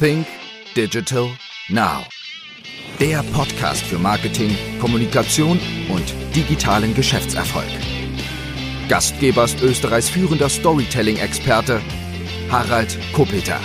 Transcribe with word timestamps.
Think 0.00 0.26
Digital 0.74 1.28
Now. 1.68 2.04
Der 2.98 3.22
Podcast 3.32 3.84
für 3.84 3.96
Marketing, 3.96 4.50
Kommunikation 4.80 5.60
und 5.88 6.14
digitalen 6.34 6.94
Geschäftserfolg. 6.94 7.68
Gastgeber 8.88 9.44
ist 9.44 9.62
Österreichs 9.62 10.08
führender 10.08 10.48
Storytelling-Experte 10.48 11.80
Harald 12.50 12.98
Kopeter. 13.12 13.60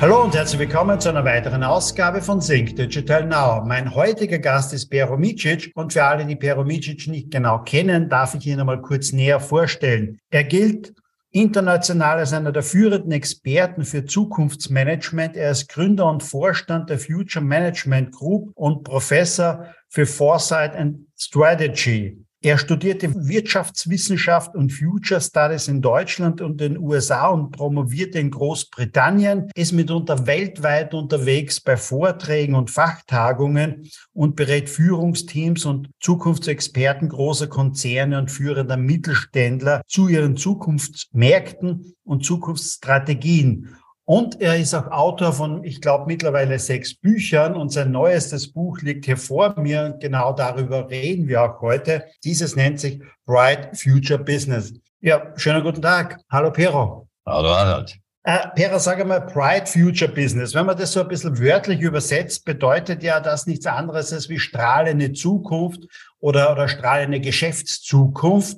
Hallo 0.00 0.22
und 0.22 0.36
herzlich 0.36 0.60
willkommen 0.60 1.00
zu 1.00 1.08
einer 1.08 1.24
weiteren 1.24 1.64
Ausgabe 1.64 2.22
von 2.22 2.38
Think 2.38 2.76
Digital 2.76 3.26
Now. 3.26 3.64
Mein 3.66 3.92
heutiger 3.92 4.38
Gast 4.38 4.72
ist 4.72 4.88
Pero 4.88 5.16
Micic 5.16 5.72
und 5.74 5.92
für 5.92 6.04
alle, 6.04 6.24
die 6.24 6.36
Pero 6.36 6.62
Micic 6.62 7.08
nicht 7.08 7.32
genau 7.32 7.58
kennen, 7.64 8.08
darf 8.08 8.36
ich 8.36 8.46
ihn 8.46 8.60
einmal 8.60 8.80
kurz 8.82 9.10
näher 9.10 9.40
vorstellen. 9.40 10.20
Er 10.30 10.44
gilt 10.44 10.94
international 11.30 12.18
als 12.18 12.32
einer 12.32 12.52
der 12.52 12.62
führenden 12.62 13.12
Experten 13.12 13.84
für 13.84 14.04
Zukunftsmanagement. 14.04 15.36
Er 15.36 15.50
ist 15.50 15.68
Gründer 15.68 16.10
und 16.10 16.22
Vorstand 16.22 16.90
der 16.90 16.98
Future 16.98 17.44
Management 17.44 18.12
Group 18.12 18.50
und 18.54 18.82
Professor 18.84 19.66
für 19.88 20.06
Foresight 20.06 20.74
and 20.74 21.06
Strategy. 21.16 22.24
Er 22.40 22.56
studierte 22.56 23.12
Wirtschaftswissenschaft 23.26 24.54
und 24.54 24.72
Future 24.72 25.20
Studies 25.20 25.66
in 25.66 25.82
Deutschland 25.82 26.40
und 26.40 26.60
den 26.60 26.78
USA 26.78 27.26
und 27.30 27.50
promovierte 27.50 28.20
in 28.20 28.30
Großbritannien, 28.30 29.50
ist 29.56 29.72
mitunter 29.72 30.28
weltweit 30.28 30.94
unterwegs 30.94 31.60
bei 31.60 31.76
Vorträgen 31.76 32.54
und 32.54 32.70
Fachtagungen 32.70 33.90
und 34.12 34.36
berät 34.36 34.70
Führungsteams 34.70 35.64
und 35.64 35.90
Zukunftsexperten 35.98 37.08
großer 37.08 37.48
Konzerne 37.48 38.18
und 38.18 38.30
führender 38.30 38.76
Mittelständler 38.76 39.82
zu 39.88 40.06
ihren 40.06 40.36
Zukunftsmärkten 40.36 41.94
und 42.04 42.24
Zukunftsstrategien. 42.24 43.76
Und 44.08 44.40
er 44.40 44.56
ist 44.56 44.72
auch 44.72 44.86
Autor 44.90 45.34
von, 45.34 45.64
ich 45.64 45.82
glaube, 45.82 46.06
mittlerweile 46.06 46.58
sechs 46.58 46.94
Büchern 46.94 47.54
und 47.54 47.70
sein 47.70 47.90
neuestes 47.90 48.50
Buch 48.50 48.80
liegt 48.80 49.04
hier 49.04 49.18
vor 49.18 49.54
mir 49.60 49.84
und 49.84 50.00
genau 50.00 50.32
darüber 50.32 50.88
reden 50.88 51.28
wir 51.28 51.42
auch 51.42 51.60
heute. 51.60 52.06
Dieses 52.24 52.56
nennt 52.56 52.80
sich 52.80 53.02
Bright 53.26 53.78
Future 53.78 54.18
Business. 54.18 54.72
Ja, 55.02 55.30
schönen 55.36 55.62
guten 55.62 55.82
Tag. 55.82 56.18
Hallo 56.30 56.50
Pero. 56.50 57.06
Hallo 57.26 57.50
Harald. 57.50 57.98
Äh, 58.22 58.48
Pera, 58.54 58.78
sag 58.78 59.06
mal, 59.06 59.20
Bright 59.20 59.68
Future 59.68 60.10
Business. 60.10 60.54
Wenn 60.54 60.64
man 60.64 60.78
das 60.78 60.92
so 60.92 61.02
ein 61.02 61.08
bisschen 61.08 61.38
wörtlich 61.38 61.82
übersetzt, 61.82 62.46
bedeutet 62.46 63.02
ja 63.02 63.20
das 63.20 63.46
nichts 63.46 63.66
anderes 63.66 64.10
als 64.14 64.30
wie 64.30 64.38
strahlende 64.38 65.12
Zukunft 65.12 65.82
oder, 66.18 66.50
oder 66.52 66.66
strahlende 66.66 67.20
Geschäftszukunft 67.20 68.56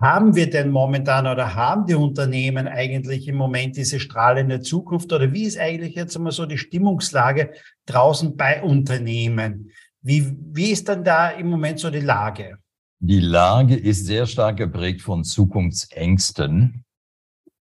haben 0.00 0.34
wir 0.34 0.50
denn 0.50 0.70
momentan 0.70 1.26
oder 1.26 1.54
haben 1.54 1.86
die 1.86 1.94
Unternehmen 1.94 2.68
eigentlich 2.68 3.26
im 3.28 3.36
Moment 3.36 3.76
diese 3.76 4.00
strahlende 4.00 4.60
Zukunft 4.60 5.12
oder 5.12 5.32
wie 5.32 5.44
ist 5.44 5.58
eigentlich 5.58 5.94
jetzt 5.94 6.16
einmal 6.16 6.32
so 6.32 6.46
die 6.46 6.58
Stimmungslage 6.58 7.52
draußen 7.86 8.36
bei 8.36 8.62
Unternehmen? 8.62 9.70
Wie, 10.02 10.34
wie 10.52 10.70
ist 10.70 10.88
dann 10.88 11.04
da 11.04 11.30
im 11.30 11.48
Moment 11.48 11.78
so 11.78 11.90
die 11.90 12.00
Lage? 12.00 12.58
Die 13.00 13.20
Lage 13.20 13.76
ist 13.76 14.04
sehr 14.04 14.26
stark 14.26 14.58
geprägt 14.58 15.00
von 15.00 15.24
Zukunftsängsten, 15.24 16.84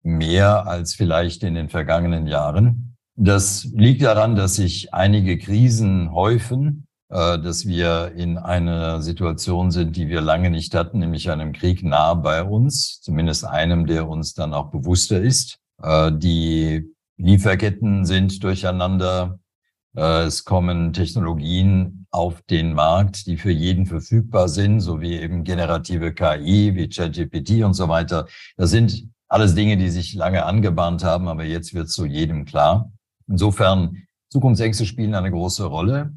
mehr 0.02 0.68
als 0.68 0.96
vielleicht 0.96 1.44
in 1.44 1.56
den 1.56 1.70
vergangenen 1.70 2.28
Jahren. 2.28 2.96
Das 3.18 3.66
liegt 3.74 4.02
daran, 4.02 4.36
dass 4.36 4.56
sich 4.56 4.94
einige 4.94 5.38
Krisen 5.38 6.12
häufen, 6.12 6.85
dass 7.16 7.66
wir 7.66 8.12
in 8.16 8.38
einer 8.38 9.02
Situation 9.02 9.72
sind, 9.72 9.96
die 9.96 10.10
wir 10.10 10.20
lange 10.20 10.50
nicht 10.50 10.76
hatten, 10.76 11.00
nämlich 11.00 11.32
einem 11.32 11.54
Krieg 11.54 11.82
nah 11.82 12.14
bei 12.14 12.44
uns, 12.44 13.00
zumindest 13.02 13.46
einem, 13.46 13.86
der 13.86 14.10
uns 14.10 14.34
dann 14.34 14.54
auch 14.54 14.70
bewusster 14.70 15.22
ist. 15.22 15.60
Äh, 15.82 16.12
die 16.14 16.94
Lieferketten 17.18 18.06
sind 18.06 18.44
durcheinander. 18.44 19.40
Äh, 19.96 20.24
es 20.24 20.44
kommen 20.44 20.94
Technologien 20.94 22.06
auf 22.12 22.42
den 22.44 22.74
Markt, 22.74 23.28
die 23.28 23.38
für 23.38 23.52
jeden 23.52 23.86
verfügbar 23.86 24.50
sind, 24.50 24.80
so 24.80 25.02
wie 25.02 25.14
eben 25.14 25.44
generative 25.44 26.14
KI, 26.14 26.76
wie 26.76 26.90
ChatGPT 26.90 27.64
und 27.64 27.74
so 27.74 27.88
weiter. 27.90 28.28
Das 28.58 28.70
sind 28.70 29.08
alles 29.28 29.56
Dinge, 29.56 29.78
die 29.78 29.90
sich 29.90 30.14
lange 30.14 30.46
angebahnt 30.46 31.04
haben, 31.04 31.28
aber 31.28 31.44
jetzt 31.44 31.74
wird 31.74 31.88
es 31.88 31.94
so 31.94 32.06
jedem 32.06 32.46
klar. 32.46 32.92
Insofern, 33.28 34.04
Zukunftsängste 34.30 34.86
spielen 34.86 35.16
eine 35.16 35.32
große 35.32 35.66
Rolle. 35.66 36.14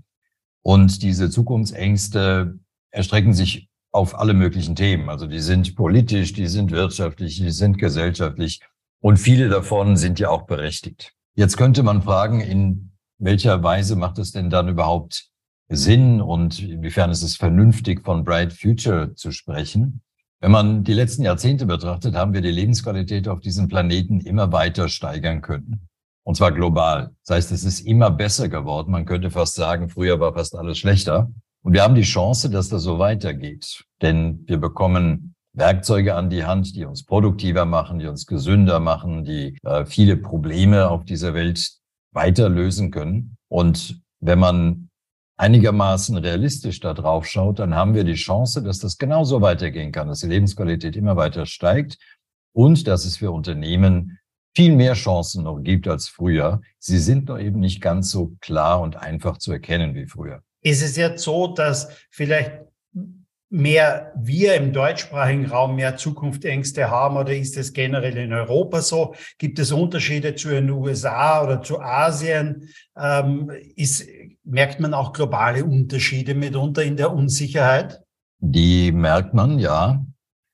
Und 0.63 1.03
diese 1.03 1.31
Zukunftsängste 1.31 2.59
erstrecken 2.91 3.33
sich 3.33 3.69
auf 3.93 4.19
alle 4.19 4.35
möglichen 4.35 4.77
Themen. 4.77 5.09
Also 5.09 5.27
die 5.27 5.41
sind 5.41 5.75
politisch, 5.77 6.33
die 6.33 6.47
sind 6.47 6.71
wirtschaftlich, 6.71 7.39
die 7.39 7.51
sind 7.51 7.79
gesellschaftlich 7.79 8.61
und 9.01 9.19
viele 9.19 9.49
davon 9.49 9.97
sind 9.97 10.19
ja 10.19 10.31
auch 10.31 10.43
berechtigt. 10.43 11.15
Jetzt 11.35 11.57
könnte 11.57 11.83
man 11.83 12.03
fragen, 12.03 12.41
in 12.41 12.93
welcher 13.19 13.63
Weise 13.63 13.97
macht 13.97 14.19
es 14.19 14.33
denn 14.33 14.51
dann 14.51 14.69
überhaupt 14.69 15.31
Sinn 15.69 16.21
und 16.21 16.61
inwiefern 16.61 17.11
ist 17.11 17.23
es 17.23 17.37
vernünftig, 17.37 18.05
von 18.05 18.25
Bright 18.25 18.53
Future 18.53 19.15
zu 19.15 19.33
sprechen? 19.33 20.03
Wenn 20.41 20.53
man 20.53 20.85
die 20.85 20.95
letzten 20.95 21.25
Jahrzehnte 21.25 21.67
betrachtet, 21.67 22.15
haben 22.15 22.33
wir 22.33 22.41
die 22.41 22.51
Lebensqualität 22.51 23.27
auf 23.27 23.41
diesem 23.41 23.69
Planeten 23.69 24.21
immer 24.21 24.53
weiter 24.53 24.89
steigern 24.89 25.43
können. 25.43 25.88
Und 26.28 26.34
zwar 26.34 26.53
global. 26.53 27.12
Das 27.25 27.37
heißt, 27.37 27.53
es 27.53 27.65
ist 27.65 27.81
immer 27.81 28.11
besser 28.11 28.50
geworden. 28.50 28.91
Man 28.91 29.06
könnte 29.06 29.31
fast 29.31 29.55
sagen, 29.55 29.89
früher 29.89 30.21
war 30.21 30.34
fast 30.34 30.55
alles 30.55 30.77
schlechter. 30.77 31.33
Und 31.62 31.72
wir 31.72 31.83
haben 31.83 31.94
die 31.94 32.03
Chance, 32.03 32.50
dass 32.50 32.69
das 32.69 32.83
so 32.83 32.99
weitergeht. 32.99 33.83
Denn 34.03 34.44
wir 34.47 34.59
bekommen 34.59 35.34
Werkzeuge 35.55 36.15
an 36.15 36.28
die 36.28 36.44
Hand, 36.44 36.77
die 36.77 36.84
uns 36.84 37.06
produktiver 37.06 37.65
machen, 37.65 37.99
die 37.99 38.09
uns 38.09 38.27
gesünder 38.27 38.78
machen, 38.78 39.25
die 39.25 39.56
äh, 39.65 39.87
viele 39.87 40.19
Probleme 40.19 40.91
auf 40.91 41.06
dieser 41.06 41.33
Welt 41.33 41.66
weiter 42.12 42.50
lösen 42.50 42.91
können. 42.91 43.39
Und 43.49 43.99
wenn 44.21 44.39
man 44.39 44.91
einigermaßen 45.39 46.15
realistisch 46.19 46.81
da 46.81 46.93
drauf 46.93 47.25
schaut, 47.25 47.59
dann 47.59 47.75
haben 47.75 47.95
wir 47.95 48.05
die 48.05 48.16
Chance, 48.16 48.62
dass 48.62 48.81
das 48.81 48.99
genauso 48.99 49.41
weitergehen 49.41 49.93
kann, 49.93 50.09
dass 50.09 50.21
die 50.21 50.27
Lebensqualität 50.27 50.95
immer 50.95 51.16
weiter 51.16 51.47
steigt 51.47 51.97
und 52.53 52.87
dass 52.87 53.06
es 53.06 53.16
für 53.16 53.31
Unternehmen 53.31 54.18
viel 54.54 54.75
mehr 54.75 54.94
Chancen 54.94 55.44
noch 55.44 55.60
gibt 55.60 55.86
als 55.88 56.09
früher. 56.09 56.60
Sie 56.78 56.98
sind 56.98 57.28
noch 57.28 57.38
eben 57.38 57.60
nicht 57.60 57.81
ganz 57.81 58.10
so 58.10 58.32
klar 58.41 58.81
und 58.81 58.97
einfach 58.97 59.38
zu 59.38 59.53
erkennen 59.53 59.94
wie 59.94 60.06
früher. 60.06 60.42
Ist 60.62 60.82
es 60.82 60.97
jetzt 60.97 61.22
so, 61.22 61.48
dass 61.48 61.88
vielleicht 62.10 62.53
mehr 63.50 64.12
wir 64.16 64.54
im 64.54 64.72
deutschsprachigen 64.72 65.47
Raum 65.47 65.76
mehr 65.76 65.97
Zukunftsängste 65.97 66.91
haben 66.91 67.16
oder 67.16 67.34
ist 67.34 67.56
es 67.56 67.72
generell 67.72 68.16
in 68.16 68.32
Europa 68.32 68.82
so? 68.82 69.14
Gibt 69.38 69.59
es 69.59 69.72
Unterschiede 69.72 70.34
zu 70.34 70.48
den 70.48 70.70
USA 70.70 71.42
oder 71.42 71.62
zu 71.62 71.80
Asien? 71.80 72.69
Ähm, 72.97 73.50
ist, 73.76 74.06
merkt 74.44 74.80
man 74.80 74.92
auch 74.92 75.12
globale 75.12 75.65
Unterschiede 75.65 76.34
mitunter 76.34 76.82
in 76.82 76.97
der 76.97 77.12
Unsicherheit? 77.12 78.03
Die 78.41 78.92
merkt 78.92 79.34
man, 79.34 79.59
ja. 79.59 80.04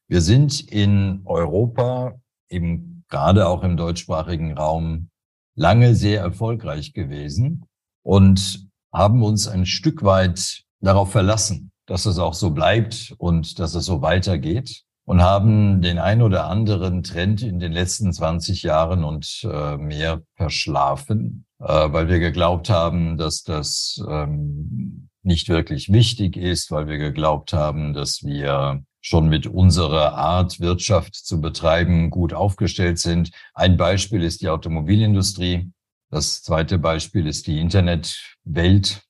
Wir 0.07 0.21
sind 0.21 0.61
in 0.71 1.23
Europa 1.25 2.15
im 2.49 2.94
gerade 3.15 3.47
auch 3.47 3.63
im 3.63 3.77
deutschsprachigen 3.77 4.59
Raum 4.59 5.09
lange 5.55 5.95
sehr 5.95 6.21
erfolgreich 6.21 6.95
gewesen 6.95 7.65
und 8.03 8.69
haben 8.93 9.23
uns 9.23 9.47
ein 9.47 9.67
Stück 9.67 10.03
weit 10.03 10.65
darauf 10.81 11.13
verlassen, 11.13 11.71
dass 11.87 12.07
es 12.07 12.19
auch 12.19 12.35
so 12.35 12.51
bleibt 12.51 13.15
und 13.19 13.61
dass 13.61 13.77
es 13.77 13.85
so 13.85 14.03
weitergeht 14.03 14.83
und 15.05 15.23
haben 15.23 15.81
den 15.81 16.01
ein 16.01 16.23
oder 16.23 16.47
anderen 16.49 17.05
Trend 17.05 17.43
in 17.43 17.61
den 17.61 17.71
letzten 17.71 18.13
20 18.13 18.65
Jahren 18.65 19.05
und 19.05 19.47
äh, 19.49 19.77
mehr 19.77 20.23
verschlafen, 20.35 21.47
äh, 21.61 21.67
weil 21.67 22.09
wir 22.09 22.19
geglaubt 22.19 22.69
haben, 22.69 23.17
dass 23.17 23.45
das 23.45 24.05
ähm, 24.09 25.09
nicht 25.23 25.49
wirklich 25.49 25.93
wichtig 25.93 26.37
ist, 26.37 26.73
weil 26.73 26.89
wir 26.89 26.99
geglaubt 26.99 27.53
haben, 27.53 27.95
dass 27.95 28.25
wir 28.25 28.83
schon 29.05 29.29
mit 29.29 29.47
unserer 29.47 30.15
Art, 30.15 30.61
Wirtschaft 30.61 31.15
zu 31.15 31.39
betreiben, 31.39 32.09
gut 32.09 32.33
aufgestellt 32.33 32.99
sind. 32.99 33.33
Ein 33.53 33.77
Beispiel 33.77 34.23
ist 34.23 34.41
die 34.41 34.49
Automobilindustrie. 34.49 35.71
Das 36.11 36.43
zweite 36.43 36.79
Beispiel 36.79 37.27
ist 37.27 37.47
die 37.47 37.61
Internetwelt. 37.61 39.03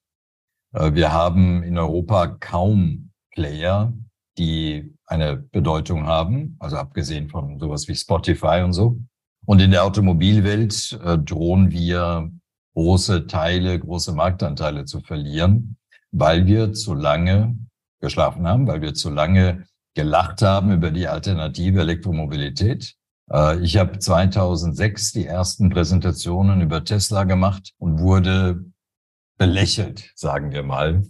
Äh, 0.72 0.94
wir 0.94 1.12
haben 1.12 1.62
in 1.62 1.78
Europa 1.78 2.26
kaum 2.26 3.12
Player, 3.30 3.92
die 4.36 4.92
eine 5.06 5.36
Bedeutung 5.36 6.06
haben, 6.06 6.56
also 6.58 6.76
abgesehen 6.76 7.28
von 7.28 7.60
sowas 7.60 7.86
wie 7.86 7.94
Spotify 7.94 8.62
und 8.64 8.72
so. 8.72 8.98
Und 9.46 9.60
in 9.60 9.70
der 9.70 9.84
Automobilwelt 9.84 10.98
äh, 11.04 11.18
drohen 11.18 11.70
wir 11.70 12.32
große 12.74 13.28
Teile, 13.28 13.78
große 13.78 14.12
Marktanteile 14.12 14.86
zu 14.86 15.00
verlieren, 15.00 15.76
weil 16.10 16.46
wir 16.46 16.72
zu 16.72 16.94
lange 16.94 17.56
geschlafen 18.00 18.48
haben, 18.48 18.66
weil 18.66 18.82
wir 18.82 18.94
zu 18.94 19.10
lange 19.10 19.66
gelacht 19.94 20.42
haben 20.42 20.72
über 20.72 20.90
die 20.90 21.08
alternative 21.08 21.80
Elektromobilität. 21.80 22.96
Äh, 23.30 23.58
ich 23.60 23.76
habe 23.76 23.98
2006 23.98 25.12
die 25.12 25.26
ersten 25.26 25.70
Präsentationen 25.70 26.60
über 26.60 26.84
Tesla 26.84 27.24
gemacht 27.24 27.72
und 27.78 28.00
wurde 28.00 28.64
belächelt, 29.38 30.12
sagen 30.14 30.52
wir 30.52 30.62
mal. 30.62 31.02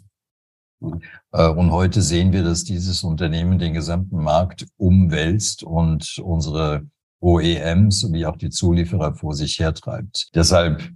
Äh, 1.33 1.49
und 1.49 1.71
heute 1.71 2.03
sehen 2.03 2.33
wir, 2.33 2.43
dass 2.43 2.65
dieses 2.65 3.03
Unternehmen 3.05 3.59
den 3.59 3.75
gesamten 3.75 4.23
Markt 4.23 4.67
umwälzt 4.77 5.63
und 5.63 6.19
unsere 6.19 6.87
OEMs 7.21 8.01
sowie 8.01 8.27
auch 8.27 8.37
die 8.37 8.51
Zulieferer 8.51 9.15
vor 9.15 9.35
sich 9.35 9.59
hertreibt. 9.59 10.29
Deshalb 10.35 10.91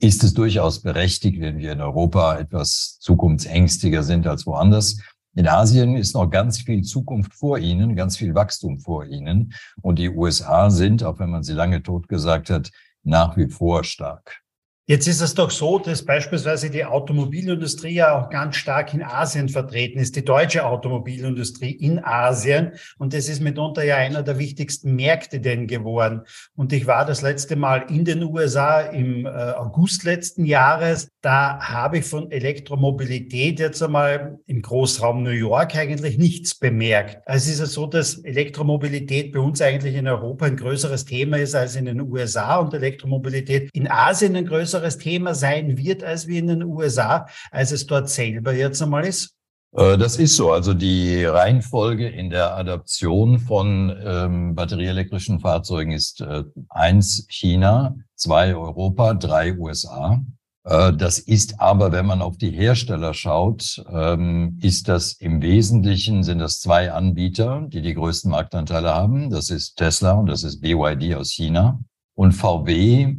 ist 0.00 0.22
es 0.24 0.34
durchaus 0.34 0.82
berechtigt, 0.82 1.40
wenn 1.40 1.58
wir 1.58 1.72
in 1.72 1.80
Europa 1.80 2.38
etwas 2.38 2.98
zukunftsängstiger 3.00 4.02
sind 4.02 4.26
als 4.26 4.46
woanders. 4.46 4.98
In 5.38 5.46
Asien 5.46 5.94
ist 5.94 6.16
noch 6.16 6.28
ganz 6.28 6.62
viel 6.62 6.82
Zukunft 6.82 7.32
vor 7.32 7.60
ihnen, 7.60 7.94
ganz 7.94 8.16
viel 8.16 8.34
Wachstum 8.34 8.80
vor 8.80 9.06
ihnen. 9.06 9.54
Und 9.82 10.00
die 10.00 10.10
USA 10.10 10.68
sind, 10.68 11.04
auch 11.04 11.20
wenn 11.20 11.30
man 11.30 11.44
sie 11.44 11.52
lange 11.52 11.80
totgesagt 11.80 12.50
hat, 12.50 12.72
nach 13.04 13.36
wie 13.36 13.46
vor 13.48 13.84
stark. 13.84 14.42
Jetzt 14.90 15.06
ist 15.06 15.20
es 15.20 15.34
doch 15.34 15.50
so, 15.50 15.78
dass 15.78 16.02
beispielsweise 16.02 16.70
die 16.70 16.86
Automobilindustrie 16.86 17.96
ja 17.96 18.18
auch 18.18 18.30
ganz 18.30 18.56
stark 18.56 18.94
in 18.94 19.02
Asien 19.02 19.50
vertreten 19.50 19.98
ist, 19.98 20.16
die 20.16 20.24
deutsche 20.24 20.64
Automobilindustrie 20.64 21.72
in 21.72 22.02
Asien. 22.02 22.72
Und 22.96 23.12
das 23.12 23.28
ist 23.28 23.42
mitunter 23.42 23.84
ja 23.84 23.96
einer 23.96 24.22
der 24.22 24.38
wichtigsten 24.38 24.96
Märkte 24.96 25.40
denn 25.40 25.66
geworden. 25.66 26.22
Und 26.56 26.72
ich 26.72 26.86
war 26.86 27.04
das 27.04 27.20
letzte 27.20 27.54
Mal 27.54 27.84
in 27.90 28.06
den 28.06 28.22
USA 28.22 28.80
im 28.80 29.26
äh, 29.26 29.28
August 29.28 30.04
letzten 30.04 30.46
Jahres. 30.46 31.10
Da 31.20 31.58
habe 31.60 31.98
ich 31.98 32.06
von 32.06 32.30
Elektromobilität 32.30 33.60
jetzt 33.60 33.82
einmal 33.82 34.38
im 34.46 34.62
Großraum 34.62 35.22
New 35.22 35.28
York 35.28 35.76
eigentlich 35.76 36.16
nichts 36.16 36.58
bemerkt. 36.58 37.28
Also 37.28 37.44
es 37.44 37.52
ist 37.56 37.60
ja 37.60 37.66
so, 37.66 37.86
dass 37.86 38.24
Elektromobilität 38.24 39.32
bei 39.32 39.40
uns 39.40 39.60
eigentlich 39.60 39.96
in 39.96 40.08
Europa 40.08 40.46
ein 40.46 40.56
größeres 40.56 41.04
Thema 41.04 41.36
ist 41.36 41.54
als 41.54 41.76
in 41.76 41.84
den 41.84 42.00
USA 42.00 42.56
und 42.56 42.72
Elektromobilität 42.72 43.68
in 43.74 43.86
Asien 43.86 44.34
ein 44.34 44.46
größeres 44.46 44.77
größeres 44.78 44.98
Thema 44.98 45.34
sein 45.34 45.76
wird 45.76 46.04
als 46.04 46.26
wie 46.26 46.38
in 46.38 46.46
den 46.46 46.62
USA, 46.62 47.26
als 47.50 47.72
es 47.72 47.86
dort 47.86 48.08
selber 48.08 48.52
jetzt 48.52 48.82
einmal 48.82 49.04
ist? 49.04 49.34
Äh, 49.72 49.98
das 49.98 50.16
ist 50.16 50.36
so. 50.36 50.52
Also 50.52 50.74
die 50.74 51.24
Reihenfolge 51.24 52.08
in 52.08 52.30
der 52.30 52.56
Adaption 52.56 53.38
von 53.38 53.94
ähm, 54.02 54.54
batterieelektrischen 54.54 55.40
Fahrzeugen 55.40 55.92
ist 55.92 56.20
äh, 56.20 56.44
eins 56.68 57.26
China, 57.28 57.96
zwei 58.14 58.54
Europa, 58.54 59.14
drei 59.14 59.56
USA. 59.56 60.22
Äh, 60.64 60.92
das 60.94 61.18
ist 61.18 61.60
aber, 61.60 61.92
wenn 61.92 62.06
man 62.06 62.22
auf 62.22 62.38
die 62.38 62.50
Hersteller 62.50 63.14
schaut, 63.14 63.84
ähm, 63.92 64.58
ist 64.62 64.88
das 64.88 65.14
im 65.14 65.42
Wesentlichen 65.42 66.22
sind 66.22 66.38
das 66.38 66.60
zwei 66.60 66.92
Anbieter, 66.92 67.66
die 67.68 67.82
die 67.82 67.94
größten 67.94 68.30
Marktanteile 68.30 68.94
haben. 68.94 69.30
Das 69.30 69.50
ist 69.50 69.76
Tesla 69.76 70.12
und 70.12 70.26
das 70.26 70.44
ist 70.44 70.60
BYD 70.60 71.14
aus 71.16 71.30
China. 71.32 71.80
Und 72.14 72.32
VW 72.32 73.18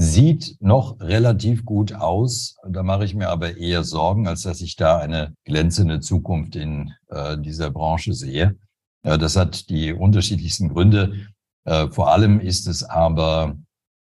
sieht 0.00 0.56
noch 0.60 0.98
relativ 1.00 1.66
gut 1.66 1.92
aus. 1.92 2.56
Da 2.66 2.82
mache 2.82 3.04
ich 3.04 3.14
mir 3.14 3.28
aber 3.28 3.58
eher 3.58 3.84
Sorgen, 3.84 4.26
als 4.26 4.42
dass 4.42 4.62
ich 4.62 4.76
da 4.76 4.98
eine 4.98 5.34
glänzende 5.44 6.00
Zukunft 6.00 6.56
in 6.56 6.94
äh, 7.08 7.36
dieser 7.36 7.70
Branche 7.70 8.14
sehe. 8.14 8.56
Äh, 9.02 9.18
das 9.18 9.36
hat 9.36 9.68
die 9.68 9.92
unterschiedlichsten 9.92 10.70
Gründe. 10.70 11.26
Äh, 11.66 11.88
vor 11.88 12.10
allem 12.10 12.40
ist 12.40 12.66
es 12.66 12.82
aber 12.82 13.56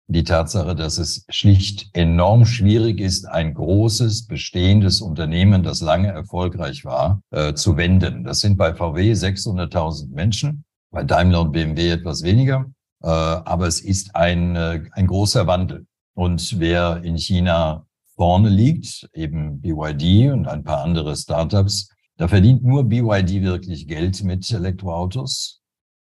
die 0.06 0.25
Tatsache, 0.25 0.75
dass 0.75 0.97
es 0.97 1.27
schlicht 1.29 1.91
enorm 1.93 2.47
schwierig 2.47 2.99
ist, 2.99 3.27
ein 3.27 3.53
großes 3.53 4.27
bestehendes 4.27 5.03
Unternehmen, 5.03 5.62
das 5.62 5.83
lange 5.83 6.09
erfolgreich 6.09 6.87
war, 6.87 7.21
äh, 7.33 7.53
zu 7.53 7.77
wenden. 7.77 8.25
Das 8.25 8.41
sind 8.41 8.56
bei 8.56 8.75
VW 8.75 9.12
600.000 9.12 10.09
Menschen, 10.09 10.65
bei 10.91 11.05
Daimler 11.05 11.43
und 11.43 11.53
BMW 11.53 11.91
etwas 11.91 12.23
weniger. 12.23 12.65
Äh, 13.03 13.07
aber 13.07 13.67
es 13.67 13.81
ist 13.81 14.15
ein, 14.15 14.57
äh, 14.57 14.83
ein 14.93 15.07
großer 15.07 15.47
Wandel. 15.47 15.87
Und 16.15 16.59
wer 16.61 17.03
in 17.03 17.17
China 17.17 17.87
vorne 18.17 18.49
liegt, 18.49 19.09
eben 19.15 19.61
BYD 19.61 20.33
und 20.33 20.47
ein 20.47 20.63
paar 20.63 20.85
andere 20.85 21.17
Startups, 21.17 21.89
da 22.17 22.29
verdient 22.29 22.63
nur 22.63 22.85
BYD 22.85 23.43
wirklich 23.43 23.89
Geld 23.89 24.23
mit 24.23 24.51
Elektroautos 24.51 25.63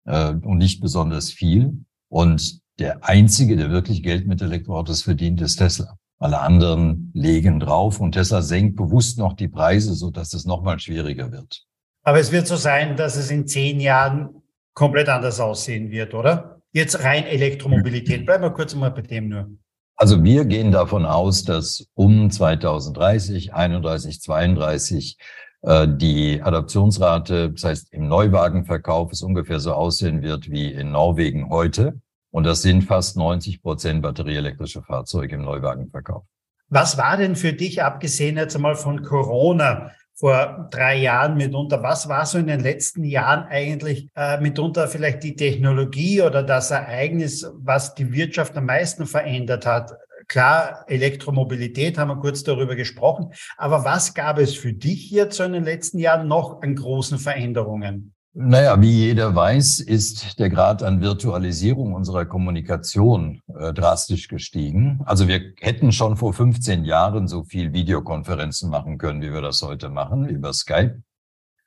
äh, 0.05 0.31
und 0.33 0.59
nicht 0.59 0.81
besonders 0.81 1.31
viel. 1.31 1.85
Und 2.09 2.61
der 2.79 3.05
einzige, 3.09 3.57
der 3.57 3.71
wirklich 3.71 4.03
Geld 4.03 4.27
mit 4.27 4.43
Elektroautos 4.43 5.03
verdient, 5.03 5.41
ist 5.41 5.57
Tesla. 5.57 5.97
Alle 6.19 6.41
anderen 6.41 7.11
legen 7.15 7.61
drauf 7.61 8.01
und 8.01 8.13
Tesla 8.13 8.43
senkt 8.43 8.77
bewusst 8.77 9.19
noch 9.19 9.33
die 9.33 9.49
Preise, 9.49 9.95
so 9.95 10.11
dass 10.11 10.35
es 10.35 10.45
noch 10.45 10.63
mal 10.63 10.79
schwieriger 10.79 11.33
wird. 11.33 11.65
Aber 12.05 12.19
es 12.19 12.33
wird 12.33 12.47
so 12.47 12.57
sein, 12.57 12.97
dass 12.97 13.17
es 13.17 13.31
in 13.31 13.47
zehn 13.47 13.81
Jahren 13.81 14.43
komplett 14.75 15.09
anders 15.09 15.41
aussehen 15.41 15.91
wird, 15.91 16.15
oder? 16.15 16.52
Jetzt 16.73 17.05
rein 17.05 17.27
Elektromobilität. 17.27 18.25
Bleiben 18.25 18.45
wir 18.45 18.51
kurz 18.51 18.75
mal 18.75 18.91
bei 18.91 19.03
dem 19.03 19.29
nur. 19.29 19.51
Also 19.97 20.25
wir 20.25 20.47
gehen 20.47 20.73
davon 20.73 21.05
aus, 21.05 21.45
dass 21.45 21.87
um 21.95 22.31
2030, 22.31 23.53
31, 23.53 24.21
32 24.21 25.19
äh, 25.63 25.87
die 25.89 26.43
Adaptionsrate, 26.43 27.51
das 27.51 27.65
heißt 27.65 27.93
im 27.93 28.09
Neuwagenverkauf, 28.09 29.13
es 29.13 29.23
ungefähr 29.23 29.61
so 29.61 29.75
aussehen 29.75 30.23
wird 30.23 30.51
wie 30.51 30.73
in 30.73 30.91
Norwegen 30.91 31.51
heute. 31.51 32.01
Und 32.31 32.45
das 32.45 32.63
sind 32.63 32.83
fast 32.83 33.19
90 33.19 33.63
Prozent 33.63 34.03
batterieelektrische 34.03 34.83
Fahrzeuge 34.83 35.35
im 35.35 35.43
Neuwagenverkauf. 35.43 36.25
Was 36.69 36.97
war 36.97 37.19
denn 37.19 37.37
für 37.37 37.53
dich, 37.53 37.83
abgesehen 37.83 38.39
jetzt 38.39 38.57
einmal 38.57 38.77
von 38.77 39.03
Corona, 39.03 39.93
vor 40.23 40.69
drei 40.71 40.99
Jahren 40.99 41.37
mitunter. 41.37 41.83
Was 41.83 42.09
war 42.09 42.25
so 42.27 42.39
in 42.39 42.47
den 42.47 42.61
letzten 42.61 43.03
Jahren 43.03 43.43
eigentlich 43.49 44.09
äh, 44.15 44.41
mitunter 44.41 44.87
vielleicht 44.87 45.25
die 45.25 45.35
Technologie 45.35 46.23
oder 46.23 46.45
das 46.45 46.71
Ereignis, 46.71 47.45
was 47.57 47.97
die 47.97 48.13
Wirtschaft 48.13 48.57
am 48.57 48.67
meisten 48.67 49.07
verändert 49.07 49.67
hat? 49.67 49.95
Klar, 50.29 50.85
Elektromobilität 50.87 51.99
haben 51.99 52.07
wir 52.07 52.21
kurz 52.21 52.45
darüber 52.45 52.77
gesprochen, 52.77 53.33
aber 53.57 53.85
was 53.85 54.15
gab 54.15 54.39
es 54.39 54.55
für 54.55 54.73
dich 54.73 55.11
jetzt 55.11 55.39
so 55.39 55.43
in 55.43 55.55
den 55.55 55.65
letzten 55.65 55.99
Jahren 55.99 56.29
noch 56.29 56.63
an 56.63 56.77
großen 56.77 57.19
Veränderungen? 57.19 58.15
Naja, 58.35 58.81
wie 58.81 58.91
jeder 58.91 59.35
weiß, 59.35 59.81
ist 59.81 60.39
der 60.39 60.49
Grad 60.49 60.83
an 60.83 61.03
Virtualisierung 61.03 61.93
unserer 61.93 62.25
Kommunikation 62.25 63.43
äh, 63.55 63.75
drastisch 63.75 64.29
gestiegen. 64.29 65.03
Also 65.05 65.29
wir 65.29 65.53
hätten 65.61 65.93
schon 65.93 66.17
vor 66.17 66.33
15 66.33 66.87
Jahren 66.87 67.29
so 67.29 67.45
viel 67.45 67.75
Videokonferenzen 67.75 68.71
machen 68.71 68.97
können, 68.97 69.21
wie 69.21 69.35
wir 69.35 69.43
das 69.43 69.61
heute 69.61 69.91
machen, 69.91 70.27
über 70.31 70.55
Skype. 70.55 71.03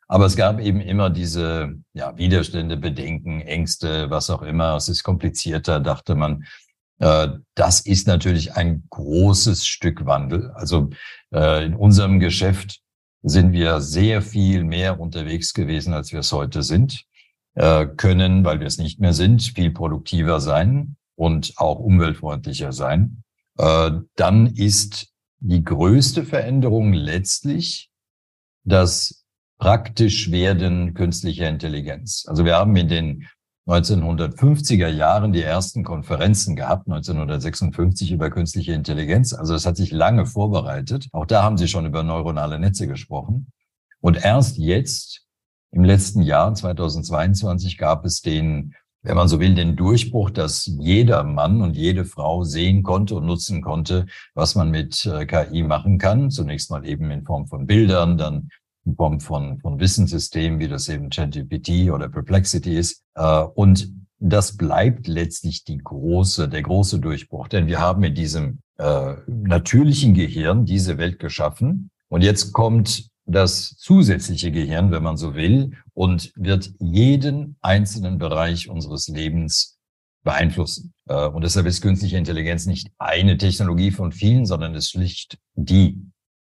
Aber 0.08 0.26
es 0.26 0.36
gab 0.36 0.60
eben 0.60 0.80
immer 0.82 1.12
diese 1.12 1.76
ja, 1.94 2.18
Widerstände, 2.18 2.78
Bedenken, 2.78 3.42
Ängste, 3.42 4.10
was 4.10 4.32
auch 4.32 4.42
immer. 4.42 4.76
Es 4.76 4.90
ist 4.90 5.04
komplizierter, 5.04 5.80
dachte 5.80 6.16
man. 6.16 6.46
Äh, 6.98 7.28
das 7.54 7.82
ist 7.82 8.08
natürlich 8.08 8.54
ein 8.54 8.88
großes 8.90 9.68
Stück 9.68 10.08
Wandel. 10.08 10.50
Also 10.56 10.90
äh, 11.32 11.64
in 11.64 11.76
unserem 11.76 12.20
Geschäft 12.20 12.82
sind 13.28 13.54
wir 13.54 13.82
sehr 13.82 14.22
viel 14.22 14.64
mehr 14.64 15.00
unterwegs 15.00 15.54
gewesen, 15.54 15.94
als 15.94 16.12
wir 16.12 16.20
es 16.20 16.32
heute 16.32 16.62
sind, 16.64 17.06
äh, 17.56 17.88
können, 17.88 18.46
weil 18.46 18.60
wir 18.60 18.68
es 18.68 18.78
nicht 18.78 19.00
mehr 19.00 19.14
sind, 19.14 19.42
viel 19.42 19.72
produktiver 19.72 20.40
sein 20.40 20.96
und 21.16 21.54
auch 21.58 21.80
umweltfreundlicher 21.80 22.72
sein. 22.72 23.24
Äh, 23.58 23.92
dann 24.16 24.48
ist 24.48 25.08
die 25.40 25.64
größte 25.64 26.24
Veränderung 26.24 26.94
letztlich 26.94 27.90
das 28.64 29.26
praktisch 29.58 30.32
werden 30.32 30.94
künstlicher 30.94 31.48
Intelligenz. 31.48 32.26
Also 32.28 32.46
wir 32.46 32.56
haben 32.56 32.76
in 32.76 32.90
den 32.90 33.28
1950er 33.68 34.88
Jahren 34.88 35.34
die 35.34 35.42
ersten 35.42 35.84
Konferenzen 35.84 36.56
gehabt, 36.56 36.88
1956 36.88 38.12
über 38.12 38.30
künstliche 38.30 38.74
Intelligenz. 38.74 39.34
Also 39.34 39.56
es 39.56 39.66
hat 39.66 39.76
sich 39.76 39.92
lange 39.92 40.28
vorbereitet. 40.28 41.08
Auch 41.12 41.26
da 41.26 41.42
haben 41.42 41.58
Sie 41.58 41.68
schon 41.68 41.86
über 41.88 42.04
neuronale 42.04 42.60
Netze 42.60 42.88
gesprochen. 42.88 43.48
Und 44.02 44.24
erst 44.24 44.58
jetzt, 44.60 45.26
im 45.72 45.84
letzten 45.84 46.22
Jahr, 46.22 46.54
2022, 46.54 47.80
gab 47.80 48.06
es 48.06 48.22
den, 48.22 48.76
wenn 49.02 49.16
man 49.16 49.28
so 49.28 49.40
will, 49.40 49.56
den 49.56 49.76
Durchbruch, 49.76 50.30
dass 50.30 50.66
jeder 50.66 51.24
Mann 51.24 51.62
und 51.62 51.76
jede 51.76 52.06
Frau 52.06 52.44
sehen 52.44 52.84
konnte 52.84 53.16
und 53.16 53.26
nutzen 53.26 53.64
konnte, 53.64 54.06
was 54.36 54.54
man 54.54 54.70
mit 54.70 55.08
äh, 55.08 55.26
KI 55.26 55.64
machen 55.64 55.98
kann. 55.98 56.30
Zunächst 56.30 56.70
mal 56.70 56.86
eben 56.86 57.10
in 57.10 57.24
Form 57.24 57.48
von 57.48 57.66
Bildern, 57.66 58.20
dann 58.20 58.50
in 58.86 58.96
Form 58.96 59.20
von, 59.20 59.60
von 59.60 59.80
Wissenssystemen, 59.80 60.60
wie 60.60 60.68
das 60.68 60.90
eben 60.90 61.10
ChatGPT 61.10 61.92
oder 61.92 62.10
Perplexity 62.10 62.78
ist. 62.78 63.04
Äh, 63.16 63.44
und 63.56 63.92
das 64.20 64.56
bleibt 64.56 65.08
letztlich 65.08 65.64
die 65.64 65.78
große, 65.78 66.48
der 66.48 66.62
große 66.62 67.00
Durchbruch, 67.00 67.48
denn 67.48 67.68
wir 67.68 67.80
haben 67.80 68.04
in 68.04 68.16
diesem 68.16 68.60
äh, 68.78 69.16
natürlichen 69.28 70.14
Gehirn 70.14 70.66
diese 70.66 70.98
Welt 70.98 71.20
geschaffen. 71.20 71.90
Und 72.10 72.22
jetzt 72.22 72.54
kommt 72.54 73.10
das 73.26 73.76
zusätzliche 73.78 74.52
Gehirn, 74.52 74.92
wenn 74.92 75.04
man 75.04 75.18
so 75.18 75.36
will, 75.36 75.72
und 75.94 76.32
wird 76.36 76.72
jeden 76.80 77.58
einzelnen 77.62 78.18
Bereich 78.18 78.70
unseres 78.70 79.08
Lebens 79.08 79.78
beeinflussen. 80.24 80.94
Äh, 81.08 81.28
und 81.28 81.44
deshalb 81.44 81.66
ist 81.66 81.82
künstliche 81.82 82.18
Intelligenz 82.18 82.66
nicht 82.66 82.90
eine 82.98 83.38
Technologie 83.38 83.92
von 83.92 84.12
vielen, 84.12 84.46
sondern 84.46 84.76
ist 84.76 84.92
schlicht 84.92 85.38
die 85.56 86.02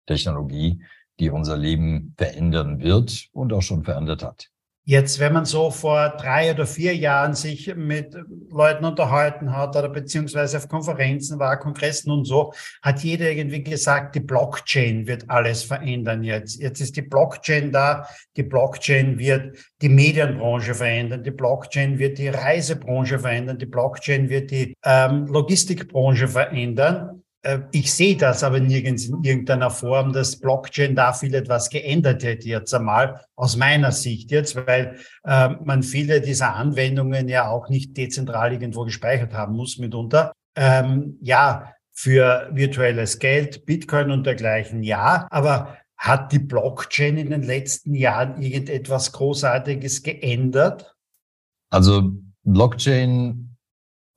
Technologie, 0.08 0.82
die 1.22 1.30
unser 1.30 1.56
Leben 1.56 2.16
verändern 2.18 2.82
wird 2.82 3.28
und 3.32 3.54
auch 3.54 3.62
schon 3.62 3.84
verändert 3.84 4.24
hat. 4.24 4.50
Jetzt, 4.84 5.20
wenn 5.20 5.34
man 5.34 5.46
so 5.46 5.70
vor 5.70 6.10
drei 6.18 6.52
oder 6.52 6.66
vier 6.66 6.96
Jahren 6.96 7.36
sich 7.36 7.76
mit 7.76 8.18
Leuten 8.50 8.84
unterhalten 8.84 9.56
hat 9.56 9.76
oder 9.76 9.90
beziehungsweise 9.90 10.58
auf 10.58 10.68
Konferenzen 10.68 11.38
war, 11.38 11.60
Kongressen 11.60 12.12
und 12.12 12.26
so, 12.26 12.52
hat 12.82 13.04
jeder 13.04 13.30
irgendwie 13.32 13.64
gesagt, 13.64 14.16
die 14.16 14.22
Blockchain 14.22 15.06
wird 15.06 15.30
alles 15.30 15.62
verändern 15.62 16.24
jetzt. 16.24 16.60
Jetzt 16.60 16.82
ist 16.82 16.96
die 16.98 17.04
Blockchain 17.04 17.72
da, 17.72 18.08
die 18.36 18.44
Blockchain 18.44 19.20
wird 19.20 19.56
die 19.84 19.90
Medienbranche 19.90 20.74
verändern, 20.74 21.24
die 21.24 21.30
Blockchain 21.30 22.00
wird 22.00 22.18
die 22.18 22.30
Reisebranche 22.30 23.20
verändern, 23.20 23.60
die 23.60 23.68
Blockchain 23.68 24.30
wird 24.30 24.50
die 24.50 24.74
ähm, 24.84 25.28
Logistikbranche 25.28 26.28
verändern. 26.28 27.21
Äh, 27.44 27.60
ich 27.72 27.94
sehe 27.94 28.16
das 28.16 28.44
aber 28.44 28.60
nirgends 28.60 29.06
in 29.06 29.24
irgendeiner 29.24 29.70
Form, 29.70 30.14
dass 30.14 30.40
Blockchain 30.40 30.96
da 30.96 31.14
viel 31.14 31.34
etwas 31.34 31.70
geändert 31.70 32.24
hätte 32.24 32.48
jetzt 32.48 32.74
einmal, 32.74 33.22
aus 33.36 33.56
meiner 33.56 33.92
Sicht 33.92 34.32
jetzt, 34.32 34.56
weil 34.56 34.98
äh, 35.24 35.50
man 35.64 35.84
viele 35.84 36.22
dieser 36.22 36.56
Anwendungen 36.56 37.28
ja 37.28 37.50
auch 37.50 37.70
nicht 37.70 37.98
dezentral 37.98 38.54
irgendwo 38.54 38.84
gespeichert 38.84 39.34
haben 39.34 39.56
muss 39.56 39.78
mitunter. 39.78 40.34
Ähm, 40.56 41.18
ja, 41.22 41.74
für 41.94 42.50
virtuelles 42.52 43.20
Geld, 43.20 43.66
Bitcoin 43.66 44.12
und 44.12 44.26
dergleichen, 44.26 44.84
ja, 44.84 45.28
aber 45.30 45.78
hat 45.98 46.32
die 46.32 46.40
Blockchain 46.40 47.18
in 47.18 47.30
den 47.30 47.44
letzten 47.44 47.94
Jahren 47.94 48.42
irgendetwas 48.42 49.12
Großartiges 49.12 50.02
geändert? 50.02 50.96
Also 51.70 52.14
Blockchain 52.44 53.51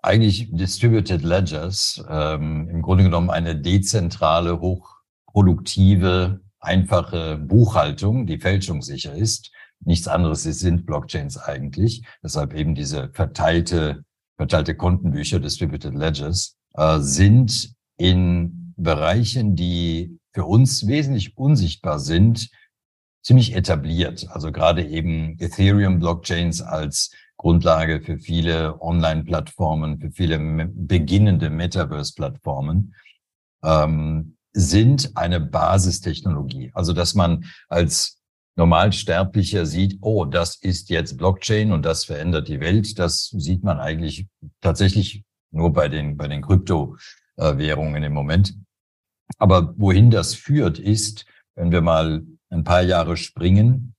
eigentlich 0.04 0.50
Distributed 0.52 1.22
Ledgers, 1.22 2.04
ähm, 2.08 2.68
im 2.68 2.82
Grunde 2.82 3.04
genommen 3.04 3.30
eine 3.30 3.56
dezentrale, 3.56 4.60
hochproduktive, 4.60 6.40
einfache 6.60 7.38
Buchhaltung, 7.38 8.26
die 8.26 8.38
fälschungssicher 8.38 9.14
ist. 9.14 9.50
Nichts 9.80 10.06
anderes 10.06 10.42
sind 10.42 10.86
Blockchains 10.86 11.38
eigentlich. 11.38 12.04
Deshalb 12.22 12.54
eben 12.54 12.74
diese 12.74 13.10
verteilte, 13.12 14.04
verteilte 14.36 14.74
Kontenbücher, 14.74 15.40
Distributed 15.40 15.94
Ledgers, 15.94 16.56
äh, 16.74 16.98
sind 17.00 17.74
in 17.96 18.74
Bereichen, 18.76 19.56
die 19.56 20.18
für 20.32 20.44
uns 20.44 20.86
wesentlich 20.86 21.36
unsichtbar 21.38 21.98
sind, 21.98 22.50
ziemlich 23.22 23.54
etabliert. 23.54 24.26
Also 24.30 24.52
gerade 24.52 24.84
eben 24.86 25.38
Ethereum 25.38 25.98
Blockchains 25.98 26.60
als 26.60 27.10
Grundlage 27.44 28.00
für 28.00 28.18
viele 28.18 28.80
Online-Plattformen, 28.80 30.00
für 30.00 30.10
viele 30.10 30.38
beginnende 30.72 31.50
Metaverse-Plattformen, 31.50 32.94
ähm, 33.62 34.38
sind 34.54 35.14
eine 35.14 35.40
Basistechnologie. 35.40 36.70
Also 36.72 36.94
dass 36.94 37.14
man 37.14 37.44
als 37.68 38.22
Normalsterblicher 38.56 39.66
sieht, 39.66 39.98
oh, 40.00 40.24
das 40.24 40.56
ist 40.56 40.88
jetzt 40.88 41.18
Blockchain 41.18 41.72
und 41.72 41.84
das 41.84 42.06
verändert 42.06 42.48
die 42.48 42.60
Welt, 42.60 42.98
das 42.98 43.26
sieht 43.36 43.62
man 43.62 43.78
eigentlich 43.78 44.26
tatsächlich 44.62 45.22
nur 45.50 45.70
bei 45.70 45.90
den, 45.90 46.16
bei 46.16 46.28
den 46.28 46.40
Kryptowährungen 46.40 48.02
im 48.02 48.14
Moment. 48.14 48.54
Aber 49.36 49.74
wohin 49.76 50.10
das 50.10 50.32
führt, 50.34 50.78
ist, 50.78 51.26
wenn 51.56 51.70
wir 51.72 51.82
mal 51.82 52.24
ein 52.48 52.64
paar 52.64 52.82
Jahre 52.82 53.18
springen, 53.18 53.93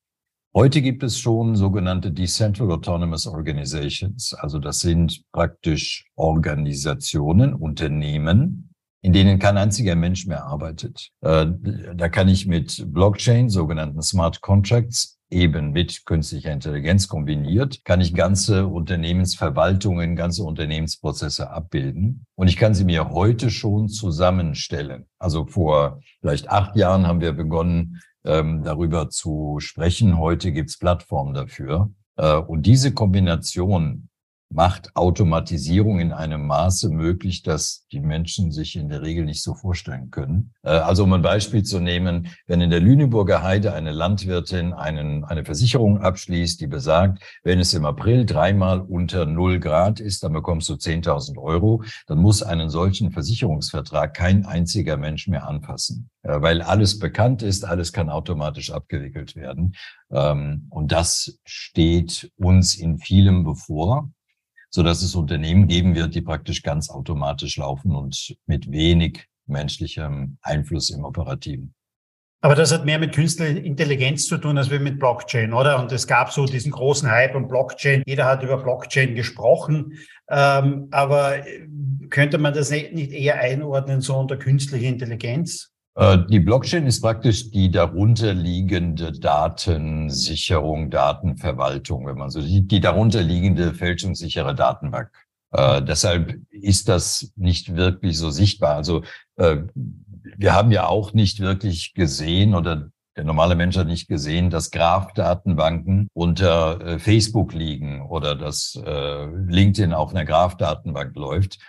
Heute 0.58 0.82
gibt 0.82 1.04
es 1.04 1.20
schon 1.20 1.58
sogenannte 1.58 2.14
Decentral 2.14 2.72
Autonomous 2.72 3.28
Organizations. 3.28 4.34
Also 4.34 4.58
das 4.58 4.80
sind 4.80 5.22
praktisch 5.34 6.06
Organisationen, 6.16 7.54
Unternehmen, 7.54 8.70
in 9.02 9.12
denen 9.12 9.38
kein 9.38 9.58
einziger 9.58 9.96
Mensch 9.96 10.28
mehr 10.28 10.46
arbeitet. 10.46 11.10
Äh, 11.20 11.48
da 11.94 12.08
kann 12.08 12.30
ich 12.30 12.48
mit 12.48 12.86
Blockchain, 12.88 13.50
sogenannten 13.50 14.02
Smart 14.02 14.40
Contracts, 14.40 15.20
eben 15.30 15.72
mit 15.72 16.06
künstlicher 16.06 16.54
Intelligenz 16.54 17.10
kombiniert, 17.10 17.84
kann 17.84 18.00
ich 18.00 18.14
ganze 18.14 18.68
Unternehmensverwaltungen, 18.68 20.16
ganze 20.16 20.44
Unternehmensprozesse 20.44 21.50
abbilden. 21.50 22.26
Und 22.36 22.48
ich 22.48 22.56
kann 22.56 22.74
sie 22.74 22.86
mir 22.86 23.10
heute 23.10 23.50
schon 23.50 23.90
zusammenstellen. 23.90 25.08
Also 25.20 25.48
vor 25.48 26.00
vielleicht 26.22 26.50
acht 26.50 26.78
Jahren 26.78 27.08
haben 27.08 27.20
wir 27.20 27.34
begonnen, 27.34 28.00
ähm, 28.26 28.64
darüber 28.64 29.10
zu 29.10 29.58
sprechen. 29.60 30.18
Heute 30.18 30.52
gibt's 30.52 30.78
Plattformen 30.78 31.34
dafür. 31.34 31.92
Äh, 32.18 32.36
und 32.36 32.66
diese 32.66 32.94
Kombination 32.94 34.10
macht 34.56 34.96
Automatisierung 34.96 36.00
in 36.00 36.14
einem 36.14 36.48
Maße 36.48 36.90
möglich, 36.90 37.44
dass 37.44 37.86
die 37.92 38.00
Menschen 38.00 38.54
sich 38.54 38.78
in 38.78 38.88
der 38.88 39.02
Regel 39.02 39.26
nicht 39.26 39.44
so 39.44 39.54
vorstellen 39.54 40.12
können. 40.12 40.54
Äh, 40.64 40.70
also 40.70 41.04
um 41.04 41.12
ein 41.12 41.22
Beispiel 41.22 41.64
zu 41.64 41.82
nehmen, 41.82 42.30
wenn 42.48 42.62
in 42.62 42.70
der 42.70 42.80
Lüneburger 42.80 43.44
Heide 43.44 43.74
eine 43.74 43.92
Landwirtin 43.92 44.72
einen, 44.72 45.26
eine 45.26 45.44
Versicherung 45.44 46.00
abschließt, 46.00 46.62
die 46.62 46.68
besagt, 46.68 47.22
wenn 47.44 47.60
es 47.60 47.74
im 47.74 47.86
April 47.86 48.26
dreimal 48.26 48.80
unter 48.80 49.26
null 49.26 49.60
Grad 49.60 50.00
ist, 50.00 50.24
dann 50.24 50.32
bekommst 50.32 50.70
du 50.70 50.74
10.000 50.74 51.38
Euro, 51.38 51.84
dann 52.08 52.20
muss 52.20 52.42
einen 52.42 52.70
solchen 52.70 53.12
Versicherungsvertrag 53.12 54.14
kein 54.14 54.46
einziger 54.46 54.96
Mensch 54.96 55.28
mehr 55.28 55.48
anpassen, 55.48 56.10
äh, 56.24 56.42
weil 56.42 56.62
alles 56.62 56.98
bekannt 56.98 57.42
ist, 57.42 57.66
alles 57.66 57.92
kann 57.92 58.10
automatisch 58.10 58.72
abgewickelt 58.72 59.36
werden. 59.36 59.76
Ähm, 60.12 60.68
und 60.70 60.94
das 60.94 61.40
steht 61.44 62.32
uns 62.38 62.76
in 62.76 63.00
vielem 63.00 63.44
bevor 63.44 64.12
so 64.76 64.84
dass 64.84 65.02
es 65.02 65.16
Unternehmen 65.16 65.68
geben 65.68 65.96
wird, 65.96 66.16
die 66.16 66.22
praktisch 66.22 66.62
ganz 66.62 66.90
automatisch 66.90 67.56
laufen 67.56 67.96
und 67.96 68.36
mit 68.46 68.70
wenig 68.70 69.26
menschlichem 69.46 70.38
Einfluss 70.42 70.90
im 70.90 71.06
Operativen. 71.06 71.74
Aber 72.42 72.56
das 72.56 72.74
hat 72.74 72.84
mehr 72.84 73.00
mit 73.00 73.16
künstlicher 73.16 73.58
Intelligenz 73.64 74.28
zu 74.28 74.38
tun 74.38 74.58
als 74.58 74.70
mit 74.70 75.00
Blockchain, 75.00 75.54
oder? 75.54 75.80
Und 75.80 75.94
es 75.94 76.06
gab 76.06 76.34
so 76.34 76.46
diesen 76.46 76.74
großen 76.74 77.10
Hype 77.10 77.36
um 77.36 77.48
Blockchain. 77.48 78.04
Jeder 78.06 78.26
hat 78.26 78.44
über 78.44 78.58
Blockchain 78.58 79.16
gesprochen. 79.16 79.94
Ähm, 80.30 80.90
aber 80.92 81.38
könnte 82.10 82.38
man 82.38 82.54
das 82.54 82.70
nicht 82.70 83.14
eher 83.14 83.40
einordnen 83.40 84.02
so 84.02 84.18
unter 84.18 84.36
künstliche 84.36 84.88
Intelligenz? 84.88 85.74
Äh, 85.96 86.20
die 86.30 86.40
Blockchain 86.40 86.86
ist 86.86 87.02
praktisch 87.02 87.52
die 87.52 87.72
darunterliegende 87.72 89.12
Datensicherung, 89.14 90.90
Datenverwaltung, 90.90 92.06
wenn 92.06 92.18
man 92.18 92.30
so 92.30 92.42
sieht, 92.42 92.72
die 92.72 92.82
darunterliegende 92.82 93.74
fälschungssichere 93.74 94.54
Datenbank. 94.54 95.10
Äh, 95.52 95.82
deshalb 95.82 96.38
ist 96.52 96.90
das 96.90 97.32
nicht 97.36 97.76
wirklich 97.76 98.18
so 98.18 98.30
sichtbar. 98.30 98.76
Also 98.76 99.04
äh, 99.38 99.58
wir 100.38 100.54
haben 100.54 100.72
ja 100.72 100.88
auch 100.88 101.14
nicht 101.14 101.40
wirklich 101.40 101.94
gesehen 101.94 102.56
oder 102.56 102.90
der 103.16 103.24
normale 103.24 103.56
Mensch 103.56 103.78
hat 103.78 103.88
nicht 103.88 104.10
gesehen, 104.10 104.50
dass 104.50 104.72
Graph-Datenbanken 104.72 106.10
unter 106.14 106.82
äh, 106.82 107.00
Facebook 107.00 107.54
liegen 107.54 108.02
oder 108.02 108.36
dass 108.36 108.78
äh, 108.86 109.26
LinkedIn 109.26 109.94
auf 109.94 110.12
einer 110.12 110.26
Graph-Datenbank 110.26 111.16
läuft 111.16 111.60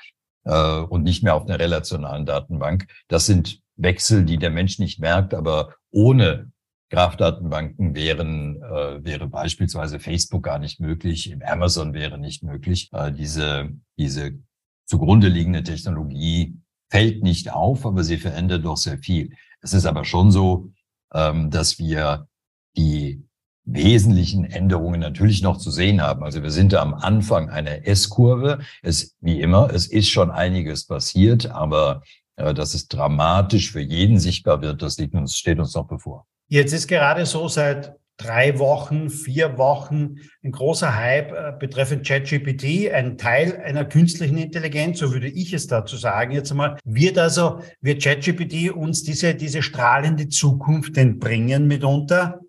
äh, 0.44 0.80
und 0.80 1.04
nicht 1.04 1.22
mehr 1.22 1.36
auf 1.36 1.46
einer 1.46 1.60
relationalen 1.60 2.26
Datenbank. 2.26 2.88
Das 3.06 3.26
sind 3.26 3.60
Wechsel, 3.76 4.24
die 4.24 4.38
der 4.38 4.50
Mensch 4.50 4.78
nicht 4.78 4.98
merkt, 4.98 5.34
aber 5.34 5.74
ohne 5.90 6.50
Graph-Datenbanken 6.90 7.94
wären, 7.94 8.62
äh, 8.62 9.04
wäre 9.04 9.26
beispielsweise 9.26 9.98
Facebook 9.98 10.44
gar 10.44 10.58
nicht 10.58 10.80
möglich, 10.80 11.30
im 11.30 11.42
Amazon 11.42 11.94
wäre 11.94 12.18
nicht 12.18 12.42
möglich. 12.42 12.90
Äh, 12.92 13.12
diese, 13.12 13.70
diese 13.98 14.38
zugrunde 14.86 15.28
liegende 15.28 15.64
Technologie 15.64 16.56
fällt 16.90 17.22
nicht 17.22 17.52
auf, 17.52 17.84
aber 17.84 18.04
sie 18.04 18.18
verändert 18.18 18.64
doch 18.64 18.76
sehr 18.76 18.98
viel. 18.98 19.34
Es 19.60 19.72
ist 19.72 19.86
aber 19.86 20.04
schon 20.04 20.30
so, 20.30 20.70
ähm, 21.12 21.50
dass 21.50 21.78
wir 21.78 22.28
die 22.76 23.26
wesentlichen 23.64 24.44
Änderungen 24.44 25.00
natürlich 25.00 25.42
noch 25.42 25.56
zu 25.56 25.72
sehen 25.72 26.00
haben. 26.00 26.22
Also 26.22 26.42
wir 26.44 26.52
sind 26.52 26.72
da 26.72 26.82
am 26.82 26.94
Anfang 26.94 27.50
einer 27.50 27.84
S-Kurve. 27.84 28.60
Es, 28.82 29.16
wie 29.20 29.40
immer, 29.40 29.70
es 29.74 29.88
ist 29.88 30.08
schon 30.08 30.30
einiges 30.30 30.86
passiert, 30.86 31.46
aber 31.46 32.02
dass 32.36 32.74
es 32.74 32.88
dramatisch 32.88 33.72
für 33.72 33.80
jeden 33.80 34.18
sichtbar 34.18 34.60
wird, 34.62 34.82
das 34.82 34.98
liegt 34.98 35.14
uns, 35.14 35.36
steht 35.36 35.58
uns 35.58 35.74
noch 35.74 35.86
bevor. 35.86 36.26
Jetzt 36.48 36.72
ist 36.72 36.86
gerade 36.86 37.26
so 37.26 37.48
seit 37.48 37.94
drei 38.16 38.58
Wochen, 38.58 39.10
vier 39.10 39.58
Wochen 39.58 40.16
ein 40.42 40.52
großer 40.52 40.96
Hype 40.96 41.32
äh, 41.32 41.52
betreffend 41.58 42.06
ChatGPT, 42.06 42.90
ein 42.92 43.18
Teil 43.18 43.60
einer 43.62 43.84
künstlichen 43.84 44.38
Intelligenz, 44.38 45.00
so 45.00 45.12
würde 45.12 45.28
ich 45.28 45.52
es 45.52 45.66
dazu 45.66 45.96
sagen 45.96 46.32
jetzt 46.32 46.50
einmal, 46.50 46.78
wird 46.84 47.18
also, 47.18 47.60
wird 47.80 48.02
ChatGPT 48.02 48.70
uns 48.70 49.02
diese, 49.02 49.34
diese 49.34 49.62
strahlende 49.62 50.28
Zukunft 50.28 50.96
denn 50.96 51.18
bringen 51.18 51.66
mitunter? 51.66 52.40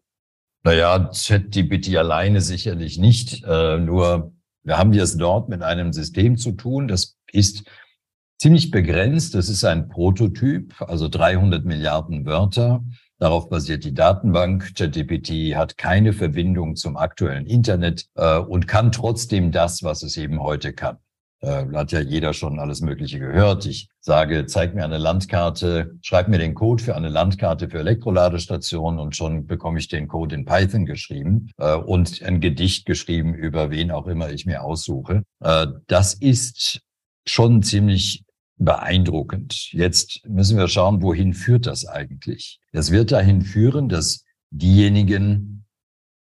Naja, 0.64 1.12
ChatGPT 1.14 1.96
alleine 1.98 2.42
sicherlich 2.42 2.98
nicht, 2.98 3.44
äh, 3.44 3.78
nur 3.78 4.32
wir 4.64 4.78
haben 4.78 4.94
es 4.94 5.18
dort 5.18 5.50
mit 5.50 5.62
einem 5.64 5.94
System 5.94 6.38
zu 6.38 6.52
tun, 6.52 6.88
das 6.88 7.18
ist 7.32 7.64
ziemlich 8.38 8.72
begrenzt. 8.72 9.36
Das 9.36 9.50
ist 9.50 9.64
ein 9.64 9.90
Prototyp, 9.90 10.74
also 10.82 11.08
300 11.08 11.66
Milliarden 11.66 12.26
Wörter. 12.26 12.84
Darauf 13.20 13.50
basiert 13.50 13.84
die 13.84 13.94
Datenbank. 13.94 14.76
ChatGPT 14.76 15.56
hat 15.56 15.78
keine 15.78 16.14
Verbindung 16.14 16.76
zum 16.76 16.98
aktuellen 16.98 17.48
Internet 17.48 18.06
äh, 18.16 18.38
und 18.38 18.68
kann 18.68 18.92
trotzdem 18.92 19.52
das, 19.52 19.82
was 19.82 20.04
es 20.04 20.18
eben 20.18 20.40
heute 20.40 20.74
kann. 20.74 20.98
Äh, 21.40 21.66
hat 21.74 21.92
ja 21.92 22.00
jeder 22.00 22.34
schon 22.34 22.60
alles 22.60 22.82
Mögliche 22.82 23.20
gehört. 23.20 23.66
Ich 23.66 23.90
sage, 24.00 24.48
zeig 24.48 24.74
mir 24.74 24.84
eine 24.84 24.98
Landkarte, 24.98 25.96
schreib 26.02 26.30
mir 26.30 26.40
den 26.40 26.54
Code 26.56 26.84
für 26.84 26.96
eine 26.96 27.10
Landkarte 27.10 27.70
für 27.70 27.80
Elektroladestationen 27.80 29.00
und 29.00 29.16
schon 29.16 29.46
bekomme 29.46 29.80
ich 29.80 29.88
den 29.88 30.08
Code 30.08 30.34
in 30.34 30.46
Python 30.46 30.86
geschrieben 30.86 31.52
äh, 31.58 31.76
und 31.76 32.24
ein 32.24 32.40
Gedicht 32.40 32.86
geschrieben 32.86 33.34
über 33.36 33.72
wen 33.72 33.92
auch 33.92 34.08
immer 34.08 34.32
ich 34.32 34.46
mir 34.46 34.64
aussuche. 34.64 35.24
Äh, 35.40 35.68
das 35.88 36.16
ist 36.16 36.82
schon 37.28 37.62
ziemlich 37.62 38.24
beeindruckend. 38.58 39.72
Jetzt 39.72 40.22
müssen 40.28 40.58
wir 40.58 40.68
schauen, 40.68 41.02
wohin 41.02 41.34
führt 41.34 41.66
das 41.66 41.86
eigentlich? 41.86 42.60
Es 42.72 42.92
wird 42.92 43.12
dahin 43.12 43.42
führen, 43.42 43.90
dass 43.90 44.24
diejenigen, 44.50 45.58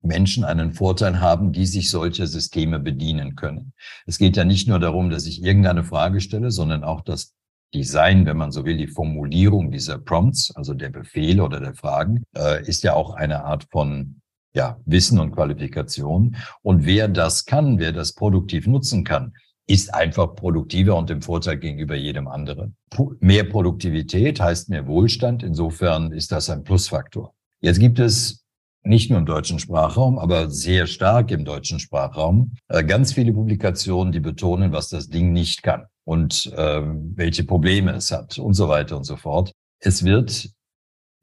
Menschen 0.04 0.44
einen 0.44 0.74
Vorteil 0.74 1.22
haben, 1.22 1.54
die 1.54 1.66
sich 1.66 1.90
solcher 1.90 2.28
Systeme 2.28 2.80
bedienen 2.80 3.36
können. 3.36 3.74
Es 4.06 4.18
geht 4.18 4.36
ja 4.36 4.44
nicht 4.44 4.68
nur 4.68 4.80
darum, 4.80 5.10
dass 5.10 5.26
ich 5.26 5.42
irgendeine 5.42 5.84
Frage 5.84 6.20
stelle, 6.20 6.52
sondern 6.52 6.84
auch 6.84 7.02
das 7.02 7.34
Design, 7.74 8.26
wenn 8.26 8.38
man 8.38 8.52
so 8.52 8.66
will, 8.66 8.78
die 8.78 8.88
Formulierung 8.88 9.72
dieser 9.72 9.98
Prompts, 9.98 10.54
also 10.56 10.74
der 10.74 10.90
Befehle 10.90 11.44
oder 11.44 11.60
der 11.60 11.74
Fragen, 11.74 12.24
äh, 12.36 12.64
ist 12.68 12.84
ja 12.84 12.94
auch 12.94 13.16
eine 13.16 13.46
Art 13.46 13.66
von 13.72 14.22
ja, 14.54 14.78
Wissen 14.86 15.20
und 15.20 15.32
Qualifikation. 15.32 16.36
Und 16.62 16.86
wer 16.86 17.08
das 17.08 17.46
kann, 17.46 17.80
wer 17.80 17.92
das 17.92 18.14
produktiv 18.14 18.68
nutzen 18.68 19.04
kann, 19.04 19.34
ist 19.68 19.94
einfach 19.94 20.36
produktiver 20.36 20.96
und 20.96 21.10
im 21.10 21.22
Vorteil 21.22 21.58
gegenüber 21.58 21.96
jedem 21.96 22.28
anderen. 22.28 22.76
Mehr 23.20 23.46
Produktivität 23.46 24.40
heißt 24.40 24.70
mehr 24.70 24.88
Wohlstand. 24.88 25.42
Insofern 25.42 26.12
ist 26.12 26.32
das 26.32 26.50
ein 26.50 26.64
Plusfaktor. 26.64 27.34
Jetzt 27.62 27.80
gibt 27.80 28.00
es 28.00 28.44
nicht 28.84 29.10
nur 29.10 29.20
im 29.20 29.26
deutschen 29.26 29.60
Sprachraum, 29.60 30.20
aber 30.20 30.50
sehr 30.50 30.88
stark 30.88 31.32
im 31.32 31.46
deutschen 31.46 31.80
Sprachraum, 31.80 32.56
äh, 32.68 32.84
ganz 32.84 33.14
viele 33.14 33.32
Publikationen, 33.32 34.12
die 34.12 34.20
betonen, 34.20 34.74
was 34.74 34.90
das 34.90 35.08
Ding 35.08 35.32
nicht 35.32 35.64
kann 35.64 35.86
und 36.04 36.52
äh, 36.58 36.82
welche 37.16 37.46
Probleme 37.46 37.92
es 37.94 38.12
hat 38.12 38.38
und 38.38 38.54
so 38.54 38.68
weiter 38.68 38.98
und 38.98 39.06
so 39.06 39.16
fort. 39.16 39.54
Es 39.80 40.04
wird 40.04 40.50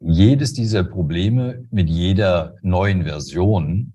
jedes 0.02 0.54
dieser 0.54 0.84
Probleme 0.84 1.66
mit 1.70 1.90
jeder 1.90 2.56
neuen 2.62 3.04
Version 3.04 3.92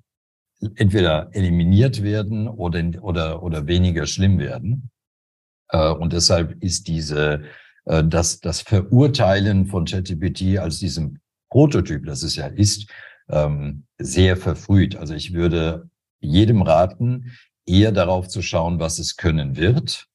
entweder 0.76 1.30
eliminiert 1.34 2.04
werden 2.04 2.48
oder, 2.48 2.84
oder, 3.02 3.44
oder 3.44 3.68
weniger 3.68 4.06
schlimm 4.06 4.40
werden. 4.40 4.90
Äh, 5.70 5.92
und 5.92 6.14
deshalb 6.14 6.64
ist 6.64 6.88
diese, 6.88 7.44
äh, 7.86 8.04
das, 8.04 8.40
das 8.40 8.62
Verurteilen 8.62 9.66
von 9.66 9.86
ChatGPT 9.86 10.58
als 10.58 10.80
diesem 10.80 11.20
Prototyp, 11.50 12.06
das 12.06 12.24
es 12.24 12.36
ja 12.36 12.48
ist, 12.48 12.90
ähm, 13.30 13.86
sehr 13.98 14.38
verfrüht. 14.38 14.96
Also 14.96 15.14
ich 15.14 15.34
würde 15.34 15.90
jedem 16.20 16.62
raten, 16.62 17.32
eher 17.66 17.92
darauf 17.92 18.28
zu 18.28 18.42
schauen, 18.42 18.80
was 18.80 19.00
es 19.00 19.16
können 19.16 19.56
wird, 19.56 20.08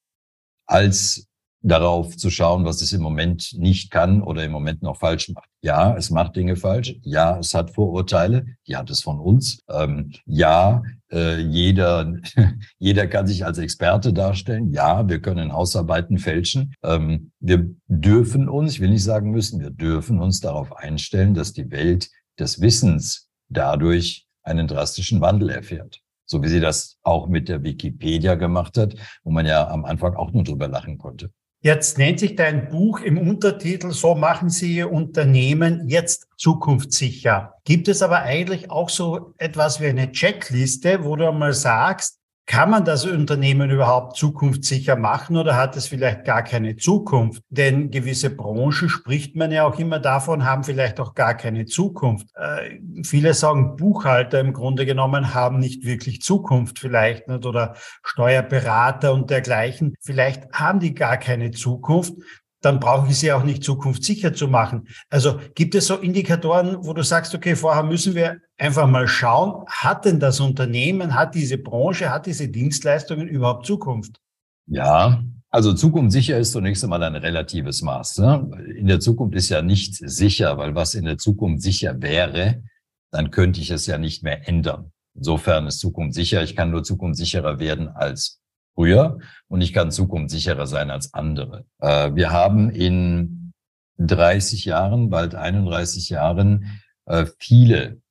als 0.67 1.27
darauf 1.61 2.17
zu 2.17 2.29
schauen, 2.29 2.65
was 2.65 2.81
es 2.81 2.91
im 2.91 3.01
Moment 3.01 3.53
nicht 3.57 3.91
kann 3.91 4.21
oder 4.21 4.43
im 4.43 4.51
Moment 4.51 4.81
noch 4.81 4.97
falsch 4.97 5.29
macht. 5.29 5.47
Ja, 5.61 5.95
es 5.95 6.09
macht 6.09 6.35
Dinge 6.35 6.55
falsch. 6.55 6.95
Ja, 7.03 7.37
es 7.37 7.53
hat 7.53 7.71
Vorurteile. 7.71 8.45
Die 8.67 8.75
hat 8.75 8.89
es 8.89 9.01
von 9.01 9.19
uns. 9.19 9.59
Ähm, 9.69 10.11
ja, 10.25 10.81
äh, 11.11 11.39
jeder, 11.39 12.13
jeder 12.79 13.07
kann 13.07 13.27
sich 13.27 13.45
als 13.45 13.59
Experte 13.59 14.11
darstellen. 14.11 14.71
Ja, 14.71 15.07
wir 15.07 15.21
können 15.21 15.53
Hausarbeiten 15.53 16.17
fälschen. 16.17 16.73
Ähm, 16.83 17.31
wir 17.39 17.69
dürfen 17.87 18.49
uns, 18.49 18.73
ich 18.73 18.79
will 18.81 18.89
nicht 18.89 19.03
sagen 19.03 19.29
müssen, 19.29 19.59
wir 19.59 19.71
dürfen 19.71 20.19
uns 20.19 20.39
darauf 20.39 20.75
einstellen, 20.75 21.35
dass 21.35 21.53
die 21.53 21.69
Welt 21.69 22.09
des 22.39 22.59
Wissens 22.59 23.29
dadurch 23.49 24.25
einen 24.43 24.67
drastischen 24.67 25.21
Wandel 25.21 25.49
erfährt. 25.49 25.99
So 26.25 26.41
wie 26.41 26.47
sie 26.47 26.61
das 26.61 26.97
auch 27.03 27.27
mit 27.27 27.49
der 27.49 27.61
Wikipedia 27.61 28.35
gemacht 28.35 28.77
hat, 28.77 28.95
wo 29.23 29.31
man 29.31 29.45
ja 29.45 29.67
am 29.67 29.85
Anfang 29.85 30.15
auch 30.15 30.31
nur 30.31 30.43
drüber 30.43 30.67
lachen 30.67 30.97
konnte. 30.97 31.29
Jetzt 31.63 31.99
nennt 31.99 32.19
sich 32.19 32.35
dein 32.35 32.69
Buch 32.69 33.01
im 33.01 33.19
Untertitel 33.19 33.91
So 33.91 34.15
machen 34.15 34.49
Sie 34.49 34.77
Ihr 34.77 34.91
Unternehmen 34.91 35.87
jetzt 35.87 36.27
zukunftssicher. 36.35 37.53
Gibt 37.65 37.87
es 37.87 38.01
aber 38.01 38.23
eigentlich 38.23 38.71
auch 38.71 38.89
so 38.89 39.35
etwas 39.37 39.79
wie 39.79 39.85
eine 39.85 40.11
Checkliste, 40.11 41.03
wo 41.03 41.15
du 41.15 41.29
einmal 41.29 41.53
sagst, 41.53 42.17
kann 42.45 42.69
man 42.69 42.83
das 42.83 43.05
Unternehmen 43.05 43.69
überhaupt 43.69 44.17
zukunftssicher 44.17 44.95
machen 44.95 45.37
oder 45.37 45.55
hat 45.55 45.77
es 45.77 45.87
vielleicht 45.87 46.25
gar 46.25 46.43
keine 46.43 46.75
Zukunft? 46.75 47.43
Denn 47.49 47.91
gewisse 47.91 48.29
Branchen 48.29 48.89
spricht 48.89 49.35
man 49.35 49.51
ja 49.51 49.65
auch 49.65 49.79
immer 49.79 49.99
davon, 49.99 50.43
haben 50.43 50.63
vielleicht 50.63 50.99
auch 50.99 51.13
gar 51.13 51.35
keine 51.35 51.65
Zukunft. 51.65 52.27
Äh, 52.35 52.79
viele 53.03 53.33
sagen, 53.33 53.75
Buchhalter 53.77 54.39
im 54.39 54.53
Grunde 54.53 54.85
genommen 54.85 55.33
haben 55.33 55.59
nicht 55.59 55.85
wirklich 55.85 56.21
Zukunft 56.21 56.79
vielleicht 56.79 57.27
nicht 57.27 57.45
oder 57.45 57.75
Steuerberater 58.03 59.13
und 59.13 59.29
dergleichen. 59.29 59.95
Vielleicht 60.01 60.51
haben 60.51 60.79
die 60.79 60.93
gar 60.93 61.17
keine 61.17 61.51
Zukunft 61.51 62.13
dann 62.61 62.79
brauche 62.79 63.09
ich 63.09 63.17
sie 63.17 63.31
auch 63.33 63.43
nicht 63.43 63.63
zukunftssicher 63.63 64.33
zu 64.33 64.47
machen. 64.47 64.87
Also 65.09 65.39
gibt 65.55 65.75
es 65.75 65.87
so 65.87 65.95
Indikatoren, 65.95 66.77
wo 66.81 66.93
du 66.93 67.03
sagst, 67.03 67.33
okay, 67.33 67.55
vorher 67.55 67.83
müssen 67.83 68.15
wir 68.15 68.37
einfach 68.57 68.87
mal 68.87 69.07
schauen, 69.07 69.65
hat 69.67 70.05
denn 70.05 70.19
das 70.19 70.39
Unternehmen, 70.39 71.15
hat 71.15 71.35
diese 71.35 71.57
Branche, 71.57 72.11
hat 72.11 72.27
diese 72.27 72.47
Dienstleistungen 72.47 73.27
überhaupt 73.27 73.65
Zukunft? 73.65 74.19
Ja, 74.67 75.23
also 75.49 75.73
zukunftssicher 75.73 76.37
ist 76.37 76.53
zunächst 76.53 76.83
einmal 76.83 77.03
ein 77.03 77.15
relatives 77.15 77.81
Maß. 77.81 78.19
Ne? 78.19 78.49
In 78.77 78.87
der 78.87 78.99
Zukunft 78.99 79.35
ist 79.35 79.49
ja 79.49 79.61
nichts 79.61 79.97
sicher, 79.97 80.57
weil 80.57 80.75
was 80.75 80.93
in 80.93 81.05
der 81.05 81.17
Zukunft 81.17 81.61
sicher 81.61 82.01
wäre, 82.01 82.63
dann 83.11 83.31
könnte 83.31 83.59
ich 83.59 83.71
es 83.71 83.85
ja 83.85 83.97
nicht 83.97 84.23
mehr 84.23 84.47
ändern. 84.47 84.91
Insofern 85.13 85.67
ist 85.67 85.79
Zukunft 85.79 86.15
sicher. 86.15 86.41
Ich 86.43 86.55
kann 86.55 86.71
nur 86.71 86.83
zukunftssicherer 86.83 87.59
werden 87.59 87.89
als 87.89 88.39
früher 88.75 89.19
und 89.47 89.61
ich 89.61 89.73
kann 89.73 89.91
zukunftssicherer 89.91 90.67
sein 90.67 90.91
als 90.91 91.13
andere. 91.13 91.65
Äh, 91.79 92.15
wir 92.15 92.31
haben 92.31 92.69
in 92.69 93.53
30 93.97 94.65
Jahren, 94.65 95.09
bald 95.09 95.35
31 95.35 96.09
Jahren, 96.09 96.81
äh, 97.05 97.25
viele 97.37 98.01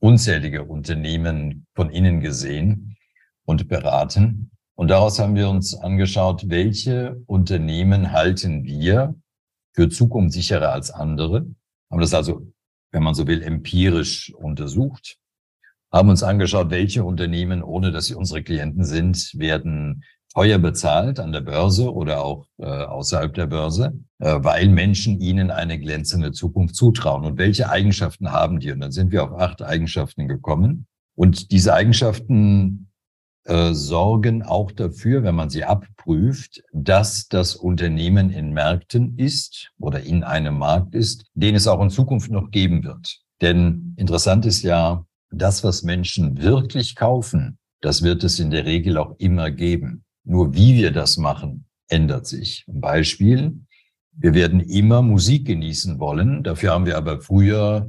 unzählige 0.00 0.64
Unternehmen 0.64 1.66
von 1.74 1.90
innen 1.90 2.20
gesehen 2.20 2.96
und 3.44 3.68
beraten. 3.68 4.50
Und 4.74 4.88
daraus 4.88 5.18
haben 5.18 5.34
wir 5.34 5.48
uns 5.48 5.74
angeschaut, 5.74 6.48
welche 6.48 7.20
Unternehmen 7.26 8.12
halten 8.12 8.64
wir 8.64 9.14
für 9.74 9.88
zukunftssicherer 9.88 10.72
als 10.72 10.90
andere. 10.90 11.46
Haben 11.90 12.00
das 12.00 12.14
also, 12.14 12.52
wenn 12.92 13.02
man 13.02 13.14
so 13.14 13.26
will, 13.26 13.42
empirisch 13.42 14.32
untersucht 14.34 15.18
haben 15.90 16.10
uns 16.10 16.22
angeschaut, 16.22 16.70
welche 16.70 17.04
Unternehmen, 17.04 17.62
ohne 17.62 17.92
dass 17.92 18.06
sie 18.06 18.14
unsere 18.14 18.42
Klienten 18.42 18.84
sind, 18.84 19.32
werden 19.34 20.04
teuer 20.34 20.58
bezahlt 20.58 21.20
an 21.20 21.32
der 21.32 21.40
Börse 21.40 21.92
oder 21.92 22.22
auch 22.22 22.46
äh, 22.58 22.66
außerhalb 22.66 23.34
der 23.34 23.46
Börse, 23.46 23.98
äh, 24.18 24.36
weil 24.38 24.68
Menschen 24.68 25.20
ihnen 25.20 25.50
eine 25.50 25.78
glänzende 25.78 26.32
Zukunft 26.32 26.76
zutrauen. 26.76 27.24
Und 27.24 27.38
welche 27.38 27.70
Eigenschaften 27.70 28.30
haben 28.30 28.60
die? 28.60 28.70
Und 28.70 28.80
dann 28.80 28.92
sind 28.92 29.10
wir 29.10 29.24
auf 29.24 29.40
acht 29.40 29.62
Eigenschaften 29.62 30.28
gekommen. 30.28 30.86
Und 31.14 31.50
diese 31.50 31.74
Eigenschaften 31.74 32.90
äh, 33.44 33.72
sorgen 33.72 34.42
auch 34.42 34.70
dafür, 34.70 35.22
wenn 35.22 35.34
man 35.34 35.48
sie 35.48 35.64
abprüft, 35.64 36.62
dass 36.72 37.28
das 37.28 37.56
Unternehmen 37.56 38.30
in 38.30 38.52
Märkten 38.52 39.16
ist 39.16 39.72
oder 39.80 40.02
in 40.02 40.22
einem 40.22 40.58
Markt 40.58 40.94
ist, 40.94 41.24
den 41.34 41.54
es 41.54 41.66
auch 41.66 41.82
in 41.82 41.90
Zukunft 41.90 42.30
noch 42.30 42.50
geben 42.50 42.84
wird. 42.84 43.22
Denn 43.40 43.94
interessant 43.96 44.44
ist 44.44 44.62
ja, 44.62 45.06
das, 45.30 45.64
was 45.64 45.82
Menschen 45.82 46.42
wirklich 46.42 46.96
kaufen, 46.96 47.58
das 47.80 48.02
wird 48.02 48.24
es 48.24 48.40
in 48.40 48.50
der 48.50 48.64
Regel 48.64 48.98
auch 48.98 49.16
immer 49.18 49.50
geben. 49.50 50.04
Nur 50.24 50.54
wie 50.54 50.74
wir 50.74 50.90
das 50.90 51.16
machen, 51.16 51.66
ändert 51.88 52.26
sich. 52.26 52.64
Ein 52.68 52.80
Beispiel. 52.80 53.60
Wir 54.12 54.34
werden 54.34 54.60
immer 54.60 55.00
Musik 55.00 55.46
genießen 55.46 56.00
wollen. 56.00 56.42
Dafür 56.42 56.72
haben 56.72 56.86
wir 56.86 56.96
aber 56.96 57.20
früher 57.20 57.88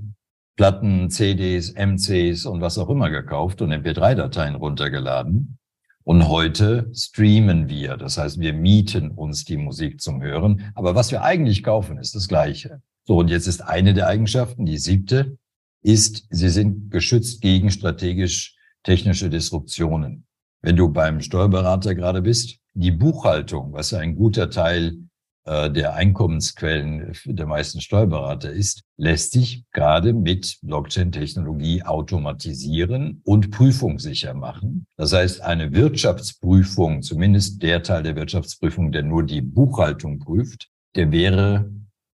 Platten, 0.55 1.09
CDs, 1.09 1.73
MCs 1.73 2.45
und 2.45 2.61
was 2.61 2.77
auch 2.77 2.89
immer 2.89 3.09
gekauft 3.09 3.61
und 3.61 3.71
MP3-Dateien 3.71 4.55
runtergeladen. 4.55 5.57
Und 6.03 6.27
heute 6.27 6.89
streamen 6.93 7.67
wir. 7.69 7.97
Das 7.97 8.17
heißt, 8.17 8.39
wir 8.39 8.53
mieten 8.53 9.11
uns 9.11 9.43
die 9.45 9.57
Musik 9.57 10.01
zum 10.01 10.21
Hören. 10.21 10.71
Aber 10.75 10.95
was 10.95 11.11
wir 11.11 11.23
eigentlich 11.23 11.63
kaufen, 11.63 11.97
ist 11.97 12.13
das 12.13 12.27
Gleiche. 12.27 12.81
So, 13.05 13.17
und 13.17 13.29
jetzt 13.29 13.47
ist 13.47 13.61
eine 13.61 13.93
der 13.93 14.07
Eigenschaften, 14.07 14.65
die 14.65 14.77
siebte, 14.77 15.37
ist, 15.81 16.25
sie 16.29 16.49
sind 16.49 16.91
geschützt 16.91 17.41
gegen 17.41 17.71
strategisch 17.71 18.55
technische 18.83 19.29
Disruptionen. 19.29 20.25
Wenn 20.61 20.75
du 20.75 20.89
beim 20.89 21.21
Steuerberater 21.21 21.95
gerade 21.95 22.21
bist, 22.21 22.59
die 22.73 22.91
Buchhaltung, 22.91 23.73
was 23.73 23.93
ein 23.93 24.15
guter 24.15 24.49
Teil 24.49 24.97
äh, 25.45 25.71
der 25.71 25.95
Einkommensquellen 25.95 27.13
der 27.25 27.45
meisten 27.45 27.81
Steuerberater 27.81 28.51
ist, 28.51 28.83
lässt 28.97 29.31
sich 29.31 29.63
gerade 29.71 30.13
mit 30.13 30.59
Blockchain-Technologie 30.61 31.83
automatisieren 31.83 33.21
und 33.23 33.51
prüfungssicher 33.51 34.33
machen. 34.33 34.85
Das 34.97 35.13
heißt, 35.13 35.41
eine 35.41 35.71
Wirtschaftsprüfung, 35.73 37.01
zumindest 37.01 37.63
der 37.63 37.83
Teil 37.83 38.03
der 38.03 38.15
Wirtschaftsprüfung, 38.15 38.91
der 38.91 39.03
nur 39.03 39.23
die 39.23 39.41
Buchhaltung 39.41 40.19
prüft, 40.19 40.69
der 40.95 41.11
wäre 41.11 41.71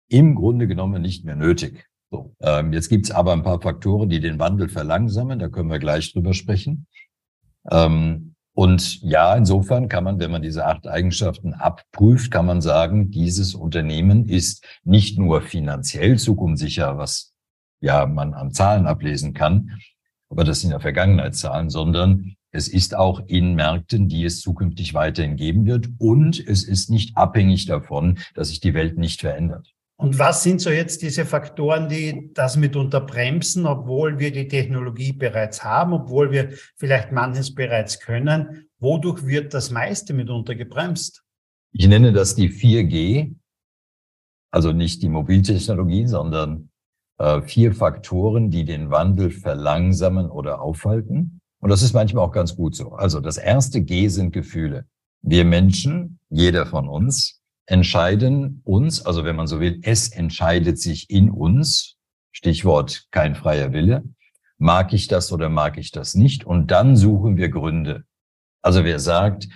im 0.09 0.35
Grunde 0.35 0.67
genommen 0.67 1.01
nicht 1.01 1.23
mehr 1.23 1.35
nötig. 1.35 1.90
So, 2.11 2.35
ähm, 2.41 2.73
jetzt 2.73 2.89
gibt's 2.89 3.09
aber 3.09 3.33
ein 3.33 3.43
paar 3.43 3.61
Faktoren, 3.61 4.09
die 4.09 4.19
den 4.19 4.37
Wandel 4.37 4.69
verlangsamen. 4.69 5.39
Da 5.39 5.47
können 5.47 5.69
wir 5.69 5.79
gleich 5.79 6.13
drüber 6.13 6.33
sprechen. 6.33 6.85
Ähm, 7.69 8.35
Und 8.53 9.01
ja, 9.01 9.33
insofern 9.35 9.87
kann 9.87 10.03
man, 10.03 10.19
wenn 10.19 10.29
man 10.29 10.41
diese 10.41 10.65
acht 10.65 10.85
Eigenschaften 10.85 11.53
abprüft, 11.53 12.31
kann 12.31 12.45
man 12.45 12.59
sagen, 12.59 13.09
dieses 13.09 13.55
Unternehmen 13.55 14.27
ist 14.27 14.65
nicht 14.83 15.17
nur 15.17 15.41
finanziell 15.41 16.19
zukunftssicher, 16.19 16.97
was 16.97 17.33
ja 17.79 18.05
man 18.05 18.33
an 18.33 18.51
Zahlen 18.51 18.87
ablesen 18.87 19.33
kann, 19.33 19.79
aber 20.29 20.43
das 20.43 20.59
sind 20.59 20.71
ja 20.71 20.79
Vergangenheitszahlen, 20.79 21.69
sondern 21.69 22.35
es 22.51 22.67
ist 22.67 22.93
auch 22.93 23.21
in 23.27 23.55
Märkten, 23.55 24.09
die 24.09 24.25
es 24.25 24.41
zukünftig 24.41 24.93
weiterhin 24.93 25.37
geben 25.37 25.65
wird. 25.65 25.87
Und 25.97 26.37
es 26.45 26.63
ist 26.63 26.89
nicht 26.89 27.15
abhängig 27.15 27.67
davon, 27.67 28.19
dass 28.35 28.49
sich 28.49 28.59
die 28.59 28.73
Welt 28.73 28.97
nicht 28.97 29.21
verändert. 29.21 29.73
Und 30.01 30.17
was 30.17 30.41
sind 30.41 30.59
so 30.59 30.71
jetzt 30.71 31.03
diese 31.03 31.25
Faktoren, 31.27 31.87
die 31.87 32.31
das 32.33 32.57
mitunter 32.57 33.01
bremsen, 33.01 33.67
obwohl 33.67 34.17
wir 34.17 34.31
die 34.31 34.47
Technologie 34.47 35.13
bereits 35.13 35.63
haben, 35.63 35.93
obwohl 35.93 36.31
wir 36.31 36.53
vielleicht 36.75 37.11
manches 37.11 37.53
bereits 37.53 37.99
können? 37.99 38.65
Wodurch 38.79 39.27
wird 39.27 39.53
das 39.53 39.69
meiste 39.69 40.15
mitunter 40.15 40.55
gebremst? 40.55 41.21
Ich 41.71 41.87
nenne 41.87 42.13
das 42.13 42.33
die 42.33 42.49
4G, 42.49 43.35
also 44.49 44.71
nicht 44.71 45.03
die 45.03 45.09
Mobiltechnologie, 45.09 46.07
sondern 46.07 46.71
äh, 47.19 47.43
vier 47.43 47.71
Faktoren, 47.75 48.49
die 48.49 48.65
den 48.65 48.89
Wandel 48.89 49.29
verlangsamen 49.29 50.31
oder 50.31 50.63
aufhalten. 50.63 51.41
Und 51.59 51.69
das 51.69 51.83
ist 51.83 51.93
manchmal 51.93 52.25
auch 52.25 52.31
ganz 52.31 52.55
gut 52.55 52.75
so. 52.75 52.93
Also 52.93 53.19
das 53.19 53.37
erste 53.37 53.83
G 53.83 54.07
sind 54.07 54.33
Gefühle. 54.33 54.87
Wir 55.21 55.45
Menschen, 55.45 56.17
jeder 56.31 56.65
von 56.65 56.89
uns, 56.89 57.40
entscheiden 57.71 58.61
uns, 58.65 59.05
also 59.05 59.23
wenn 59.23 59.37
man 59.37 59.47
so 59.47 59.61
will, 59.61 59.79
es 59.83 60.09
entscheidet 60.09 60.77
sich 60.77 61.09
in 61.09 61.29
uns, 61.29 61.95
Stichwort 62.33 63.07
kein 63.11 63.33
freier 63.33 63.71
Wille, 63.71 64.03
mag 64.57 64.93
ich 64.93 65.07
das 65.07 65.31
oder 65.31 65.49
mag 65.49 65.77
ich 65.77 65.91
das 65.91 66.13
nicht? 66.13 66.43
Und 66.43 66.69
dann 66.69 66.97
suchen 66.97 67.37
wir 67.37 67.49
Gründe. 67.49 68.03
Also 68.61 68.83
wer 68.83 68.99
sagt, 68.99 69.47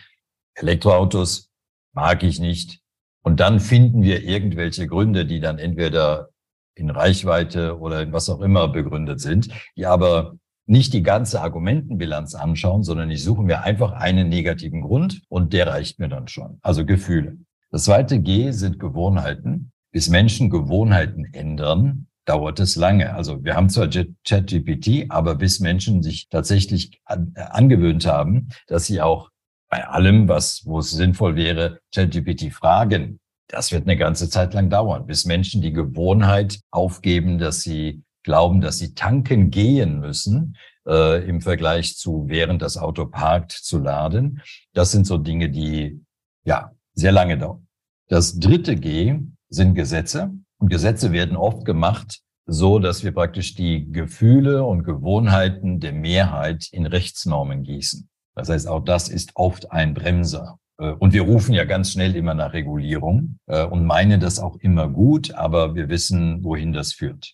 Elektroautos 0.55 1.51
mag 1.93 2.23
ich 2.23 2.39
nicht. 2.39 2.79
Und 3.21 3.39
dann 3.39 3.59
finden 3.59 4.01
wir 4.01 4.23
irgendwelche 4.23 4.87
Gründe, 4.87 5.25
die 5.25 5.41
dann 5.41 5.59
entweder 5.59 6.29
in 6.75 6.89
Reichweite 6.89 7.79
oder 7.79 8.01
in 8.01 8.13
was 8.13 8.29
auch 8.29 8.41
immer 8.41 8.69
begründet 8.69 9.19
sind, 9.19 9.49
die 9.75 9.85
aber 9.85 10.37
nicht 10.67 10.93
die 10.93 11.03
ganze 11.03 11.41
Argumentenbilanz 11.41 12.33
anschauen, 12.33 12.83
sondern 12.83 13.11
ich 13.11 13.23
suche 13.23 13.43
mir 13.43 13.63
einfach 13.63 13.91
einen 13.91 14.29
negativen 14.29 14.81
Grund 14.81 15.21
und 15.27 15.53
der 15.53 15.67
reicht 15.67 15.99
mir 15.99 16.07
dann 16.07 16.27
schon. 16.27 16.59
Also 16.61 16.85
Gefühle. 16.85 17.37
Das 17.75 17.83
zweite 17.83 18.21
G 18.21 18.51
sind 18.51 18.79
Gewohnheiten. 18.79 19.73
Bis 19.91 20.07
Menschen 20.07 20.49
Gewohnheiten 20.49 21.25
ändern, 21.33 22.07
dauert 22.23 22.61
es 22.61 22.77
lange. 22.77 23.13
Also 23.13 23.43
wir 23.43 23.57
haben 23.57 23.67
zwar 23.67 23.89
ChatGPT, 23.89 25.07
aber 25.09 25.35
bis 25.35 25.59
Menschen 25.59 26.01
sich 26.01 26.29
tatsächlich 26.29 27.01
an, 27.03 27.33
äh, 27.35 27.41
angewöhnt 27.41 28.05
haben, 28.05 28.47
dass 28.67 28.85
sie 28.85 29.01
auch 29.01 29.29
bei 29.69 29.85
allem, 29.85 30.29
was, 30.29 30.61
wo 30.65 30.79
es 30.79 30.91
sinnvoll 30.91 31.35
wäre, 31.35 31.81
ChatGPT 31.93 32.53
fragen, 32.53 33.19
das 33.49 33.73
wird 33.73 33.83
eine 33.83 33.97
ganze 33.97 34.29
Zeit 34.29 34.53
lang 34.53 34.69
dauern, 34.69 35.05
bis 35.05 35.25
Menschen 35.25 35.61
die 35.61 35.73
Gewohnheit 35.73 36.61
aufgeben, 36.71 37.39
dass 37.39 37.59
sie 37.59 38.03
glauben, 38.23 38.61
dass 38.61 38.77
sie 38.77 38.93
tanken 38.93 39.49
gehen 39.49 39.99
müssen, 39.99 40.55
äh, 40.87 41.27
im 41.27 41.41
Vergleich 41.41 41.97
zu 41.97 42.29
während 42.29 42.61
das 42.61 42.77
Auto 42.77 43.05
parkt 43.05 43.51
zu 43.51 43.79
laden. 43.79 44.41
Das 44.71 44.93
sind 44.93 45.05
so 45.05 45.17
Dinge, 45.17 45.49
die 45.49 45.99
ja 46.45 46.71
sehr 46.93 47.11
lange 47.11 47.37
dauern. 47.37 47.64
Das 48.07 48.39
dritte 48.39 48.75
G 48.75 49.19
sind 49.49 49.75
Gesetze. 49.75 50.31
Und 50.57 50.69
Gesetze 50.69 51.11
werden 51.11 51.35
oft 51.35 51.65
gemacht, 51.65 52.21
so 52.45 52.79
dass 52.79 53.03
wir 53.03 53.11
praktisch 53.11 53.55
die 53.55 53.91
Gefühle 53.91 54.63
und 54.63 54.83
Gewohnheiten 54.83 55.79
der 55.79 55.93
Mehrheit 55.93 56.67
in 56.71 56.85
Rechtsnormen 56.85 57.63
gießen. 57.63 58.07
Das 58.35 58.49
heißt, 58.49 58.67
auch 58.67 58.83
das 58.83 59.09
ist 59.09 59.31
oft 59.35 59.71
ein 59.71 59.93
Bremser. 59.93 60.59
Äh, 60.77 60.91
und 60.91 61.13
wir 61.13 61.23
rufen 61.23 61.53
ja 61.53 61.65
ganz 61.65 61.91
schnell 61.91 62.15
immer 62.15 62.33
nach 62.33 62.53
Regulierung 62.53 63.39
äh, 63.47 63.65
und 63.65 63.85
meinen 63.85 64.19
das 64.19 64.39
auch 64.39 64.57
immer 64.57 64.89
gut, 64.89 65.33
aber 65.33 65.75
wir 65.75 65.89
wissen, 65.89 66.43
wohin 66.43 66.73
das 66.73 66.93
führt. 66.93 67.33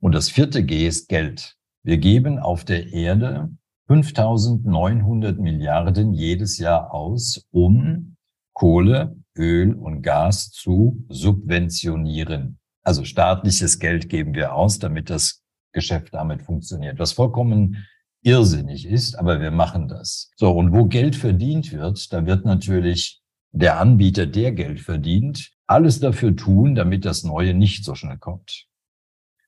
Und 0.00 0.14
das 0.14 0.28
vierte 0.28 0.64
G 0.64 0.86
ist 0.86 1.08
Geld. 1.08 1.56
Wir 1.82 1.98
geben 1.98 2.38
auf 2.38 2.64
der 2.64 2.92
Erde 2.92 3.50
5900 3.88 5.38
Milliarden 5.38 6.12
jedes 6.14 6.58
Jahr 6.58 6.94
aus, 6.94 7.46
um 7.50 8.16
Kohle, 8.54 9.16
Öl 9.36 9.74
und 9.74 10.02
Gas 10.02 10.50
zu 10.50 11.04
subventionieren. 11.08 12.58
Also 12.82 13.04
staatliches 13.04 13.78
Geld 13.78 14.08
geben 14.08 14.34
wir 14.34 14.54
aus, 14.54 14.78
damit 14.78 15.10
das 15.10 15.42
Geschäft 15.72 16.14
damit 16.14 16.42
funktioniert. 16.42 16.98
Was 16.98 17.12
vollkommen 17.12 17.84
irrsinnig 18.22 18.86
ist, 18.86 19.16
aber 19.16 19.40
wir 19.40 19.50
machen 19.50 19.88
das. 19.88 20.30
So, 20.36 20.50
und 20.52 20.72
wo 20.72 20.86
Geld 20.86 21.16
verdient 21.16 21.72
wird, 21.72 22.12
da 22.12 22.26
wird 22.26 22.44
natürlich 22.44 23.22
der 23.52 23.78
Anbieter, 23.80 24.26
der 24.26 24.52
Geld 24.52 24.80
verdient, 24.80 25.52
alles 25.66 26.00
dafür 26.00 26.34
tun, 26.34 26.74
damit 26.74 27.04
das 27.04 27.24
Neue 27.24 27.54
nicht 27.54 27.84
so 27.84 27.94
schnell 27.94 28.18
kommt. 28.18 28.66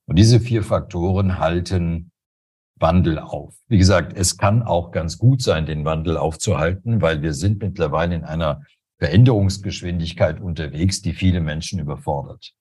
Und 0.06 0.18
diese 0.18 0.40
vier 0.40 0.62
Faktoren 0.62 1.38
halten 1.38 2.12
Wandel 2.78 3.18
auf. 3.18 3.56
Wie 3.68 3.78
gesagt, 3.78 4.16
es 4.16 4.36
kann 4.36 4.62
auch 4.62 4.92
ganz 4.92 5.18
gut 5.18 5.42
sein, 5.42 5.66
den 5.66 5.84
Wandel 5.84 6.16
aufzuhalten, 6.16 7.00
weil 7.00 7.22
wir 7.22 7.32
sind 7.32 7.62
mittlerweile 7.62 8.14
in 8.14 8.24
einer 8.24 8.62
Veränderungsgeschwindigkeit 8.98 10.40
unterwegs, 10.40 11.02
die 11.02 11.12
viele 11.12 11.40
Menschen 11.40 11.78
überfordert. 11.78 12.54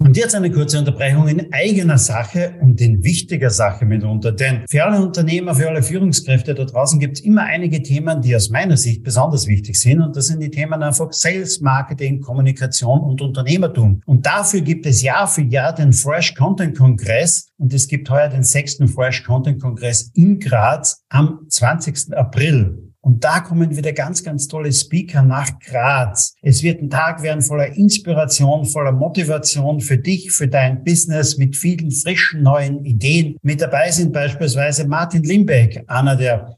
Und 0.00 0.16
jetzt 0.16 0.36
eine 0.36 0.52
kurze 0.52 0.78
Unterbrechung 0.78 1.26
in 1.26 1.52
eigener 1.52 1.98
Sache 1.98 2.54
und 2.60 2.80
in 2.80 3.02
wichtiger 3.02 3.50
Sache 3.50 3.84
mitunter. 3.84 4.30
Denn 4.30 4.64
für 4.68 4.84
alle 4.84 5.02
Unternehmer, 5.02 5.56
für 5.56 5.68
alle 5.68 5.82
Führungskräfte 5.82 6.54
da 6.54 6.64
draußen 6.64 7.00
gibt 7.00 7.18
es 7.18 7.24
immer 7.24 7.42
einige 7.42 7.82
Themen, 7.82 8.22
die 8.22 8.36
aus 8.36 8.48
meiner 8.48 8.76
Sicht 8.76 9.02
besonders 9.02 9.48
wichtig 9.48 9.74
sind. 9.80 10.00
Und 10.00 10.14
das 10.14 10.28
sind 10.28 10.38
die 10.40 10.52
Themen 10.52 10.84
einfach 10.84 11.12
Sales, 11.12 11.60
Marketing, 11.60 12.20
Kommunikation 12.20 13.00
und 13.00 13.20
Unternehmertum. 13.20 14.00
Und 14.06 14.24
dafür 14.24 14.60
gibt 14.60 14.86
es 14.86 15.02
Jahr 15.02 15.26
für 15.26 15.42
Jahr 15.42 15.74
den 15.74 15.92
Fresh 15.92 16.36
Content 16.36 16.78
Kongress. 16.78 17.48
Und 17.58 17.74
es 17.74 17.88
gibt 17.88 18.08
heuer 18.08 18.28
den 18.28 18.44
sechsten 18.44 18.86
Fresh 18.86 19.24
Content 19.24 19.60
Kongress 19.60 20.12
in 20.14 20.38
Graz 20.38 21.02
am 21.08 21.40
20. 21.48 22.16
April. 22.16 22.87
Und 23.08 23.24
da 23.24 23.40
kommen 23.40 23.74
wieder 23.74 23.94
ganz, 23.94 24.22
ganz 24.22 24.48
tolle 24.48 24.70
Speaker 24.70 25.22
nach 25.22 25.58
Graz. 25.60 26.34
Es 26.42 26.62
wird 26.62 26.82
ein 26.82 26.90
Tag 26.90 27.22
werden 27.22 27.40
voller 27.40 27.74
Inspiration, 27.74 28.66
voller 28.66 28.92
Motivation 28.92 29.80
für 29.80 29.96
dich, 29.96 30.30
für 30.30 30.46
dein 30.46 30.84
Business 30.84 31.38
mit 31.38 31.56
vielen 31.56 31.90
frischen 31.90 32.42
neuen 32.42 32.84
Ideen. 32.84 33.38
Mit 33.40 33.62
dabei 33.62 33.90
sind 33.92 34.12
beispielsweise 34.12 34.86
Martin 34.86 35.22
Limbeck, 35.22 35.84
einer 35.86 36.16
der 36.16 36.57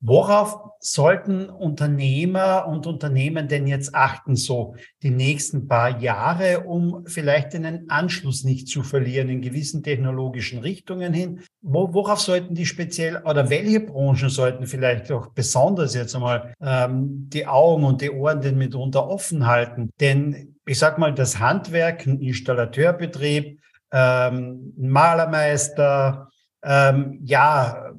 Worauf 0.01 0.57
sollten 0.79 1.49
Unternehmer 1.49 2.67
und 2.67 2.88
Unternehmen 2.88 3.49
denn 3.49 3.67
jetzt 3.67 3.93
achten, 3.93 4.38
so 4.38 4.75
die 5.03 5.09
nächsten 5.09 5.67
paar 5.67 5.99
Jahre, 5.99 6.62
um 6.62 7.05
vielleicht 7.05 7.53
einen 7.53 7.89
Anschluss 7.89 8.45
nicht 8.45 8.69
zu 8.69 8.81
verlieren 8.83 9.27
in 9.27 9.41
gewissen 9.41 9.83
technologischen 9.83 10.59
Richtungen 10.59 11.13
hin? 11.13 11.41
worauf 11.62 12.21
sollten 12.21 12.55
die 12.55 12.65
speziell 12.65 13.17
oder 13.17 13.49
welche 13.49 13.81
Branchen 13.81 14.29
sollten 14.29 14.65
vielleicht 14.67 15.12
auch 15.12 15.27
besonders 15.33 15.93
jetzt 15.93 16.15
einmal 16.15 16.53
ähm, 16.62 17.29
die 17.29 17.45
Augen 17.45 17.83
und 17.83 18.01
die 18.01 18.12
Ohren 18.12 18.41
denn 18.41 18.57
mitunter 18.57 19.07
offen 19.07 19.45
halten? 19.45 19.89
Denn 19.99 20.55
ich 20.65 20.79
sag 20.79 20.97
mal, 20.97 21.13
das 21.13 21.39
Handwerk, 21.39 22.05
ein 22.05 22.21
Installateurbetrieb, 22.21 23.59
ähm, 23.91 24.73
Malermeister, 24.77 26.28
ähm, 26.63 27.19
ja, 27.23 27.93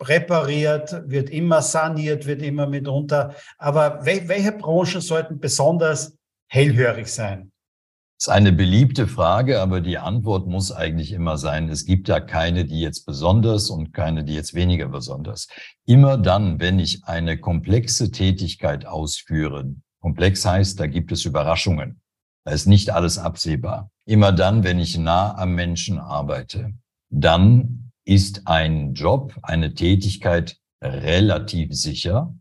repariert, 0.00 1.08
wird 1.08 1.30
immer 1.30 1.62
saniert, 1.62 2.26
wird 2.26 2.42
immer 2.42 2.66
mitunter. 2.66 3.34
Aber 3.58 4.04
wel 4.04 4.28
welche 4.28 4.52
Branchen 4.52 5.00
sollten 5.00 5.40
besonders 5.40 6.16
hellhörig 6.48 7.08
sein? 7.08 7.50
Das 8.18 8.28
ist 8.28 8.32
eine 8.32 8.52
beliebte 8.52 9.08
Frage, 9.08 9.60
aber 9.60 9.80
die 9.80 9.98
Antwort 9.98 10.46
muss 10.46 10.70
eigentlich 10.70 11.12
immer 11.12 11.36
sein, 11.36 11.68
es 11.68 11.84
gibt 11.84 12.08
ja 12.08 12.20
keine, 12.20 12.64
die 12.64 12.80
jetzt 12.80 13.06
besonders 13.06 13.70
und 13.70 13.92
keine, 13.92 14.24
die 14.24 14.34
jetzt 14.34 14.54
weniger 14.54 14.88
besonders. 14.88 15.48
Immer 15.84 16.16
dann, 16.16 16.60
wenn 16.60 16.78
ich 16.78 17.04
eine 17.04 17.38
komplexe 17.38 18.12
Tätigkeit 18.12 18.86
ausführe, 18.86 19.74
komplex 20.00 20.44
heißt, 20.44 20.78
da 20.78 20.86
gibt 20.86 21.10
es 21.10 21.24
Überraschungen. 21.24 22.00
Da 22.44 22.52
ist 22.52 22.66
nicht 22.66 22.90
alles 22.90 23.18
absehbar. 23.18 23.90
Immer 24.06 24.30
dann, 24.30 24.62
wenn 24.62 24.78
ich 24.78 24.96
nah 24.96 25.36
am 25.36 25.54
Menschen 25.54 25.98
arbeite, 25.98 26.72
dann 27.10 27.83
ist 28.04 28.46
ein 28.46 28.94
Job, 28.94 29.34
eine 29.42 29.74
Tätigkeit 29.74 30.56
relativ 30.82 31.74
sicher, 31.74 32.34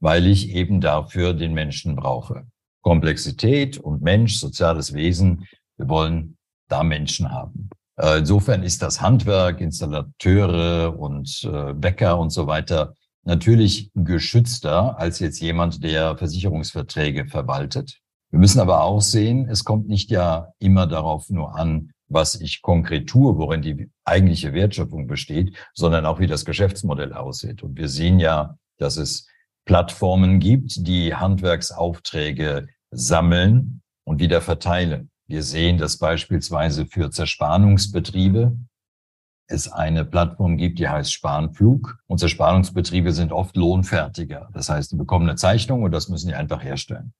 weil 0.00 0.26
ich 0.26 0.50
eben 0.50 0.80
dafür 0.80 1.34
den 1.34 1.54
Menschen 1.54 1.96
brauche. 1.96 2.46
Komplexität 2.82 3.78
und 3.78 4.02
Mensch, 4.02 4.38
soziales 4.38 4.94
Wesen, 4.94 5.46
wir 5.76 5.88
wollen 5.88 6.36
da 6.68 6.82
Menschen 6.82 7.30
haben. 7.30 7.68
Äh, 7.96 8.18
insofern 8.18 8.62
ist 8.62 8.82
das 8.82 9.00
Handwerk, 9.00 9.60
Installateure 9.60 10.98
und 10.98 11.42
äh, 11.44 11.74
Bäcker 11.74 12.18
und 12.18 12.30
so 12.30 12.46
weiter 12.46 12.94
natürlich 13.24 13.90
geschützter 13.94 14.98
als 14.98 15.18
jetzt 15.18 15.40
jemand, 15.40 15.82
der 15.84 16.16
Versicherungsverträge 16.16 17.26
verwaltet. 17.26 17.98
Wir 18.30 18.38
müssen 18.38 18.60
aber 18.60 18.82
auch 18.82 19.00
sehen, 19.00 19.48
es 19.48 19.64
kommt 19.64 19.88
nicht 19.88 20.10
ja 20.10 20.52
immer 20.58 20.86
darauf 20.86 21.28
nur 21.30 21.54
an, 21.56 21.90
was 22.08 22.40
ich 22.40 22.62
konkret 22.62 23.08
tue, 23.08 23.36
worin 23.36 23.62
die 23.62 23.90
eigentliche 24.04 24.52
Wertschöpfung 24.52 25.06
besteht, 25.06 25.56
sondern 25.74 26.06
auch 26.06 26.20
wie 26.20 26.26
das 26.26 26.44
Geschäftsmodell 26.44 27.12
aussieht. 27.12 27.62
Und 27.62 27.76
wir 27.76 27.88
sehen 27.88 28.18
ja, 28.18 28.56
dass 28.78 28.96
es 28.96 29.26
Plattformen 29.64 30.40
gibt, 30.40 30.86
die 30.86 31.14
Handwerksaufträge 31.14 32.68
sammeln 32.90 33.82
und 34.04 34.20
wieder 34.20 34.40
verteilen. 34.40 35.10
Wir 35.26 35.42
sehen, 35.42 35.76
dass 35.76 35.98
beispielsweise 35.98 36.86
für 36.86 37.10
Zerspannungsbetriebe 37.10 38.56
es 39.46 39.70
eine 39.70 40.04
Plattform 40.04 40.56
gibt, 40.56 40.78
die 40.78 40.88
heißt 40.88 41.12
Spanflug. 41.12 41.98
Und 42.06 42.18
Zerspannungsbetriebe 42.18 43.12
sind 43.12 43.32
oft 43.32 43.56
lohnfertiger. 43.56 44.48
Das 44.54 44.70
heißt, 44.70 44.92
die 44.92 44.96
bekommen 44.96 45.28
eine 45.28 45.36
Zeichnung 45.36 45.82
und 45.82 45.92
das 45.92 46.08
müssen 46.08 46.28
die 46.28 46.34
einfach 46.34 46.62
herstellen. 46.62 47.12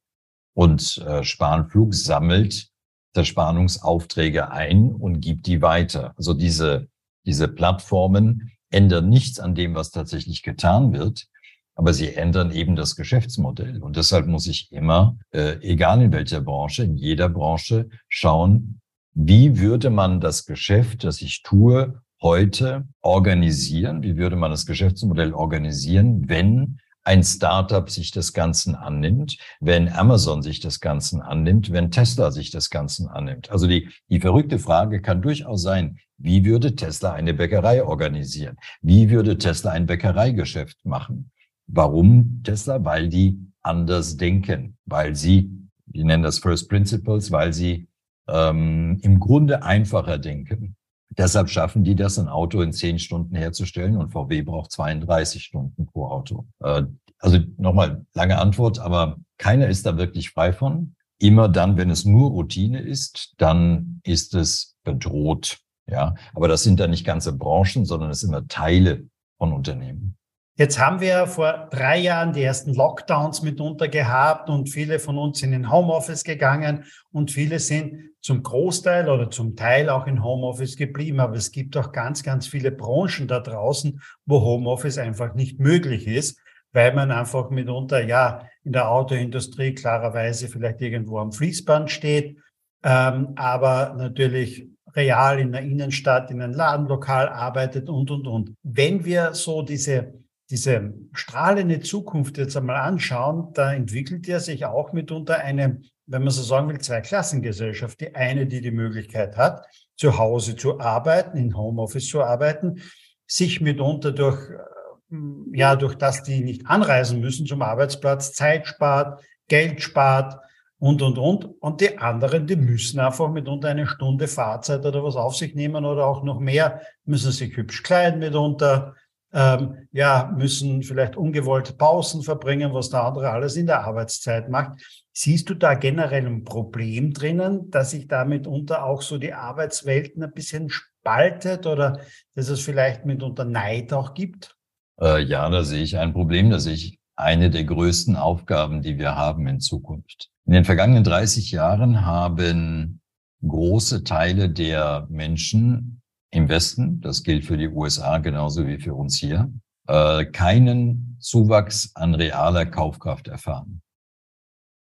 Und 0.55 0.99
äh, 0.99 1.23
Spanflug 1.25 1.95
sammelt 1.95 2.71
Zerspannungsaufträge 3.19 4.53
ein 4.53 4.93
und 4.93 5.21
gibt 5.21 5.47
die 5.49 5.61
weiter. 5.61 6.15
Also 6.17 6.35
diese, 6.35 6.87
diese 7.27 7.49
Plattformen 7.49 8.53
ändern 8.71 9.09
nichts 9.09 9.41
an 9.41 9.57
dem, 9.57 9.75
was 9.75 9.91
tatsächlich 9.91 10.45
getan 10.45 10.93
wird, 10.93 11.27
aber 11.75 11.93
sie 11.93 12.15
ändern 12.15 12.53
eben 12.53 12.77
das 12.77 12.95
Geschäftsmodell. 12.95 13.83
Und 13.83 13.97
deshalb 13.97 14.29
muss 14.29 14.47
ich 14.47 14.71
immer, 14.71 15.19
äh, 15.33 15.57
egal 15.63 16.01
in 16.01 16.13
welcher 16.13 16.41
Branche, 16.41 16.85
in 16.85 16.97
jeder 16.97 17.29
Branche 17.29 17.89
schauen, 18.09 18.81
wie 19.15 19.59
würde 19.59 19.91
man 19.91 20.21
das 20.21 20.47
Geschäft, 20.47 21.03
das 21.03 21.21
ich 21.21 21.43
tue, 21.43 22.01
heute 22.23 22.87
organisieren? 23.01 24.05
Wie 24.05 24.17
würde 24.17 24.37
man 24.37 24.53
das 24.53 24.65
Geschäftsmodell 24.65 25.35
organisieren, 25.35 26.29
wenn 26.29 26.79
ein 27.09 27.25
Startup 27.25 27.89
sich 27.89 28.11
des 28.11 28.35
Ganzen 28.35 28.75
annimmt, 28.75 29.39
wenn 29.61 29.89
Amazon 29.89 30.43
sich 30.43 30.61
des 30.61 30.79
Ganzen 30.79 31.23
annimmt, 31.23 31.73
wenn 31.73 31.91
Tesla 31.91 32.31
sich 32.31 32.51
des 32.51 32.69
Ganzen 32.69 33.09
annimmt. 33.09 33.51
Also 33.51 33.67
die, 33.67 33.89
die 34.11 34.21
verrückte 34.21 34.59
Frage 34.59 35.01
kann 35.01 35.23
durchaus 35.23 35.63
sein, 35.63 36.01
wie 36.19 36.45
würde 36.45 36.77
Tesla 36.77 37.15
eine 37.15 37.33
Bäckerei 37.33 37.83
organisieren? 37.83 38.59
Wie 38.83 39.09
würde 39.09 39.39
Tesla 39.39 39.71
ein 39.71 39.87
Bäckereigeschäft 39.87 40.85
machen? 40.85 41.31
Warum 41.67 42.43
Tesla? 42.45 42.85
Weil 42.85 43.09
die 43.09 43.41
anders 43.63 44.19
denken, 44.19 44.77
weil 44.85 45.17
sie, 45.17 45.51
wir 45.87 46.05
nennen 46.05 46.23
das 46.23 46.41
First 46.41 46.69
Principles, 46.69 47.31
weil 47.33 47.55
sie 47.55 47.89
ähm, 48.29 48.99
im 49.01 49.19
Grunde 49.19 49.63
einfacher 49.63 50.19
denken. 50.19 50.77
Deshalb 51.19 51.51
schaffen 51.51 51.83
die 51.83 51.97
das, 51.97 52.19
ein 52.19 52.29
Auto 52.29 52.63
in 52.63 52.73
zehn 52.73 53.01
Stunden 53.01 53.35
herzustellen 53.35 53.97
und 53.97 54.13
VW 54.13 54.43
braucht 54.43 54.71
32 54.71 55.43
Stunden 55.43 55.87
pro 55.87 56.07
Auto. 56.07 56.47
Äh, 56.61 56.85
also 57.19 57.39
nochmal 57.57 58.07
lange 58.15 58.39
Antwort, 58.39 58.79
aber 58.79 59.19
keiner 59.37 59.67
ist 59.67 59.85
da 59.85 59.99
wirklich 59.99 60.31
frei 60.31 60.53
von. 60.53 60.95
Immer 61.19 61.49
dann, 61.49 61.77
wenn 61.77 61.91
es 61.91 62.05
nur 62.05 62.31
Routine 62.31 62.81
ist, 62.81 63.35
dann 63.39 64.01
ist 64.05 64.35
es 64.35 64.77
bedroht. 64.85 65.59
Ja, 65.91 66.15
aber 66.35 66.47
das 66.47 66.63
sind 66.63 66.79
dann 66.79 66.91
nicht 66.91 67.05
ganze 67.05 67.33
Branchen, 67.33 67.85
sondern 67.85 68.11
es 68.11 68.21
sind 68.21 68.31
immer 68.31 68.47
Teile 68.47 69.09
von 69.39 69.53
Unternehmen. 69.53 70.17
Jetzt 70.59 70.77
haben 70.81 71.01
wir 71.01 71.29
vor 71.29 71.69
drei 71.71 71.99
Jahren 71.99 72.33
die 72.33 72.43
ersten 72.43 72.75
Lockdowns 72.75 73.43
mitunter 73.43 73.87
gehabt 73.87 74.51
und 74.51 74.69
viele 74.69 74.99
von 74.99 75.17
uns 75.17 75.39
sind 75.39 75.53
in 75.53 75.71
Homeoffice 75.71 76.25
gegangen 76.25 76.83
und 77.13 77.31
viele 77.31 77.61
sind 77.61 78.11
zum 78.23 78.43
Großteil 78.43 79.09
oder 79.09 79.31
zum 79.31 79.55
Teil 79.55 79.89
auch 79.89 80.09
in 80.09 80.25
Homeoffice 80.25 80.75
geblieben. 80.75 81.21
Aber 81.21 81.37
es 81.37 81.53
gibt 81.53 81.77
auch 81.77 81.93
ganz, 81.93 82.25
ganz 82.25 82.49
viele 82.49 82.73
Branchen 82.73 83.29
da 83.29 83.39
draußen, 83.39 84.03
wo 84.27 84.41
Homeoffice 84.41 84.99
einfach 84.99 85.35
nicht 85.35 85.61
möglich 85.61 86.09
ist, 86.09 86.41
weil 86.73 86.93
man 86.93 87.13
einfach 87.13 87.51
mitunter, 87.51 88.05
ja, 88.05 88.43
in 88.65 88.73
der 88.73 88.91
Autoindustrie 88.91 89.77
klarerweise 89.77 90.49
vielleicht 90.49 90.81
irgendwo 90.81 91.21
am 91.21 91.31
Fließband 91.31 91.89
steht, 91.89 92.37
ähm, 92.83 93.29
aber 93.37 93.95
natürlich 93.97 94.67
real 94.97 95.39
in 95.39 95.53
der 95.53 95.63
Innenstadt, 95.63 96.33
in 96.33 96.43
einem 96.43 96.55
Ladenlokal 96.55 97.29
arbeitet 97.29 97.89
und, 97.89 98.11
und, 98.11 98.27
und. 98.27 98.55
Wenn 98.65 99.05
wir 99.05 99.35
so 99.35 99.63
diese 99.63 100.18
diese 100.51 100.95
strahlende 101.13 101.81
Zukunft 101.81 102.39
jetzt 102.39 102.57
einmal 102.57 102.77
anschauen, 102.77 103.53
da 103.53 103.73
entwickelt 103.73 104.27
ja 104.27 104.41
sich 104.41 104.65
auch 104.65 104.93
mitunter 104.93 105.39
eine, 105.39 105.83
wenn 106.07 106.23
man 106.23 106.31
so 106.31 106.43
sagen 106.43 106.69
will, 106.69 106.79
Zweiklassengesellschaft. 106.79 108.01
Die 108.01 108.15
eine, 108.15 108.47
die 108.47 108.63
die 108.63 108.71
Möglichkeit 108.71 109.37
hat, 109.37 109.67
zu 109.97 110.17
Hause 110.17 110.57
zu 110.57 110.81
arbeiten, 110.81 111.37
in 111.37 111.57
Homeoffice 111.57 112.09
zu 112.09 112.23
arbeiten, 112.23 112.81
sich 113.27 113.61
mitunter 113.61 114.13
durch, 114.13 114.51
äh, 114.51 115.17
ja, 115.53 115.77
durch 115.77 115.97
das 115.97 116.23
die 116.23 116.41
nicht 116.41 116.67
anreisen 116.67 117.21
müssen 117.21 117.45
zum 117.45 117.61
Arbeitsplatz, 117.61 118.33
Zeit 118.33 118.67
spart, 118.67 119.23
Geld 119.49 119.83
spart 119.83 120.41
und, 120.79 121.03
und, 121.03 121.19
und. 121.19 121.45
Und 121.61 121.81
die 121.83 121.99
anderen, 121.99 122.47
die 122.47 122.57
müssen 122.57 123.01
einfach 123.01 123.29
mitunter 123.31 123.69
eine 123.69 123.87
Stunde 123.87 124.29
Fahrzeit 124.29 124.87
oder 124.87 125.05
was 125.05 125.17
auf 125.17 125.37
sich 125.37 125.55
nehmen 125.55 125.85
oder 125.85 126.07
auch 126.07 126.23
noch 126.23 126.41
mehr, 126.41 126.81
müssen 127.05 127.33
sich 127.33 127.55
hübsch 127.55 127.83
kleiden 127.83 128.21
mitunter, 128.21 128.95
ähm, 129.33 129.89
ja, 129.93 130.33
müssen 130.37 130.83
vielleicht 130.83 131.17
ungewollte 131.17 131.75
Pausen 131.75 132.23
verbringen, 132.23 132.73
was 132.73 132.91
der 132.91 133.05
andere 133.05 133.31
alles 133.31 133.57
in 133.57 133.67
der 133.67 133.85
Arbeitszeit 133.85 134.49
macht. 134.49 134.81
Siehst 135.13 135.51
du 135.51 135.55
da 135.55 135.75
generell 135.75 136.27
ein 136.27 136.45
Problem 136.45 137.13
drinnen, 137.13 137.71
dass 137.71 137.91
sich 137.91 138.09
damit 138.09 138.47
unter 138.47 138.85
auch 138.85 139.03
so 139.03 139.19
die 139.19 139.35
Arbeitswelten 139.35 140.23
ein 140.23 140.33
bisschen 140.33 140.71
spaltet 140.71 141.67
oder 141.67 142.01
dass 142.35 142.49
es 142.49 142.61
vielleicht 142.61 143.05
mitunter 143.05 143.45
Neid 143.45 143.93
auch 143.93 144.15
gibt? 144.15 144.57
Äh, 145.01 145.23
ja, 145.23 145.49
da 145.51 145.63
sehe 145.63 145.83
ich 145.83 145.99
ein 145.99 146.13
Problem, 146.13 146.51
da 146.51 146.59
sehe 146.59 146.75
ich 146.75 146.99
eine 147.17 147.51
der 147.51 147.65
größten 147.65 148.17
Aufgaben, 148.17 148.81
die 148.81 148.99
wir 148.99 149.17
haben 149.17 149.47
in 149.49 149.61
Zukunft. 149.61 150.31
In 150.47 150.53
den 150.53 150.65
vergangenen 150.65 151.05
30 151.05 151.51
Jahren 151.51 152.07
haben 152.07 153.01
große 153.47 154.05
Teile 154.05 154.49
der 154.49 155.07
Menschen 155.11 155.98
im 156.31 156.49
Westen, 156.49 157.01
das 157.01 157.23
gilt 157.23 157.45
für 157.45 157.57
die 157.57 157.69
USA 157.69 158.19
genauso 158.19 158.67
wie 158.67 158.79
für 158.79 158.95
uns 158.95 159.19
hier, 159.19 159.53
äh, 159.87 160.27
keinen 160.27 161.17
Zuwachs 161.21 161.95
an 161.95 162.15
realer 162.15 162.67
Kaufkraft 162.67 163.29
erfahren. 163.29 163.83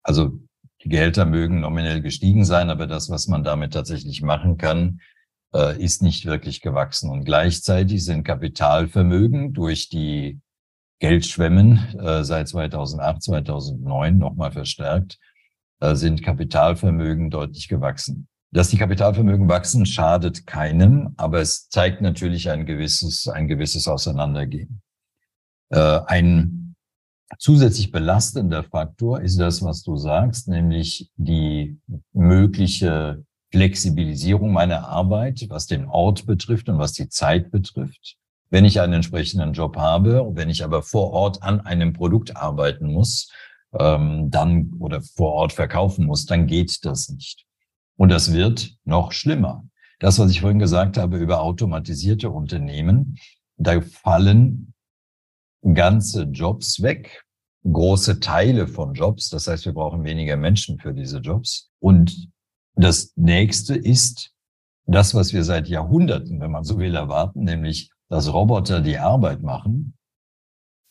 Also 0.03 0.39
die 0.83 0.89
Gehälter 0.89 1.25
mögen 1.25 1.61
nominell 1.61 2.03
gestiegen 2.03 2.45
sein, 2.45 2.71
aber 2.71 2.87
das, 2.87 3.11
was 3.11 3.29
man 3.29 3.45
damit 3.45 3.73
tatsächlich 3.73 4.23
machen 4.23 4.57
kann, 4.57 5.01
äh, 5.55 5.83
ist 5.83 6.03
nicht 6.03 6.27
wirklich 6.27 6.61
gewachsen. 6.61 7.11
Und 7.11 7.25
gleichzeitig 7.25 8.05
sind 8.05 8.25
Kapitalvermögen 8.25 9.53
durch 9.53 9.89
die 9.89 10.41
Geldschwemmen 11.01 11.99
äh, 11.99 12.25
seit 12.25 12.49
2008, 12.49 13.23
2009 13.23 14.19
nochmal 14.19 14.53
verstärkt, 14.53 15.19
äh, 15.81 15.95
sind 15.95 16.23
Kapitalvermögen 16.23 17.31
deutlich 17.31 17.69
gewachsen. 17.69 18.29
Dass 18.53 18.69
die 18.69 18.79
Kapitalvermögen 18.79 19.49
wachsen, 19.49 19.87
schadet 19.87 20.47
keinem, 20.47 21.15
aber 21.17 21.41
es 21.41 21.69
zeigt 21.69 22.01
natürlich 22.01 22.51
ein 22.51 22.65
gewisses, 22.65 23.29
ein 23.29 23.49
gewisses 23.49 23.89
Auseinandergehen. 23.89 24.83
Äh, 25.71 26.01
ein 26.07 26.77
zusätzlich 27.39 27.91
belastender 27.91 28.63
Faktor 28.63 29.21
ist 29.21 29.39
das, 29.39 29.63
was 29.63 29.83
du 29.83 29.97
sagst, 29.97 30.49
nämlich 30.49 31.11
die 31.17 31.79
mögliche 32.13 33.25
Flexibilisierung 33.51 34.53
meiner 34.53 34.89
Arbeit, 34.89 35.47
was 35.49 35.67
den 35.67 35.87
Ort 35.87 36.27
betrifft 36.27 36.69
und 36.69 36.79
was 36.79 36.93
die 36.93 37.09
Zeit 37.09 37.51
betrifft. 37.51 38.17
Wenn 38.51 38.65
ich 38.65 38.81
einen 38.81 38.93
entsprechenden 38.93 39.55
Job 39.55 39.77
habe, 39.77 40.25
wenn 40.35 40.51
ich 40.51 40.63
aber 40.63 40.83
vor 40.83 41.11
Ort 41.13 41.43
an 41.43 41.61
einem 41.61 41.93
Produkt 41.93 42.37
arbeiten 42.37 42.93
muss, 42.93 43.31
ähm, 43.79 44.31
dann 44.31 44.73
oder 44.79 45.01
vor 45.01 45.33
Ort 45.33 45.53
verkaufen 45.53 46.07
muss, 46.07 46.27
dann 46.27 46.47
geht 46.47 46.85
das 46.85 47.09
nicht. 47.09 47.46
Und 47.97 48.11
das 48.11 48.33
wird 48.33 48.77
noch 48.85 49.13
schlimmer. 49.13 49.67
Das, 49.99 50.19
was 50.19 50.31
ich 50.31 50.41
vorhin 50.41 50.59
gesagt 50.59 50.99
habe 50.99 51.17
über 51.17 51.41
automatisierte 51.41 52.31
Unternehmen, 52.31 53.19
da 53.57 53.81
fallen 53.81 54.75
ganze 55.75 56.25
Jobs 56.25 56.83
weg, 56.83 57.25
große 57.65 58.21
Teile 58.21 58.69
von 58.69 58.95
Jobs. 58.95 59.31
Das 59.31 59.47
heißt, 59.47 59.65
wir 59.65 59.73
brauchen 59.73 60.05
weniger 60.05 60.37
Menschen 60.37 60.79
für 60.79 60.93
diese 60.93 61.19
Jobs. 61.19 61.71
Und 61.81 62.29
das 62.75 63.13
nächste 63.17 63.75
ist 63.75 64.33
das, 64.87 65.15
was 65.15 65.33
wir 65.33 65.43
seit 65.43 65.69
Jahrhunderten, 65.69 66.41
wenn 66.41 66.51
man 66.51 66.65
so 66.65 66.79
will, 66.79 66.95
erwarten, 66.95 67.45
nämlich, 67.45 67.91
dass 68.09 68.33
Roboter 68.33 68.81
die 68.81 68.99
Arbeit 68.99 69.43
machen. 69.43 69.97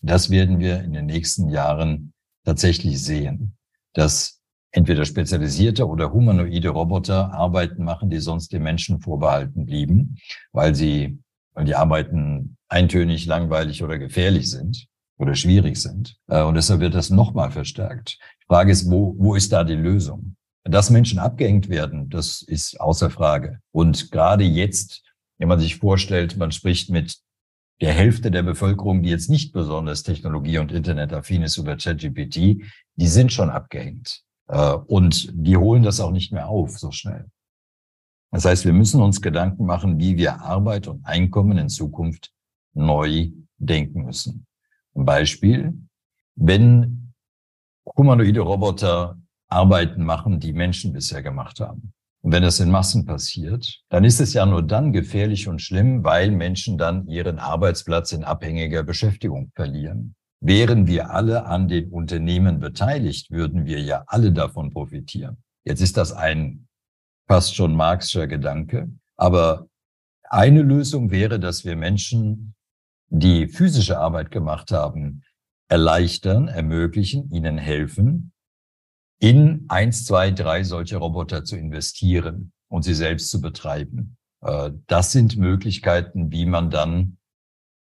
Das 0.02 0.30
werden 0.30 0.60
wir 0.60 0.84
in 0.84 0.94
den 0.94 1.06
nächsten 1.06 1.50
Jahren 1.50 2.14
tatsächlich 2.44 3.02
sehen, 3.02 3.56
dass 3.94 4.35
entweder 4.76 5.06
spezialisierte 5.06 5.88
oder 5.88 6.12
humanoide 6.12 6.70
Roboter 6.70 7.34
Arbeiten 7.34 7.86
machen, 7.86 8.10
die 8.10 8.20
sonst 8.20 8.52
den 8.52 8.62
Menschen 8.62 9.00
vorbehalten 9.00 9.66
blieben, 9.66 10.18
weil 10.52 10.76
sie, 10.76 11.18
weil 11.54 11.64
die 11.64 11.76
Arbeiten 11.76 12.58
eintönig, 12.68 13.26
langweilig 13.26 13.84
oder 13.84 13.98
gefährlich 13.98 14.50
sind 14.52 14.88
oder 15.18 15.34
schwierig 15.34 15.78
sind. 15.78 16.18
Äh, 16.28 16.44
und 16.44 16.56
deshalb 16.56 16.82
wird 16.82 16.94
das 16.94 17.10
nochmal 17.10 17.52
verstärkt. 17.52 18.20
Die 18.42 18.46
Frage 18.48 18.74
ist, 18.74 18.92
wo, 18.92 19.16
wo 19.18 19.36
ist 19.36 19.54
da 19.54 19.64
die 19.64 19.76
Lösung? 19.76 20.36
Dass 20.66 20.90
Menschen 20.90 21.20
abgehängt 21.20 21.70
werden, 21.70 22.10
das 22.10 22.42
ist 22.42 22.82
außer 22.82 23.10
Frage. 23.10 23.60
Und 23.72 24.12
gerade 24.12 24.44
jetzt, 24.44 25.04
wenn 25.38 25.48
man 25.48 25.60
sich 25.60 25.78
vorstellt, 25.78 26.36
man 26.36 26.52
spricht 26.52 26.90
mit 26.90 27.18
der 27.80 27.94
Hälfte 27.94 28.30
der 28.30 28.44
Bevölkerung, 28.44 29.04
die 29.04 29.10
jetzt 29.10 29.30
nicht 29.30 29.54
besonders 29.54 30.04
technologie- 30.04 30.58
und 30.58 30.74
internetaffin 30.74 31.44
ist 31.44 31.58
über 31.58 31.78
ChatGPT, 31.78 32.62
die 32.96 33.08
sind 33.08 33.32
schon 33.32 33.50
abgehängt. 33.50 34.25
Äh, 34.48 34.74
und 34.74 35.30
die 35.34 35.58
holen 35.58 35.84
das 35.84 36.00
auch 36.00 36.12
nicht 36.12 36.32
mehr 36.32 36.48
auf 36.48 36.78
so 36.78 36.92
schnell. 36.92 37.26
Das 38.32 38.46
heißt, 38.46 38.66
wir 38.66 38.74
müssen 38.74 39.02
uns 39.02 39.22
Gedanken 39.22 39.66
machen, 39.66 40.00
wie 40.00 40.18
wir 40.18 40.42
Arbeit 40.42 40.88
und 40.88 41.06
Einkommen 41.06 41.58
in 41.58 41.70
Zukunft 41.70 42.32
neu 42.74 43.30
denken 43.58 44.04
müssen. 44.04 44.46
Ein 44.94 45.06
Beispiel, 45.06 45.74
wenn 46.36 47.14
humanoide 47.96 48.42
Roboter 48.42 49.18
Arbeiten 49.48 50.04
machen, 50.04 50.40
die 50.40 50.54
Menschen 50.54 50.92
bisher 50.92 51.22
gemacht 51.22 51.60
haben. 51.60 51.94
Und 52.22 52.32
wenn 52.32 52.42
das 52.42 52.60
in 52.60 52.72
Massen 52.72 53.06
passiert, 53.06 53.82
dann 53.90 54.04
ist 54.04 54.20
es 54.20 54.34
ja 54.34 54.46
nur 54.46 54.64
dann 54.64 54.92
gefährlich 54.92 55.48
und 55.48 55.62
schlimm, 55.62 56.04
weil 56.04 56.32
Menschen 56.32 56.78
dann 56.78 57.08
ihren 57.08 57.38
Arbeitsplatz 57.38 58.12
in 58.12 58.24
abhängiger 58.24 58.84
Beschäftigung 58.84 59.52
verlieren. 59.54 60.16
Wären 60.42 60.88
wir 60.88 61.12
alle 61.12 61.46
an 61.46 61.68
den 61.68 61.90
Unternehmen 61.92 62.60
beteiligt, 62.60 63.32
würden 63.32 63.66
wir 63.66 63.82
ja 63.82 64.04
alle 64.08 64.32
davon 64.32 64.72
profitieren. 64.72 65.38
Jetzt 65.64 65.82
ist 65.82 65.98
das 65.98 66.12
ein 66.12 66.68
fast 67.28 67.56
schon 67.56 67.76
marxischer 67.76 68.28
Gedanke, 68.28 68.92
aber 69.18 69.68
eine 70.30 70.62
Lösung 70.62 71.12
wäre, 71.12 71.40
dass 71.40 71.66
wir 71.66 71.76
Menschen, 71.76 72.56
die 73.10 73.48
physische 73.48 74.00
Arbeit 74.00 74.32
gemacht 74.32 74.72
haben, 74.72 75.24
erleichtern, 75.68 76.48
ermöglichen, 76.48 77.32
ihnen 77.32 77.58
helfen, 77.58 78.34
in 79.20 79.66
eins, 79.70 80.06
zwei, 80.06 80.32
drei 80.32 80.64
solche 80.64 80.98
Roboter 80.98 81.44
zu 81.44 81.56
investieren 81.56 82.52
und 82.68 82.84
sie 82.84 82.94
selbst 82.94 83.32
zu 83.32 83.42
betreiben. 83.42 84.18
Äh, 84.42 84.72
das 84.88 85.12
sind 85.12 85.38
Möglichkeiten, 85.38 86.32
wie 86.32 86.46
man 86.46 86.70
dann 86.70 87.18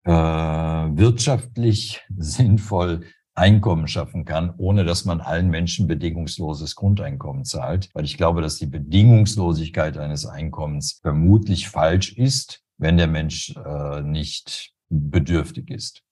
äh, 0.05 0.11
wirtschaftlich 0.11 2.01
sinnvoll 2.17 3.03
Einkommen 3.37 3.88
schaffen 3.88 4.25
kann, 4.25 4.55
ohne 4.59 4.85
dass 4.85 5.05
man 5.05 5.21
allen 5.21 5.51
Menschen 5.51 5.88
bedingungsloses 5.88 6.77
Grundeinkommen 6.77 7.45
zahlt. 7.45 7.90
Weil 7.93 8.05
ich 8.05 8.17
glaube, 8.17 8.43
dass 8.43 8.59
die 8.59 8.67
Bedingungslosigkeit 8.67 9.99
eines 9.99 10.25
Einkommens 10.25 11.01
vermutlich 11.03 11.69
falsch 11.69 12.12
ist, 12.12 12.62
wenn 12.79 12.97
der 12.97 13.09
Mensch 13.09 13.53
äh, 13.57 14.03
nicht 14.03 14.73
bedürftig 14.88 15.71
ist. 15.71 16.03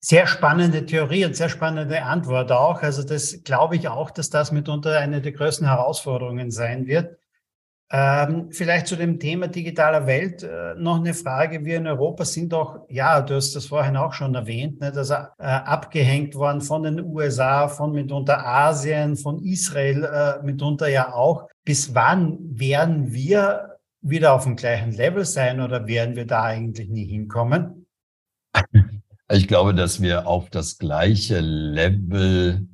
Sehr 0.00 0.28
spannende 0.28 0.86
Theorie 0.86 1.24
und 1.24 1.34
sehr 1.34 1.48
spannende 1.48 2.04
Antwort 2.04 2.52
auch. 2.52 2.82
Also 2.82 3.02
das 3.02 3.42
glaube 3.42 3.74
ich 3.74 3.88
auch, 3.88 4.12
dass 4.12 4.30
das 4.30 4.52
mitunter 4.52 4.96
eine 5.00 5.20
der 5.20 5.32
größten 5.32 5.66
Herausforderungen 5.66 6.52
sein 6.52 6.86
wird. 6.86 7.17
Ähm, 7.90 8.50
vielleicht 8.50 8.86
zu 8.86 8.96
dem 8.96 9.18
Thema 9.18 9.48
digitaler 9.48 10.06
Welt 10.06 10.42
äh, 10.42 10.74
noch 10.76 10.96
eine 11.00 11.14
Frage. 11.14 11.64
Wir 11.64 11.78
in 11.78 11.86
Europa 11.86 12.26
sind 12.26 12.52
doch, 12.52 12.80
ja, 12.90 13.22
du 13.22 13.34
hast 13.34 13.56
das 13.56 13.64
vorhin 13.64 13.96
auch 13.96 14.12
schon 14.12 14.34
erwähnt, 14.34 14.80
ne, 14.80 14.92
dass 14.92 15.08
er 15.10 15.32
äh, 15.38 15.44
abgehängt 15.44 16.34
worden 16.34 16.60
von 16.60 16.82
den 16.82 17.02
USA, 17.02 17.66
von 17.66 17.92
mitunter 17.92 18.44
Asien, 18.44 19.16
von 19.16 19.42
Israel 19.42 20.04
äh, 20.04 20.44
mitunter 20.44 20.88
ja 20.88 21.14
auch. 21.14 21.48
Bis 21.64 21.94
wann 21.94 22.36
werden 22.40 23.10
wir 23.10 23.78
wieder 24.02 24.34
auf 24.34 24.44
dem 24.44 24.56
gleichen 24.56 24.92
Level 24.92 25.24
sein 25.24 25.60
oder 25.60 25.86
werden 25.86 26.14
wir 26.14 26.26
da 26.26 26.42
eigentlich 26.42 26.88
nie 26.88 27.06
hinkommen? 27.06 27.86
Ich 29.30 29.46
glaube, 29.46 29.74
dass 29.74 30.00
wir 30.00 30.26
auf 30.26 30.48
das 30.48 30.78
gleiche 30.78 31.40
Level, 31.40 32.66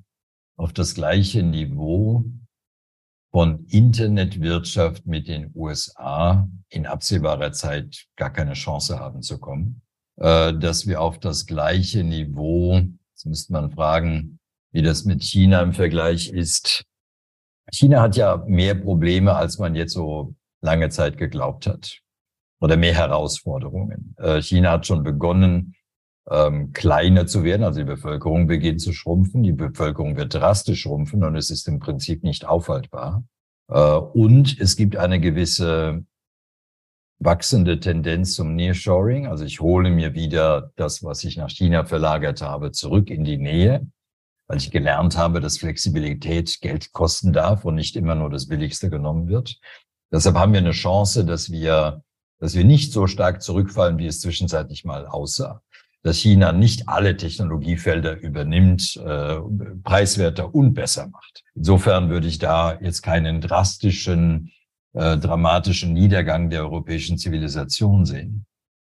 auf 0.56 0.72
das 0.72 0.94
gleiche 0.94 1.42
Niveau 1.42 2.26
von 3.34 3.66
Internetwirtschaft 3.66 5.08
mit 5.08 5.26
den 5.26 5.50
USA 5.56 6.48
in 6.68 6.86
absehbarer 6.86 7.50
Zeit 7.50 8.06
gar 8.14 8.30
keine 8.30 8.52
Chance 8.52 9.00
haben 9.00 9.22
zu 9.22 9.40
kommen. 9.40 9.82
Äh, 10.20 10.54
dass 10.54 10.86
wir 10.86 11.00
auf 11.00 11.18
das 11.18 11.44
gleiche 11.44 12.04
Niveau, 12.04 12.80
jetzt 13.10 13.26
müsste 13.26 13.52
man 13.52 13.72
fragen, 13.72 14.38
wie 14.70 14.82
das 14.82 15.04
mit 15.04 15.24
China 15.24 15.62
im 15.62 15.72
Vergleich 15.72 16.28
ist. 16.28 16.84
China 17.72 18.02
hat 18.02 18.14
ja 18.14 18.44
mehr 18.46 18.76
Probleme, 18.76 19.34
als 19.34 19.58
man 19.58 19.74
jetzt 19.74 19.94
so 19.94 20.36
lange 20.60 20.90
Zeit 20.90 21.16
geglaubt 21.16 21.66
hat. 21.66 22.02
Oder 22.60 22.76
mehr 22.76 22.94
Herausforderungen. 22.94 24.14
Äh, 24.16 24.42
China 24.42 24.70
hat 24.70 24.86
schon 24.86 25.02
begonnen, 25.02 25.74
ähm, 26.30 26.72
kleiner 26.72 27.26
zu 27.26 27.44
werden. 27.44 27.64
Also 27.64 27.80
die 27.80 27.86
Bevölkerung 27.86 28.46
beginnt 28.46 28.80
zu 28.80 28.92
schrumpfen. 28.92 29.42
Die 29.42 29.52
Bevölkerung 29.52 30.16
wird 30.16 30.34
drastisch 30.34 30.82
schrumpfen 30.82 31.24
und 31.24 31.36
es 31.36 31.50
ist 31.50 31.68
im 31.68 31.78
Prinzip 31.78 32.22
nicht 32.22 32.46
aufhaltbar. 32.46 33.24
Äh, 33.68 33.80
und 33.80 34.58
es 34.58 34.76
gibt 34.76 34.96
eine 34.96 35.20
gewisse 35.20 36.04
wachsende 37.18 37.80
Tendenz 37.80 38.34
zum 38.34 38.54
Nearshoring. 38.54 39.26
Also 39.26 39.44
ich 39.44 39.60
hole 39.60 39.90
mir 39.90 40.14
wieder 40.14 40.72
das, 40.76 41.02
was 41.02 41.24
ich 41.24 41.36
nach 41.36 41.50
China 41.50 41.84
verlagert 41.84 42.42
habe, 42.42 42.72
zurück 42.72 43.10
in 43.10 43.24
die 43.24 43.38
Nähe, 43.38 43.86
weil 44.48 44.58
ich 44.58 44.70
gelernt 44.70 45.16
habe, 45.16 45.40
dass 45.40 45.58
Flexibilität 45.58 46.60
Geld 46.60 46.92
kosten 46.92 47.32
darf 47.32 47.64
und 47.64 47.76
nicht 47.76 47.96
immer 47.96 48.14
nur 48.14 48.30
das 48.30 48.48
Billigste 48.48 48.90
genommen 48.90 49.28
wird. 49.28 49.58
Deshalb 50.12 50.36
haben 50.36 50.52
wir 50.52 50.60
eine 50.60 50.72
Chance, 50.72 51.24
dass 51.24 51.50
wir, 51.50 52.02
dass 52.40 52.54
wir 52.54 52.64
nicht 52.64 52.92
so 52.92 53.06
stark 53.06 53.42
zurückfallen, 53.42 53.98
wie 53.98 54.06
es 54.06 54.20
zwischenzeitlich 54.20 54.84
mal 54.84 55.06
aussah 55.06 55.62
dass 56.04 56.18
China 56.18 56.52
nicht 56.52 56.88
alle 56.88 57.16
Technologiefelder 57.16 58.20
übernimmt, 58.20 58.96
äh, 59.04 59.38
preiswerter 59.82 60.54
und 60.54 60.74
besser 60.74 61.08
macht. 61.08 61.42
Insofern 61.54 62.10
würde 62.10 62.28
ich 62.28 62.38
da 62.38 62.78
jetzt 62.80 63.00
keinen 63.00 63.40
drastischen, 63.40 64.52
äh, 64.92 65.16
dramatischen 65.16 65.94
Niedergang 65.94 66.50
der 66.50 66.60
europäischen 66.60 67.16
Zivilisation 67.16 68.04
sehen. 68.04 68.44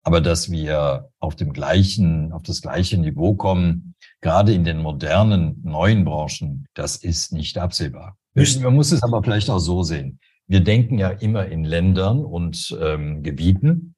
Aber 0.03 0.21
dass 0.21 0.51
wir 0.51 1.09
auf 1.21 1.37
dem 1.37 1.53
gleichen, 1.53 2.33
auf 2.33 2.43
das 2.43 2.61
gleiche 2.61 2.99
Niveau 2.99 3.35
kommen, 3.35 3.95
gerade 4.21 4.53
in 4.53 4.65
den 4.65 4.79
modernen, 4.79 5.61
neuen 5.63 6.05
Branchen, 6.05 6.67
das 6.75 6.97
ist 6.97 7.33
nicht 7.33 7.57
absehbar. 7.57 8.17
Man 8.35 8.75
muss 8.75 8.91
es 8.91 9.03
aber 9.05 9.23
vielleicht 9.23 9.49
auch 9.49 9.61
so 9.61 9.85
sehen. 9.85 10.19
Wir 10.49 10.61
denken 10.61 10.99
ja 10.99 11.11
immer 11.11 11.47
in 11.47 11.65
Ländern 11.65 12.25
und 12.25 12.77
ähm, 12.81 13.23
Gebieten 13.23 13.95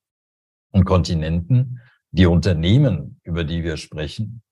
und 0.73 0.85
Kontinenten 0.85 1.81
Die 2.11 2.27
Unternehmen, 2.27 3.21
über 3.23 3.45
die 3.45 3.63
wir 3.63 3.77
sprechen, 3.77 4.43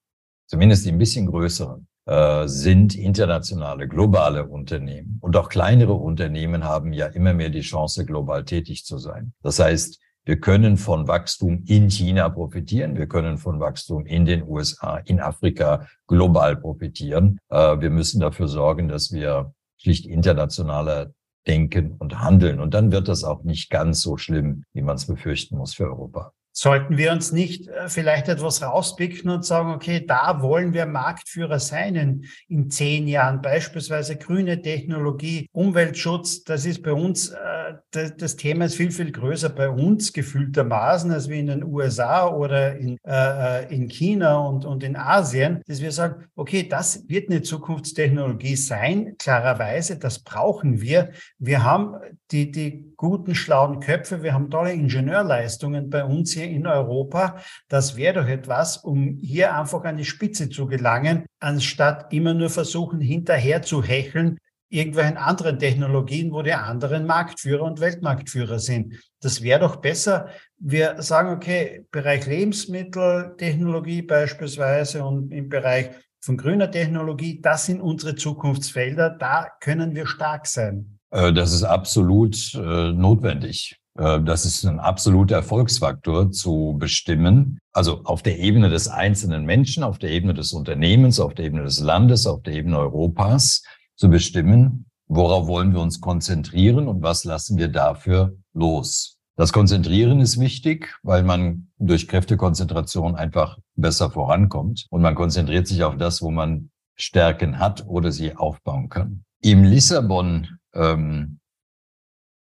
zumindest 0.46 0.84
die 0.84 0.92
ein 0.92 0.98
bisschen 0.98 1.26
größeren, 1.26 1.86
äh, 2.06 2.46
sind 2.46 2.94
internationale, 2.94 3.88
globale 3.88 4.46
Unternehmen. 4.46 5.18
Und 5.20 5.36
auch 5.36 5.48
kleinere 5.48 5.94
Unternehmen 5.94 6.64
haben 6.64 6.92
ja 6.92 7.06
immer 7.06 7.34
mehr 7.34 7.50
die 7.50 7.62
Chance, 7.62 8.04
global 8.04 8.44
tätig 8.44 8.84
zu 8.84 8.98
sein. 8.98 9.32
Das 9.42 9.58
heißt, 9.58 10.00
wir 10.24 10.38
können 10.40 10.76
von 10.76 11.08
Wachstum 11.08 11.62
in 11.66 11.88
China 11.88 12.28
profitieren. 12.28 12.96
Wir 12.96 13.06
können 13.06 13.38
von 13.38 13.60
Wachstum 13.60 14.06
in 14.06 14.24
den 14.24 14.42
USA, 14.42 14.98
in 14.98 15.20
Afrika 15.20 15.86
global 16.06 16.56
profitieren. 16.56 17.38
Äh, 17.48 17.80
wir 17.80 17.90
müssen 17.90 18.20
dafür 18.20 18.48
sorgen, 18.48 18.88
dass 18.88 19.12
wir 19.12 19.52
schlicht 19.78 20.04
internationaler 20.04 21.12
denken 21.46 21.92
und 21.98 22.20
handeln. 22.20 22.60
Und 22.60 22.74
dann 22.74 22.92
wird 22.92 23.08
das 23.08 23.24
auch 23.24 23.44
nicht 23.44 23.70
ganz 23.70 24.02
so 24.02 24.16
schlimm, 24.16 24.64
wie 24.72 24.82
man 24.82 24.96
es 24.96 25.06
befürchten 25.06 25.56
muss 25.56 25.74
für 25.74 25.86
Europa. 25.86 26.32
Sollten 26.58 26.96
wir 26.96 27.12
uns 27.12 27.32
nicht 27.32 27.68
äh, 27.68 27.86
vielleicht 27.90 28.28
etwas 28.28 28.62
rauspicken 28.62 29.28
und 29.28 29.44
sagen, 29.44 29.72
okay, 29.72 30.02
da 30.06 30.40
wollen 30.40 30.72
wir 30.72 30.86
Marktführer 30.86 31.60
sein 31.60 31.96
in, 31.96 32.24
in 32.48 32.70
zehn 32.70 33.06
Jahren, 33.06 33.42
beispielsweise 33.42 34.16
grüne 34.16 34.62
Technologie, 34.62 35.50
Umweltschutz, 35.52 36.44
das 36.44 36.64
ist 36.64 36.82
bei 36.82 36.94
uns, 36.94 37.28
äh, 37.28 37.74
das, 37.90 38.16
das, 38.16 38.36
Thema 38.36 38.64
ist 38.64 38.76
viel, 38.76 38.90
viel 38.90 39.12
größer 39.12 39.50
bei 39.50 39.68
uns 39.68 40.14
gefühltermaßen 40.14 41.10
als 41.10 41.28
wie 41.28 41.40
in 41.40 41.48
den 41.48 41.62
USA 41.62 42.26
oder 42.26 42.74
in, 42.74 42.96
äh, 43.04 43.64
äh, 43.64 43.74
in 43.74 43.88
China 43.88 44.38
und, 44.38 44.64
und 44.64 44.82
in 44.82 44.96
Asien, 44.96 45.60
dass 45.66 45.82
wir 45.82 45.92
sagen, 45.92 46.24
okay, 46.36 46.66
das 46.66 47.06
wird 47.06 47.28
eine 47.28 47.42
Zukunftstechnologie 47.42 48.56
sein, 48.56 49.16
klarerweise, 49.18 49.98
das 49.98 50.20
brauchen 50.20 50.80
wir. 50.80 51.10
Wir 51.38 51.64
haben 51.64 51.96
die, 52.30 52.50
die 52.50 52.92
guten, 52.96 53.34
schlauen 53.34 53.80
Köpfe, 53.80 54.22
wir 54.22 54.34
haben 54.34 54.50
tolle 54.50 54.72
Ingenieurleistungen 54.72 55.90
bei 55.90 56.04
uns 56.04 56.32
hier 56.32 56.48
in 56.48 56.66
Europa. 56.66 57.36
Das 57.68 57.96
wäre 57.96 58.22
doch 58.22 58.28
etwas, 58.28 58.78
um 58.78 59.18
hier 59.20 59.54
einfach 59.54 59.84
an 59.84 59.96
die 59.96 60.04
Spitze 60.04 60.50
zu 60.50 60.66
gelangen, 60.66 61.26
anstatt 61.40 62.12
immer 62.12 62.34
nur 62.34 62.50
versuchen, 62.50 63.00
hinterher 63.00 63.62
zu 63.62 63.82
hecheln, 63.82 64.38
irgendwelchen 64.68 65.16
anderen 65.16 65.58
Technologien, 65.58 66.32
wo 66.32 66.42
die 66.42 66.52
anderen 66.52 67.06
Marktführer 67.06 67.62
und 67.62 67.80
Weltmarktführer 67.80 68.58
sind. 68.58 68.94
Das 69.20 69.42
wäre 69.42 69.60
doch 69.60 69.76
besser. 69.76 70.28
Wir 70.58 71.00
sagen, 71.02 71.30
okay, 71.30 71.86
Bereich 71.92 72.26
Lebensmitteltechnologie 72.26 74.02
beispielsweise 74.02 75.04
und 75.04 75.32
im 75.32 75.48
Bereich 75.48 75.90
von 76.20 76.36
grüner 76.36 76.70
Technologie, 76.70 77.40
das 77.40 77.66
sind 77.66 77.80
unsere 77.80 78.16
Zukunftsfelder, 78.16 79.10
da 79.10 79.48
können 79.60 79.94
wir 79.94 80.06
stark 80.08 80.48
sein. 80.48 80.95
Äh, 81.16 81.32
das 81.32 81.52
ist 81.52 81.64
absolut 81.64 82.54
äh, 82.54 82.92
notwendig. 82.92 83.78
Äh, 83.98 84.20
das 84.20 84.44
ist 84.44 84.64
ein 84.64 84.78
absoluter 84.78 85.36
Erfolgsfaktor 85.36 86.30
zu 86.30 86.76
bestimmen. 86.78 87.58
Also 87.72 88.02
auf 88.04 88.22
der 88.22 88.38
Ebene 88.38 88.68
des 88.68 88.88
einzelnen 88.88 89.44
Menschen, 89.44 89.82
auf 89.82 89.98
der 89.98 90.10
Ebene 90.10 90.34
des 90.34 90.52
Unternehmens, 90.52 91.18
auf 91.18 91.34
der 91.34 91.46
Ebene 91.46 91.64
des 91.64 91.80
Landes, 91.80 92.26
auf 92.26 92.42
der 92.42 92.54
Ebene 92.54 92.78
Europas 92.78 93.62
zu 93.96 94.10
bestimmen, 94.10 94.86
worauf 95.08 95.46
wollen 95.46 95.72
wir 95.72 95.80
uns 95.80 96.00
konzentrieren 96.00 96.86
und 96.86 97.02
was 97.02 97.24
lassen 97.24 97.56
wir 97.56 97.68
dafür 97.68 98.36
los. 98.52 99.16
Das 99.38 99.52
Konzentrieren 99.52 100.20
ist 100.20 100.38
wichtig, 100.40 100.94
weil 101.02 101.22
man 101.22 101.68
durch 101.78 102.08
Kräftekonzentration 102.08 103.14
einfach 103.14 103.58
besser 103.74 104.10
vorankommt 104.10 104.86
und 104.90 105.02
man 105.02 105.14
konzentriert 105.14 105.66
sich 105.66 105.82
auf 105.84 105.96
das, 105.96 106.20
wo 106.22 106.30
man 106.30 106.70
Stärken 106.94 107.58
hat 107.58 107.86
oder 107.86 108.12
sie 108.12 108.34
aufbauen 108.34 108.88
kann. 108.88 109.24
Im 109.42 109.64
Lissabon 109.64 110.48
ähm, 110.76 111.40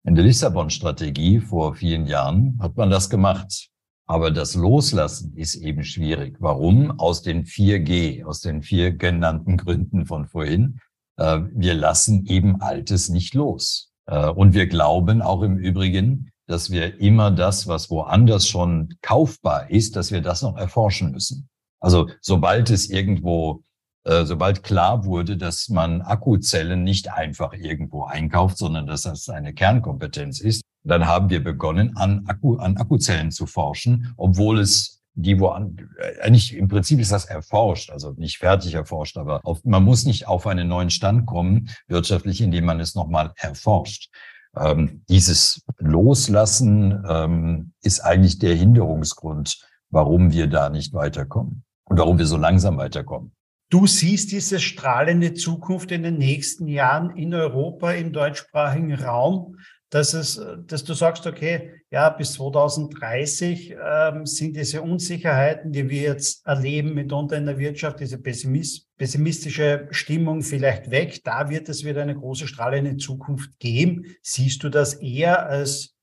in 0.06 0.16
der 0.16 0.26
Lissabon-Strategie 0.26 1.40
vor 1.40 1.76
vielen 1.76 2.06
Jahren 2.08 2.60
hat 2.62 2.76
man 2.76 2.90
das 2.90 3.10
gemacht. 3.10 3.70
Aber 4.06 4.32
das 4.32 4.56
Loslassen 4.56 5.36
ist 5.38 5.56
eben 5.56 5.84
schwierig. 5.86 6.36
Warum? 6.40 7.00
Aus 7.00 7.22
den 7.22 7.46
4G, 7.46 8.26
aus 8.26 8.42
den 8.42 8.62
vier 8.62 8.92
genannten 8.92 9.56
Gründen 9.56 10.06
von 10.06 10.28
vorhin. 10.28 10.80
Äh, 11.18 11.42
wir 11.54 11.74
lassen 11.74 12.26
eben 12.26 12.62
Altes 12.62 13.08
nicht 13.08 13.34
los. 13.34 13.94
Äh, 14.08 14.30
und 14.30 14.54
wir 14.54 14.68
glauben 14.68 15.22
auch 15.22 15.42
im 15.42 15.58
Übrigen, 15.58 16.32
dass 16.48 16.70
wir 16.70 17.00
immer 17.00 17.32
das, 17.32 17.68
was 17.68 17.90
woanders 17.90 18.46
schon 18.48 18.94
kaufbar 19.02 19.70
ist, 19.70 19.96
dass 19.96 20.12
wir 20.12 20.22
das 20.22 20.42
noch 20.42 20.58
erforschen 20.58 21.12
müssen. 21.12 21.48
Also 21.80 22.10
sobald 22.22 22.70
es 22.70 22.90
irgendwo 22.90 23.64
sobald 24.06 24.64
klar 24.64 25.06
wurde, 25.06 25.38
dass 25.38 25.70
man 25.70 26.02
Akkuzellen 26.02 26.84
nicht 26.84 27.12
einfach 27.12 27.54
irgendwo 27.54 28.04
einkauft, 28.04 28.58
sondern 28.58 28.86
dass 28.86 29.04
das 29.04 29.30
eine 29.30 29.54
Kernkompetenz 29.54 30.40
ist, 30.40 30.62
dann 30.84 31.08
haben 31.08 31.30
wir 31.30 31.44
begonnen, 31.44 31.96
an, 31.96 32.26
Akku, 32.28 32.58
an 32.58 32.78
Akkuzellen 32.78 33.32
zu 33.32 33.46
forschen, 33.46 34.14
obwohl 34.18 34.60
es 34.60 35.04
die 35.16 35.40
wo 35.40 35.50
an, 35.50 35.78
äh, 36.22 36.30
nicht, 36.30 36.56
im 36.56 36.68
Prinzip 36.68 37.00
ist 37.00 37.12
das 37.12 37.26
erforscht, 37.26 37.92
also 37.92 38.14
nicht 38.18 38.38
fertig 38.38 38.74
erforscht, 38.74 39.18
aber 39.18 39.42
auf, 39.44 39.64
man 39.64 39.84
muss 39.84 40.06
nicht 40.06 40.28
auf 40.28 40.48
einen 40.48 40.68
neuen 40.68 40.90
Stand 40.90 41.26
kommen, 41.26 41.70
wirtschaftlich, 41.88 42.42
indem 42.42 42.66
man 42.66 42.80
es 42.80 42.96
nochmal 42.96 43.32
erforscht. 43.36 44.10
Ähm, 44.56 45.04
dieses 45.10 45.64
Loslassen 45.78 47.04
ähm, 47.08 47.74
ist 47.82 48.00
eigentlich 48.02 48.40
der 48.40 48.56
Hinderungsgrund, 48.56 49.64
warum 49.90 50.32
wir 50.32 50.48
da 50.48 50.70
nicht 50.70 50.94
weiterkommen 50.94 51.64
und 51.86 52.00
warum 52.00 52.18
wir 52.18 52.26
so 52.26 52.38
langsam 52.38 52.78
weiterkommen. 52.78 53.34
Du 53.74 53.88
siehst 53.88 54.32
diese 54.32 54.60
strahlende 54.60 55.34
Zukunft 55.34 55.92
in 55.92 56.04
den 56.04 56.20
nächsten 56.20 56.68
Jahren 56.68 57.18
in 57.18 57.34
Europa, 57.34 57.92
im 57.94 58.14
deutschsprachigen 58.14 58.94
Raum, 58.94 59.58
dass 59.90 60.14
es, 60.14 60.40
dass 60.68 60.84
du 60.84 60.94
sagst, 60.94 61.26
okay, 61.26 61.82
ja, 61.90 62.10
bis 62.12 62.34
2030 62.34 63.72
ähm, 63.84 64.28
sind 64.28 64.56
diese 64.58 64.84
Unsicherheiten, 64.84 65.72
die 65.72 65.90
wir 65.90 66.04
jetzt 66.04 66.46
erleben 66.46 66.94
mitunter 66.94 67.36
in 67.36 67.48
der 67.48 67.58
Wirtschaft, 67.58 68.00
diese 68.00 68.20
pessimistische 68.20 69.88
Stimmung 69.90 70.44
vielleicht 70.44 70.92
weg. 70.92 71.24
Da 71.24 71.50
wird 71.50 71.68
es 71.68 71.84
wieder 71.84 72.04
eine 72.04 72.16
große 72.16 72.48
strahlende 72.48 72.98
Zukunft 72.98 73.58
geben. 73.58 74.06
Siehst 74.22 74.64
du 74.64 74.70
das 74.70 74.94
eher 74.94 75.48
als, 75.48 75.96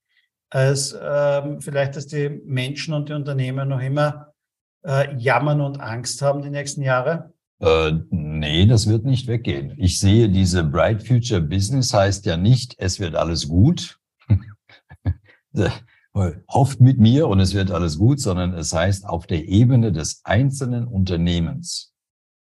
als 0.48 0.98
ähm, 1.00 1.60
vielleicht, 1.60 1.94
dass 1.94 2.08
die 2.08 2.30
Menschen 2.44 2.94
und 2.94 3.10
die 3.10 3.14
Unternehmen 3.14 3.68
noch 3.68 3.80
immer 3.80 4.34
äh, 4.84 5.14
jammern 5.16 5.60
und 5.60 5.80
Angst 5.80 6.20
haben 6.20 6.42
die 6.42 6.50
nächsten 6.50 6.82
Jahre? 6.82 7.32
Äh, 7.60 7.92
nee, 8.10 8.66
das 8.66 8.88
wird 8.88 9.04
nicht 9.04 9.26
weggehen. 9.26 9.74
Ich 9.76 9.98
sehe 9.98 10.28
diese 10.30 10.64
Bright 10.64 11.06
Future 11.06 11.42
Business 11.42 11.92
heißt 11.92 12.24
ja 12.26 12.36
nicht, 12.36 12.74
es 12.78 12.98
wird 12.98 13.14
alles 13.14 13.48
gut. 13.48 13.98
Hofft 16.48 16.80
mit 16.80 16.98
mir 16.98 17.28
und 17.28 17.38
es 17.38 17.54
wird 17.54 17.70
alles 17.70 17.98
gut, 17.98 18.20
sondern 18.20 18.54
es 18.54 18.72
heißt 18.72 19.06
auf 19.06 19.26
der 19.26 19.46
Ebene 19.46 19.92
des 19.92 20.22
einzelnen 20.24 20.86
Unternehmens. 20.86 21.92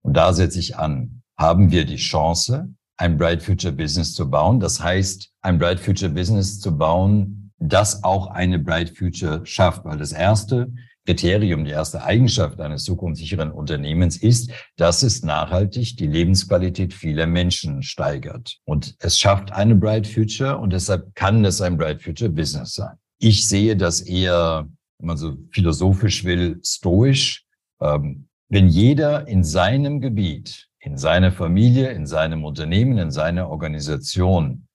Und 0.02 0.18
da 0.18 0.34
setze 0.34 0.60
ich 0.60 0.78
an, 0.78 1.22
haben 1.38 1.72
wir 1.72 1.86
die 1.86 1.96
Chance, 1.98 2.74
ein 2.98 3.18
Bright 3.18 3.42
Future 3.42 3.74
Business 3.74 4.14
zu 4.14 4.30
bauen. 4.30 4.60
Das 4.60 4.82
heißt, 4.82 5.32
ein 5.42 5.60
Bright 5.60 5.80
Future 5.80 6.12
Business 6.12 6.60
zu 6.60 6.78
bauen, 6.78 7.52
das 7.60 8.04
auch 8.04 8.28
eine 8.28 8.60
Bright 8.60 8.98
Future 8.98 9.46
schafft. 9.46 9.86
Weil 9.86 9.98
das 9.98 10.12
erste, 10.12 10.72
Kriterium, 11.06 11.66
die 11.66 11.72
erste 11.72 12.04
Eigenschaft 12.04 12.62
eines 12.62 12.84
zukunftssicheren 12.86 13.52
Unternehmens 13.52 14.16
ist, 14.18 14.52
dass 14.78 15.04
es 15.04 15.22
nachhaltig 15.22 15.98
die 15.98 16.08
Lebensqualität 16.08 16.94
vieler 16.94 17.28
Menschen 17.28 17.84
steigert. 17.84 18.58
Und 18.64 18.96
es 19.00 19.20
schafft 19.20 19.52
eine 19.52 19.76
Bright 19.76 20.08
Future 20.08 20.58
und 20.58 20.72
deshalb 20.72 21.14
kann 21.16 21.44
es 21.44 21.62
ein 21.62 21.78
Bright 21.78 22.02
Future 22.02 22.30
Business 22.30 22.76
sein. 22.76 22.96
Ich 23.20 23.48
sehe 23.48 23.76
das 23.76 24.02
eher, 24.02 24.68
wenn 25.00 25.08
man 25.08 25.18
so 25.18 25.38
philosophisch 25.52 26.24
will, 26.24 26.60
stoisch. 26.64 27.46
Ähm, 27.82 28.28
wenn 28.48 28.68
jeder 28.68 29.28
in 29.28 29.44
seinem 29.44 30.00
Gebiet, 30.00 30.70
in 30.80 30.98
seiner 30.98 31.32
Familie, 31.32 31.92
in 31.92 32.06
seinem 32.06 32.46
Unternehmen, 32.46 32.98
in 32.98 33.12
seiner 33.12 33.50
Organisation 33.50 34.68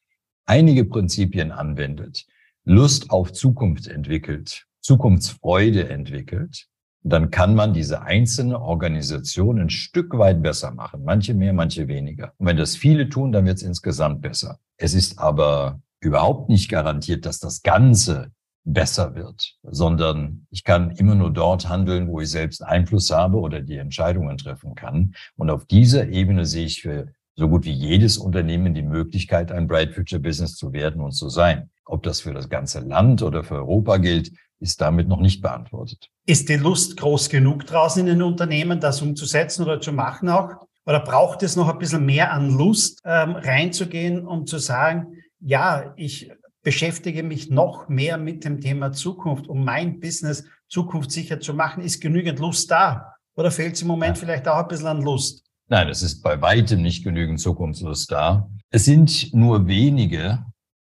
einige 0.44 0.84
Prinzipien 0.84 1.52
anwendet, 1.52 2.26
Lust 2.64 3.10
auf 3.10 3.32
Zukunft 3.32 3.86
entwickelt, 3.86 4.66
Zukunftsfreude 4.88 5.90
entwickelt, 5.90 6.66
dann 7.02 7.30
kann 7.30 7.54
man 7.54 7.74
diese 7.74 8.00
einzelne 8.00 8.58
Organisation 8.58 9.60
ein 9.60 9.68
Stück 9.68 10.16
weit 10.16 10.42
besser 10.42 10.70
machen. 10.70 11.04
Manche 11.04 11.34
mehr, 11.34 11.52
manche 11.52 11.88
weniger. 11.88 12.32
Und 12.38 12.46
wenn 12.46 12.56
das 12.56 12.74
viele 12.74 13.10
tun, 13.10 13.30
dann 13.30 13.44
wird 13.44 13.58
es 13.58 13.62
insgesamt 13.62 14.22
besser. 14.22 14.58
Es 14.78 14.94
ist 14.94 15.18
aber 15.18 15.80
überhaupt 16.00 16.48
nicht 16.48 16.70
garantiert, 16.70 17.26
dass 17.26 17.38
das 17.38 17.62
Ganze 17.62 18.32
besser 18.64 19.14
wird, 19.14 19.56
sondern 19.62 20.46
ich 20.50 20.64
kann 20.64 20.90
immer 20.92 21.14
nur 21.14 21.32
dort 21.34 21.68
handeln, 21.68 22.08
wo 22.08 22.20
ich 22.20 22.30
selbst 22.30 22.62
Einfluss 22.62 23.10
habe 23.10 23.38
oder 23.38 23.60
die 23.60 23.76
Entscheidungen 23.76 24.38
treffen 24.38 24.74
kann. 24.74 25.14
Und 25.36 25.50
auf 25.50 25.66
dieser 25.66 26.08
Ebene 26.08 26.46
sehe 26.46 26.64
ich 26.64 26.80
für 26.80 27.12
so 27.36 27.46
gut 27.46 27.66
wie 27.66 27.72
jedes 27.72 28.16
Unternehmen 28.16 28.72
die 28.72 28.82
Möglichkeit, 28.82 29.52
ein 29.52 29.68
Bright 29.68 29.92
Future 29.92 30.20
Business 30.20 30.56
zu 30.56 30.72
werden 30.72 31.02
und 31.02 31.12
zu 31.12 31.28
sein. 31.28 31.68
Ob 31.84 32.02
das 32.02 32.20
für 32.20 32.32
das 32.32 32.48
ganze 32.48 32.80
Land 32.80 33.22
oder 33.22 33.44
für 33.44 33.56
Europa 33.56 33.98
gilt, 33.98 34.32
ist 34.60 34.80
damit 34.80 35.08
noch 35.08 35.20
nicht 35.20 35.42
beantwortet. 35.42 36.10
Ist 36.26 36.48
die 36.48 36.56
Lust 36.56 36.96
groß 36.96 37.28
genug 37.28 37.66
draußen 37.66 38.00
in 38.00 38.06
den 38.06 38.22
Unternehmen, 38.22 38.80
das 38.80 39.00
umzusetzen 39.02 39.62
oder 39.62 39.80
zu 39.80 39.92
machen 39.92 40.28
auch? 40.28 40.50
Oder 40.86 41.00
braucht 41.00 41.42
es 41.42 41.54
noch 41.54 41.68
ein 41.68 41.78
bisschen 41.78 42.06
mehr 42.06 42.32
an 42.32 42.50
Lust, 42.50 43.00
ähm, 43.04 43.32
reinzugehen, 43.36 44.26
um 44.26 44.46
zu 44.46 44.58
sagen, 44.58 45.18
ja, 45.38 45.92
ich 45.96 46.32
beschäftige 46.62 47.22
mich 47.22 47.50
noch 47.50 47.88
mehr 47.88 48.18
mit 48.18 48.44
dem 48.44 48.60
Thema 48.60 48.92
Zukunft, 48.92 49.48
um 49.48 49.64
mein 49.64 50.00
Business 50.00 50.44
zukunftssicher 50.68 51.40
zu 51.40 51.54
machen? 51.54 51.82
Ist 51.82 52.00
genügend 52.00 52.38
Lust 52.38 52.70
da? 52.70 53.14
Oder 53.36 53.50
fehlt 53.50 53.74
es 53.74 53.82
im 53.82 53.88
Moment 53.88 54.16
ja. 54.16 54.20
vielleicht 54.20 54.48
auch 54.48 54.58
ein 54.58 54.68
bisschen 54.68 54.86
an 54.86 55.02
Lust? 55.02 55.44
Nein, 55.68 55.88
es 55.88 56.02
ist 56.02 56.22
bei 56.22 56.40
weitem 56.40 56.82
nicht 56.82 57.04
genügend 57.04 57.38
Zukunftslust 57.38 58.10
da. 58.10 58.50
Es 58.70 58.86
sind 58.86 59.32
nur 59.34 59.66
wenige, 59.66 60.44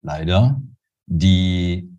leider, 0.01 0.61
die 1.05 1.94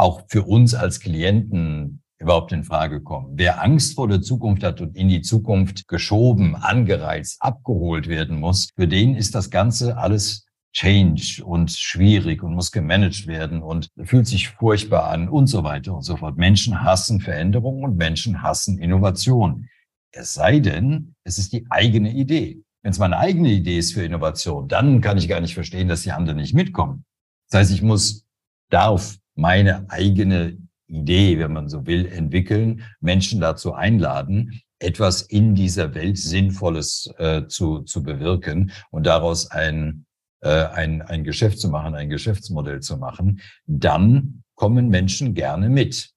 auch 0.00 0.22
für 0.28 0.44
uns 0.44 0.74
als 0.74 1.00
Klienten 1.00 2.02
überhaupt 2.18 2.52
in 2.52 2.64
Frage 2.64 3.02
kommen. 3.02 3.32
Wer 3.36 3.62
Angst 3.62 3.94
vor 3.94 4.08
der 4.08 4.20
Zukunft 4.20 4.62
hat 4.62 4.80
und 4.80 4.96
in 4.96 5.08
die 5.08 5.22
Zukunft 5.22 5.88
geschoben, 5.88 6.54
angereizt, 6.54 7.36
abgeholt 7.40 8.08
werden 8.08 8.38
muss, 8.38 8.70
für 8.76 8.88
den 8.88 9.14
ist 9.14 9.34
das 9.34 9.50
Ganze 9.50 9.96
alles 9.96 10.46
Change 10.72 11.44
und 11.44 11.72
schwierig 11.72 12.42
und 12.42 12.54
muss 12.54 12.70
gemanagt 12.70 13.26
werden 13.26 13.62
und 13.62 13.88
fühlt 14.04 14.26
sich 14.26 14.50
furchtbar 14.50 15.10
an 15.10 15.28
und 15.28 15.48
so 15.48 15.64
weiter 15.64 15.94
und 15.94 16.02
so 16.02 16.16
fort. 16.16 16.36
Menschen 16.36 16.82
hassen 16.82 17.20
Veränderung 17.20 17.82
und 17.82 17.96
Menschen 17.96 18.42
hassen 18.42 18.78
Innovation. 18.78 19.68
Es 20.12 20.34
sei 20.34 20.60
denn, 20.60 21.14
es 21.24 21.38
ist 21.38 21.52
die 21.52 21.66
eigene 21.70 22.12
Idee. 22.12 22.62
Wenn 22.82 22.92
es 22.92 22.98
meine 22.98 23.18
eigene 23.18 23.50
Idee 23.50 23.78
ist 23.78 23.92
für 23.92 24.04
Innovation, 24.04 24.68
dann 24.68 25.00
kann 25.00 25.18
ich 25.18 25.28
gar 25.28 25.40
nicht 25.40 25.54
verstehen, 25.54 25.88
dass 25.88 26.02
die 26.02 26.12
anderen 26.12 26.38
nicht 26.38 26.54
mitkommen. 26.54 27.04
Das 27.50 27.60
heißt, 27.60 27.72
ich 27.72 27.82
muss, 27.82 28.24
darf 28.70 29.18
meine 29.40 29.88
eigene 29.90 30.58
Idee, 30.86 31.38
wenn 31.38 31.52
man 31.52 31.68
so 31.68 31.86
will, 31.86 32.06
entwickeln, 32.06 32.82
Menschen 33.00 33.40
dazu 33.40 33.72
einladen, 33.72 34.60
etwas 34.78 35.22
in 35.22 35.54
dieser 35.54 35.94
Welt 35.94 36.18
Sinnvolles 36.18 37.10
äh, 37.18 37.46
zu, 37.46 37.80
zu 37.80 38.02
bewirken 38.02 38.72
und 38.90 39.06
daraus 39.06 39.50
ein, 39.50 40.06
äh, 40.40 40.66
ein, 40.66 41.02
ein 41.02 41.24
Geschäft 41.24 41.58
zu 41.58 41.68
machen, 41.68 41.94
ein 41.94 42.10
Geschäftsmodell 42.10 42.80
zu 42.80 42.96
machen, 42.96 43.40
dann 43.66 44.42
kommen 44.54 44.88
Menschen 44.88 45.34
gerne 45.34 45.68
mit. 45.68 46.10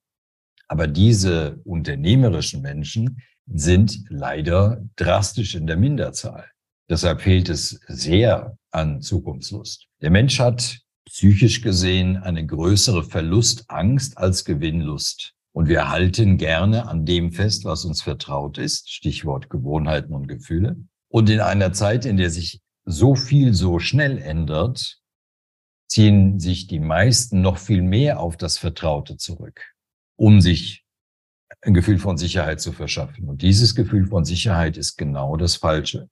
Aber 0.68 0.88
diese 0.88 1.62
unternehmerischen 1.66 2.62
Menschen 2.62 3.22
sind 3.46 4.06
leider 4.10 4.82
drastisch 4.96 5.56
in 5.56 5.68
der 5.68 5.78
Minderzahl. 5.78 6.46
Deshalb 6.90 7.22
fehlt 7.22 7.50
es 7.50 7.80
sehr 7.88 8.58
an 8.72 9.02
Zukunftslust. 9.02 9.88
Der 10.02 10.10
Mensch 10.10 10.40
hat 10.40 10.83
psychisch 11.06 11.62
gesehen 11.62 12.18
eine 12.18 12.46
größere 12.46 13.04
Verlustangst 13.04 14.18
als 14.18 14.46
Gewinnlust. 14.46 15.34
Und 15.52 15.68
wir 15.68 15.90
halten 15.90 16.38
gerne 16.38 16.88
an 16.88 17.06
dem 17.06 17.32
fest, 17.32 17.66
was 17.66 17.86
uns 17.86 18.02
vertraut 18.02 18.58
ist, 18.58 18.92
Stichwort 18.92 19.50
Gewohnheiten 19.50 20.14
und 20.14 20.28
Gefühle. 20.28 20.78
Und 21.10 21.30
in 21.30 21.42
einer 21.42 21.74
Zeit, 21.74 22.06
in 22.06 22.18
der 22.18 22.32
sich 22.32 22.62
so 22.86 23.16
viel 23.16 23.54
so 23.54 23.78
schnell 23.80 24.18
ändert, 24.18 25.00
ziehen 25.88 26.40
sich 26.40 26.66
die 26.66 26.80
meisten 26.80 27.42
noch 27.42 27.60
viel 27.60 27.84
mehr 27.84 28.20
auf 28.20 28.36
das 28.36 28.58
Vertraute 28.58 29.18
zurück, 29.18 29.62
um 30.16 30.42
sich 30.42 30.84
ein 31.62 31.76
Gefühl 31.76 32.00
von 32.00 32.18
Sicherheit 32.18 32.60
zu 32.60 32.72
verschaffen. 32.72 33.30
Und 33.30 33.44
dieses 33.44 33.76
Gefühl 33.76 34.08
von 34.08 34.26
Sicherheit 34.26 34.76
ist 34.76 34.98
genau 34.98 35.38
das 35.38 35.56
Falsche. 35.56 36.10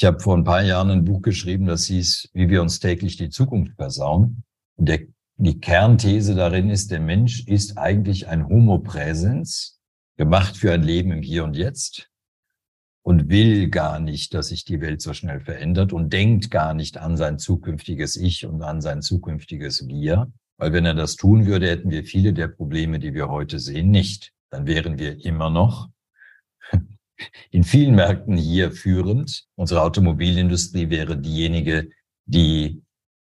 Ich 0.00 0.04
habe 0.04 0.20
vor 0.20 0.36
ein 0.36 0.44
paar 0.44 0.62
Jahren 0.62 0.90
ein 0.90 1.04
Buch 1.04 1.22
geschrieben, 1.22 1.66
das 1.66 1.86
hieß, 1.86 2.30
wie 2.32 2.48
wir 2.48 2.62
uns 2.62 2.78
täglich 2.78 3.16
die 3.16 3.30
Zukunft 3.30 3.74
versauen. 3.74 4.44
Und 4.76 4.88
der, 4.88 5.00
die 5.38 5.58
Kernthese 5.58 6.36
darin 6.36 6.70
ist, 6.70 6.92
der 6.92 7.00
Mensch 7.00 7.44
ist 7.48 7.76
eigentlich 7.76 8.28
ein 8.28 8.48
Homo 8.48 8.78
Präsens, 8.78 9.80
gemacht 10.16 10.56
für 10.56 10.72
ein 10.72 10.84
Leben 10.84 11.10
im 11.10 11.22
Hier 11.22 11.42
und 11.42 11.56
Jetzt 11.56 12.10
und 13.02 13.28
will 13.28 13.70
gar 13.70 13.98
nicht, 13.98 14.34
dass 14.34 14.48
sich 14.48 14.64
die 14.64 14.80
Welt 14.80 15.02
so 15.02 15.14
schnell 15.14 15.40
verändert 15.40 15.92
und 15.92 16.12
denkt 16.12 16.48
gar 16.52 16.74
nicht 16.74 16.96
an 16.96 17.16
sein 17.16 17.40
zukünftiges 17.40 18.14
Ich 18.14 18.46
und 18.46 18.62
an 18.62 18.80
sein 18.80 19.02
zukünftiges 19.02 19.88
Wir. 19.88 20.30
Weil 20.58 20.72
wenn 20.72 20.84
er 20.84 20.94
das 20.94 21.16
tun 21.16 21.46
würde, 21.46 21.68
hätten 21.68 21.90
wir 21.90 22.04
viele 22.04 22.32
der 22.32 22.46
Probleme, 22.46 23.00
die 23.00 23.14
wir 23.14 23.28
heute 23.28 23.58
sehen, 23.58 23.90
nicht. 23.90 24.32
Dann 24.50 24.68
wären 24.68 25.00
wir 25.00 25.24
immer 25.24 25.50
noch 25.50 25.88
in 27.50 27.64
vielen 27.64 27.94
Märkten 27.94 28.36
hier 28.36 28.72
führend. 28.72 29.46
Unsere 29.56 29.82
Automobilindustrie 29.82 30.90
wäre 30.90 31.16
diejenige, 31.16 31.88
die 32.26 32.82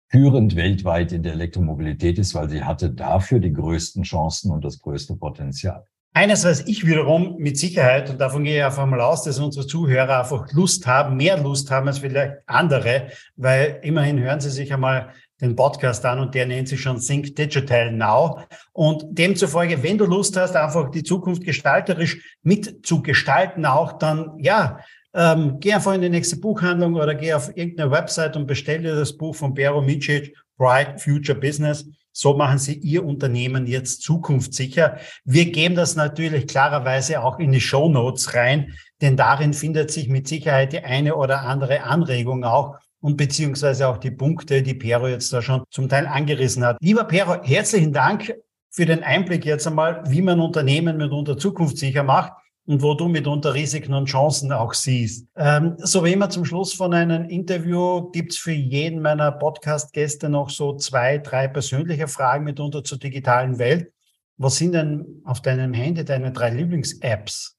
führend 0.09 0.55
weltweit 0.55 1.11
in 1.11 1.23
der 1.23 1.33
Elektromobilität 1.33 2.17
ist, 2.17 2.33
weil 2.33 2.49
sie 2.49 2.63
hatte 2.63 2.89
dafür 2.89 3.39
die 3.39 3.53
größten 3.53 4.03
Chancen 4.03 4.51
und 4.51 4.65
das 4.65 4.79
größte 4.79 5.15
Potenzial. 5.15 5.85
Eines 6.13 6.43
weiß 6.43 6.67
ich 6.67 6.87
wiederum 6.87 7.37
mit 7.37 7.57
Sicherheit, 7.59 8.09
und 8.09 8.19
davon 8.19 8.43
gehe 8.43 8.57
ich 8.57 8.63
einfach 8.63 8.87
mal 8.87 8.99
aus, 8.99 9.23
dass 9.23 9.37
unsere 9.37 9.67
Zuhörer 9.67 10.19
einfach 10.19 10.51
Lust 10.53 10.87
haben, 10.87 11.17
mehr 11.17 11.37
Lust 11.37 11.69
haben 11.69 11.87
als 11.87 11.99
vielleicht 11.99 12.37
andere, 12.47 13.09
weil 13.35 13.79
immerhin 13.83 14.19
hören 14.19 14.39
sie 14.39 14.49
sich 14.49 14.73
einmal 14.73 15.13
den 15.41 15.55
Podcast 15.55 16.05
an 16.05 16.19
und 16.19 16.35
der 16.35 16.45
nennt 16.45 16.67
sich 16.67 16.81
schon 16.81 16.99
Think 16.99 17.35
Digital 17.35 17.91
Now. 17.91 18.41
Und 18.73 19.05
demzufolge, 19.09 19.81
wenn 19.81 19.97
du 19.97 20.05
Lust 20.05 20.35
hast, 20.37 20.55
einfach 20.55 20.91
die 20.91 21.03
Zukunft 21.03 21.43
gestalterisch 21.43 22.37
mitzugestalten, 22.43 23.65
auch 23.65 23.93
dann, 23.93 24.33
ja, 24.37 24.79
ähm, 25.13 25.57
geh 25.59 25.73
einfach 25.73 25.93
in 25.93 26.01
die 26.01 26.09
nächste 26.09 26.37
Buchhandlung 26.37 26.95
oder 26.95 27.15
geh 27.15 27.33
auf 27.33 27.55
irgendeine 27.55 27.91
Website 27.91 28.35
und 28.35 28.45
bestell 28.45 28.83
dir 28.83 28.95
das 28.95 29.17
Buch 29.17 29.35
von 29.35 29.53
Bero 29.53 29.81
Micic, 29.81 30.35
Bright 30.57 31.01
Future 31.01 31.39
Business. 31.39 31.85
So 32.11 32.35
machen 32.35 32.57
Sie 32.57 32.73
Ihr 32.73 33.05
Unternehmen 33.05 33.65
jetzt 33.65 34.01
zukunftssicher. 34.01 34.97
Wir 35.23 35.51
geben 35.51 35.75
das 35.75 35.95
natürlich 35.95 36.47
klarerweise 36.47 37.23
auch 37.23 37.39
in 37.39 37.51
die 37.51 37.61
Show 37.61 37.87
Notes 37.87 38.33
rein, 38.33 38.73
denn 39.01 39.15
darin 39.15 39.53
findet 39.53 39.89
sich 39.89 40.09
mit 40.09 40.27
Sicherheit 40.27 40.73
die 40.73 40.83
eine 40.83 41.15
oder 41.15 41.43
andere 41.43 41.83
Anregung 41.83 42.43
auch, 42.43 42.77
und 43.01 43.17
beziehungsweise 43.17 43.87
auch 43.87 43.97
die 43.97 44.11
Punkte, 44.11 44.61
die 44.61 44.73
Pero 44.73 45.07
jetzt 45.07 45.31
da 45.31 45.41
schon 45.41 45.63
zum 45.69 45.89
Teil 45.89 46.07
angerissen 46.07 46.63
hat. 46.65 46.77
Lieber 46.81 47.05
Pero, 47.05 47.41
herzlichen 47.43 47.93
Dank 47.93 48.33
für 48.69 48.85
den 48.85 49.03
Einblick 49.03 49.45
jetzt 49.45 49.67
einmal, 49.67 50.03
wie 50.07 50.21
man 50.21 50.39
Unternehmen 50.39 50.97
mitunter 50.97 51.37
zukunftssicher 51.37 52.03
macht 52.03 52.33
und 52.65 52.83
wo 52.83 52.93
du 52.93 53.07
mitunter 53.07 53.55
Risiken 53.55 53.95
und 53.95 54.05
Chancen 54.05 54.51
auch 54.51 54.73
siehst. 54.73 55.27
Ähm, 55.35 55.75
so 55.79 56.05
wie 56.05 56.13
immer 56.13 56.29
zum 56.29 56.45
Schluss 56.45 56.73
von 56.73 56.93
einem 56.93 57.27
Interview 57.29 58.11
gibt's 58.11 58.37
für 58.37 58.51
jeden 58.51 59.01
meiner 59.01 59.31
Podcast-Gäste 59.31 60.29
noch 60.29 60.51
so 60.51 60.75
zwei, 60.75 61.17
drei 61.17 61.47
persönliche 61.47 62.07
Fragen 62.07 62.43
mitunter 62.43 62.83
zur 62.83 62.99
digitalen 62.99 63.57
Welt. 63.57 63.91
Was 64.37 64.57
sind 64.57 64.73
denn 64.73 65.21
auf 65.25 65.41
deinem 65.41 65.73
Handy 65.73 66.05
deine 66.05 66.31
drei 66.31 66.51
Lieblings-Apps? 66.51 67.58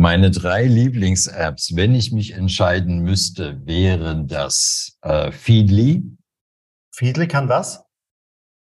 Meine 0.00 0.30
drei 0.30 0.64
Lieblings-Apps, 0.64 1.74
wenn 1.74 1.92
ich 1.92 2.12
mich 2.12 2.34
entscheiden 2.34 3.00
müsste, 3.00 3.66
wären 3.66 4.28
das 4.28 4.96
äh, 5.02 5.32
Feedly. 5.32 6.04
Feedly 6.94 7.26
kann 7.26 7.48
was? 7.48 7.82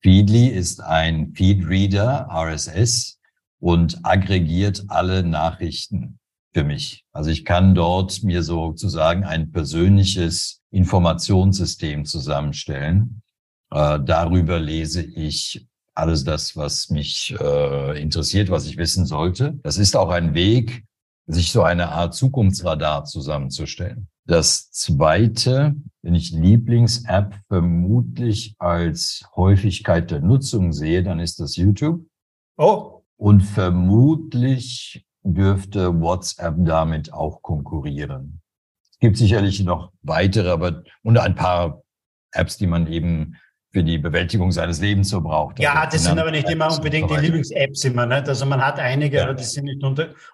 Feedly 0.01 0.47
ist 0.47 0.81
ein 0.81 1.35
Feedreader, 1.35 2.29
RSS, 2.31 3.19
und 3.59 3.99
aggregiert 4.05 4.85
alle 4.87 5.25
Nachrichten 5.25 6.21
für 6.53 6.63
mich. 6.63 7.05
Also 7.11 7.31
ich 7.31 7.45
kann 7.45 7.75
dort 7.75 8.23
mir 8.23 8.45
sozusagen 8.45 9.25
ein 9.25 9.51
persönliches 9.51 10.63
Informationssystem 10.71 12.05
zusammenstellen. 12.05 13.23
Äh, 13.73 13.99
darüber 14.05 14.61
lese 14.61 15.03
ich 15.03 15.67
alles 15.97 16.23
das, 16.23 16.55
was 16.55 16.91
mich 16.91 17.35
äh, 17.41 18.01
interessiert, 18.01 18.51
was 18.51 18.67
ich 18.67 18.77
wissen 18.77 19.05
sollte. 19.05 19.59
Das 19.65 19.79
ist 19.79 19.97
auch 19.97 20.11
ein 20.11 20.35
Weg, 20.35 20.85
sich 21.27 21.53
so 21.53 21.63
eine 21.63 21.91
Art 21.91 22.15
Zukunftsradar 22.15 23.05
zusammenzustellen. 23.05 24.09
Das 24.27 24.71
zweite, 24.71 25.77
wenn 26.03 26.15
ich 26.15 26.31
Lieblings-App 26.33 27.41
vermutlich 27.49 28.55
als 28.59 29.25
Häufigkeit 29.37 30.11
der 30.11 30.21
Nutzung 30.21 30.73
sehe, 30.73 31.03
dann 31.03 31.21
ist 31.21 31.41
das 31.41 31.57
YouTube. 31.57 32.07
Oh. 32.57 33.03
Und 33.17 33.43
vermutlich 33.43 35.07
dürfte 35.23 36.01
WhatsApp 36.01 36.57
damit 36.59 37.13
auch 37.13 37.43
konkurrieren. 37.43 38.41
Es 38.91 38.99
gibt 38.99 39.17
sicherlich 39.19 39.63
noch 39.63 39.93
weitere, 40.03 40.51
aber 40.51 40.83
und 41.03 41.19
ein 41.19 41.35
paar 41.35 41.83
Apps, 42.33 42.57
die 42.57 42.67
man 42.67 42.87
eben 42.87 43.37
für 43.75 43.83
die 43.83 43.99
Bewältigung 43.99 44.53
seines 44.53 44.81
Lebens 44.81 45.09
so 45.09 45.21
braucht. 45.21 45.59
Ja, 45.59 45.75
also 45.75 45.97
das 45.97 46.05
sind 46.05 46.19
aber 46.19 46.31
nicht 46.31 46.49
immer 46.49 46.73
unbedingt 46.73 47.11
die 47.11 47.17
Lieblings-Apps 47.17 47.85
immer. 47.85 48.07
Nicht? 48.07 48.29
Also 48.29 48.47
man 48.47 48.65
hat 48.65 48.79
einige, 48.79 49.17
ja. 49.17 49.25
aber 49.25 49.35
das 49.35 49.53
sind 49.53 49.65
nicht 49.65 49.83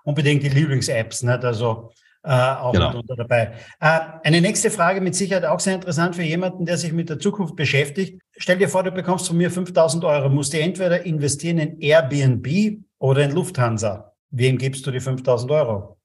unbedingt 0.04 0.42
die 0.42 0.50
Lieblings-Apps. 0.50 1.22
Nicht? 1.22 1.42
Also 1.42 1.90
äh, 2.22 2.32
auch 2.32 2.72
genau. 2.72 2.88
mitunter 2.88 3.16
dabei. 3.16 3.54
Äh, 3.80 4.00
eine 4.24 4.42
nächste 4.42 4.70
Frage 4.70 5.00
mit 5.00 5.14
Sicherheit 5.14 5.46
auch 5.46 5.58
sehr 5.58 5.74
interessant 5.74 6.16
für 6.16 6.22
jemanden, 6.22 6.66
der 6.66 6.76
sich 6.76 6.92
mit 6.92 7.08
der 7.08 7.18
Zukunft 7.18 7.56
beschäftigt. 7.56 8.20
Stell 8.36 8.58
dir 8.58 8.68
vor, 8.68 8.82
du 8.82 8.90
bekommst 8.90 9.26
von 9.26 9.38
mir 9.38 9.50
5000 9.50 10.04
Euro, 10.04 10.28
musst 10.28 10.52
du 10.52 10.60
entweder 10.60 11.06
investieren 11.06 11.56
in 11.56 11.80
Airbnb 11.80 12.84
oder 12.98 13.24
in 13.24 13.32
Lufthansa. 13.32 14.12
Wem 14.30 14.58
gibst 14.58 14.86
du 14.86 14.90
die 14.90 15.00
5000 15.00 15.50
Euro? 15.50 15.96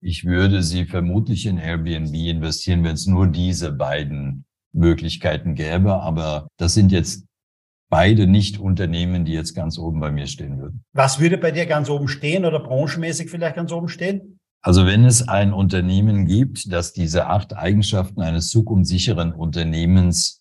Ich 0.00 0.24
würde 0.24 0.64
sie 0.64 0.84
vermutlich 0.84 1.46
in 1.46 1.58
Airbnb 1.58 2.12
investieren, 2.12 2.82
wenn 2.82 2.94
es 2.94 3.06
nur 3.06 3.28
diese 3.28 3.70
beiden 3.70 4.44
Möglichkeiten 4.72 5.54
gäbe. 5.54 5.94
Aber 6.02 6.48
das 6.56 6.74
sind 6.74 6.92
jetzt 6.92 7.26
beide 7.88 8.26
nicht 8.26 8.58
Unternehmen, 8.58 9.24
die 9.24 9.32
jetzt 9.32 9.54
ganz 9.54 9.78
oben 9.78 10.00
bei 10.00 10.10
mir 10.10 10.26
stehen 10.26 10.58
würden. 10.58 10.84
Was 10.92 11.20
würde 11.20 11.36
bei 11.36 11.50
dir 11.50 11.66
ganz 11.66 11.90
oben 11.90 12.08
stehen 12.08 12.44
oder 12.44 12.60
branchenmäßig 12.60 13.30
vielleicht 13.30 13.56
ganz 13.56 13.70
oben 13.70 13.88
stehen? 13.88 14.38
Also 14.62 14.86
wenn 14.86 15.04
es 15.04 15.28
ein 15.28 15.52
Unternehmen 15.52 16.24
gibt, 16.24 16.72
das 16.72 16.92
diese 16.92 17.26
acht 17.26 17.54
Eigenschaften 17.54 18.22
eines 18.22 18.48
zukunftssicheren 18.48 19.32
Unternehmens 19.32 20.40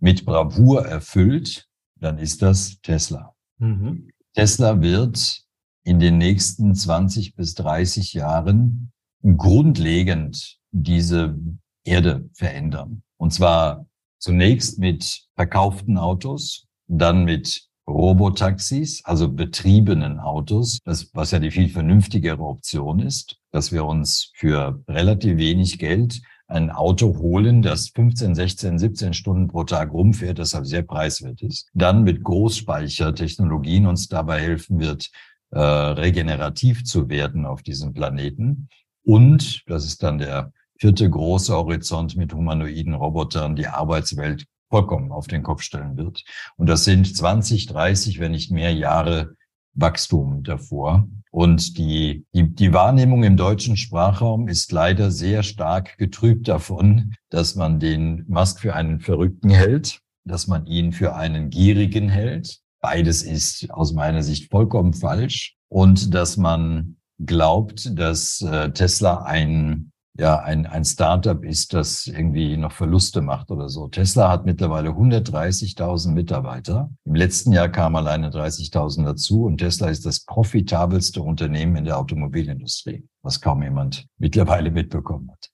mit 0.00 0.26
Bravour 0.26 0.86
erfüllt, 0.86 1.68
dann 2.00 2.18
ist 2.18 2.42
das 2.42 2.80
Tesla. 2.82 3.34
Mhm. 3.58 4.10
Tesla 4.34 4.80
wird 4.82 5.42
in 5.84 6.00
den 6.00 6.18
nächsten 6.18 6.74
20 6.74 7.34
bis 7.34 7.54
30 7.54 8.12
Jahren 8.12 8.92
grundlegend 9.22 10.58
diese 10.70 11.38
Erde 11.84 12.28
verändern. 12.34 13.02
Und 13.20 13.34
zwar 13.34 13.86
zunächst 14.18 14.78
mit 14.78 15.26
verkauften 15.36 15.98
Autos, 15.98 16.66
dann 16.88 17.24
mit 17.24 17.68
Robotaxis, 17.86 19.04
also 19.04 19.30
betriebenen 19.30 20.18
Autos, 20.18 20.78
das, 20.84 21.10
was 21.12 21.30
ja 21.30 21.38
die 21.38 21.50
viel 21.50 21.68
vernünftigere 21.68 22.40
Option 22.40 23.00
ist, 23.00 23.36
dass 23.52 23.72
wir 23.72 23.84
uns 23.84 24.32
für 24.36 24.82
relativ 24.88 25.36
wenig 25.36 25.78
Geld 25.78 26.22
ein 26.46 26.70
Auto 26.70 27.18
holen, 27.18 27.60
das 27.60 27.90
15, 27.90 28.34
16, 28.34 28.78
17 28.78 29.12
Stunden 29.12 29.48
pro 29.48 29.64
Tag 29.64 29.92
rumfährt, 29.92 30.38
deshalb 30.38 30.64
sehr 30.64 30.82
preiswert 30.82 31.42
ist. 31.42 31.68
Dann 31.74 32.04
mit 32.04 32.24
Großspeichertechnologien 32.24 33.86
uns 33.86 34.08
dabei 34.08 34.40
helfen 34.40 34.80
wird, 34.80 35.10
äh, 35.50 35.58
regenerativ 35.60 36.84
zu 36.84 37.10
werden 37.10 37.44
auf 37.44 37.62
diesem 37.62 37.92
Planeten. 37.92 38.70
Und, 39.04 39.62
das 39.66 39.84
ist 39.84 40.02
dann 40.02 40.16
der 40.16 40.52
vierte 40.80 41.08
große 41.08 41.54
Horizont 41.54 42.16
mit 42.16 42.32
humanoiden 42.32 42.94
Robotern, 42.94 43.54
die 43.54 43.66
Arbeitswelt 43.66 44.46
vollkommen 44.70 45.12
auf 45.12 45.26
den 45.26 45.42
Kopf 45.42 45.62
stellen 45.62 45.96
wird. 45.96 46.24
Und 46.56 46.68
das 46.68 46.84
sind 46.84 47.14
20, 47.14 47.66
30, 47.66 48.18
wenn 48.18 48.32
nicht 48.32 48.50
mehr 48.50 48.72
Jahre 48.72 49.34
Wachstum 49.74 50.42
davor. 50.42 51.08
Und 51.30 51.76
die, 51.76 52.24
die, 52.34 52.54
die 52.54 52.72
Wahrnehmung 52.72 53.22
im 53.24 53.36
deutschen 53.36 53.76
Sprachraum 53.76 54.48
ist 54.48 54.72
leider 54.72 55.10
sehr 55.10 55.42
stark 55.42 55.96
getrübt 55.98 56.48
davon, 56.48 57.14
dass 57.28 57.54
man 57.54 57.78
den 57.78 58.24
Musk 58.26 58.60
für 58.60 58.74
einen 58.74 59.00
Verrückten 59.00 59.50
hält, 59.50 60.00
dass 60.24 60.46
man 60.46 60.66
ihn 60.66 60.92
für 60.92 61.14
einen 61.14 61.50
Gierigen 61.50 62.08
hält. 62.08 62.60
Beides 62.80 63.22
ist 63.22 63.70
aus 63.70 63.92
meiner 63.92 64.22
Sicht 64.22 64.50
vollkommen 64.50 64.94
falsch. 64.94 65.56
Und 65.68 66.14
dass 66.14 66.36
man 66.36 66.96
glaubt, 67.24 67.98
dass 67.98 68.40
äh, 68.40 68.72
Tesla 68.72 69.22
ein 69.22 69.92
ja 70.18 70.38
ein, 70.40 70.66
ein 70.66 70.84
Startup 70.84 71.42
ist, 71.44 71.72
das 71.72 72.06
irgendwie 72.06 72.56
noch 72.56 72.72
Verluste 72.72 73.20
macht 73.20 73.50
oder 73.50 73.68
so. 73.68 73.88
Tesla 73.88 74.28
hat 74.28 74.44
mittlerweile 74.44 74.90
130.000 74.90 76.10
Mitarbeiter. 76.10 76.90
Im 77.04 77.14
letzten 77.14 77.52
Jahr 77.52 77.68
kamen 77.68 77.96
alleine 77.96 78.30
30.000 78.30 79.04
dazu 79.04 79.44
und 79.44 79.58
Tesla 79.58 79.88
ist 79.88 80.06
das 80.06 80.24
profitabelste 80.24 81.22
Unternehmen 81.22 81.76
in 81.76 81.84
der 81.84 81.98
Automobilindustrie, 81.98 83.06
was 83.22 83.40
kaum 83.40 83.62
jemand 83.62 84.06
mittlerweile 84.18 84.70
mitbekommen 84.70 85.30
hat. 85.30 85.50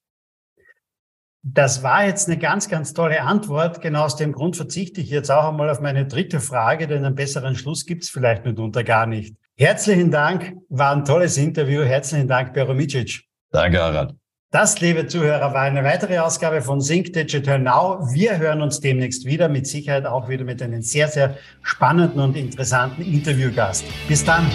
Das 1.48 1.84
war 1.84 2.04
jetzt 2.04 2.28
eine 2.28 2.38
ganz, 2.38 2.68
ganz 2.68 2.92
tolle 2.92 3.22
Antwort. 3.22 3.80
Genau 3.80 4.04
aus 4.04 4.16
dem 4.16 4.32
Grund 4.32 4.56
verzichte 4.56 5.00
ich 5.00 5.10
jetzt 5.10 5.30
auch 5.30 5.44
einmal 5.48 5.70
auf 5.70 5.80
meine 5.80 6.06
dritte 6.06 6.40
Frage, 6.40 6.88
denn 6.88 7.04
einen 7.04 7.14
besseren 7.14 7.54
Schluss 7.54 7.86
gibt 7.86 8.02
es 8.02 8.10
vielleicht 8.10 8.44
mitunter 8.44 8.82
gar 8.82 9.06
nicht. 9.06 9.36
Herzlichen 9.56 10.10
Dank, 10.10 10.56
war 10.68 10.96
ein 10.96 11.04
tolles 11.04 11.36
Interview. 11.36 11.82
Herzlichen 11.82 12.26
Dank, 12.26 12.52
Beromicic. 12.52 13.22
Danke, 13.52 13.80
Harald. 13.80 14.16
Das, 14.52 14.80
liebe 14.80 15.08
Zuhörer, 15.08 15.52
war 15.54 15.62
eine 15.62 15.82
weitere 15.82 16.18
Ausgabe 16.20 16.62
von 16.62 16.80
Sync 16.80 17.12
Digital 17.12 17.58
Now. 17.58 17.98
Wir 18.12 18.38
hören 18.38 18.62
uns 18.62 18.78
demnächst 18.78 19.24
wieder, 19.24 19.48
mit 19.48 19.66
Sicherheit 19.66 20.06
auch 20.06 20.28
wieder 20.28 20.44
mit 20.44 20.62
einem 20.62 20.82
sehr, 20.82 21.08
sehr 21.08 21.36
spannenden 21.62 22.20
und 22.20 22.36
interessanten 22.36 23.02
Interviewgast. 23.02 23.84
Bis 24.06 24.24
dann. 24.24 24.48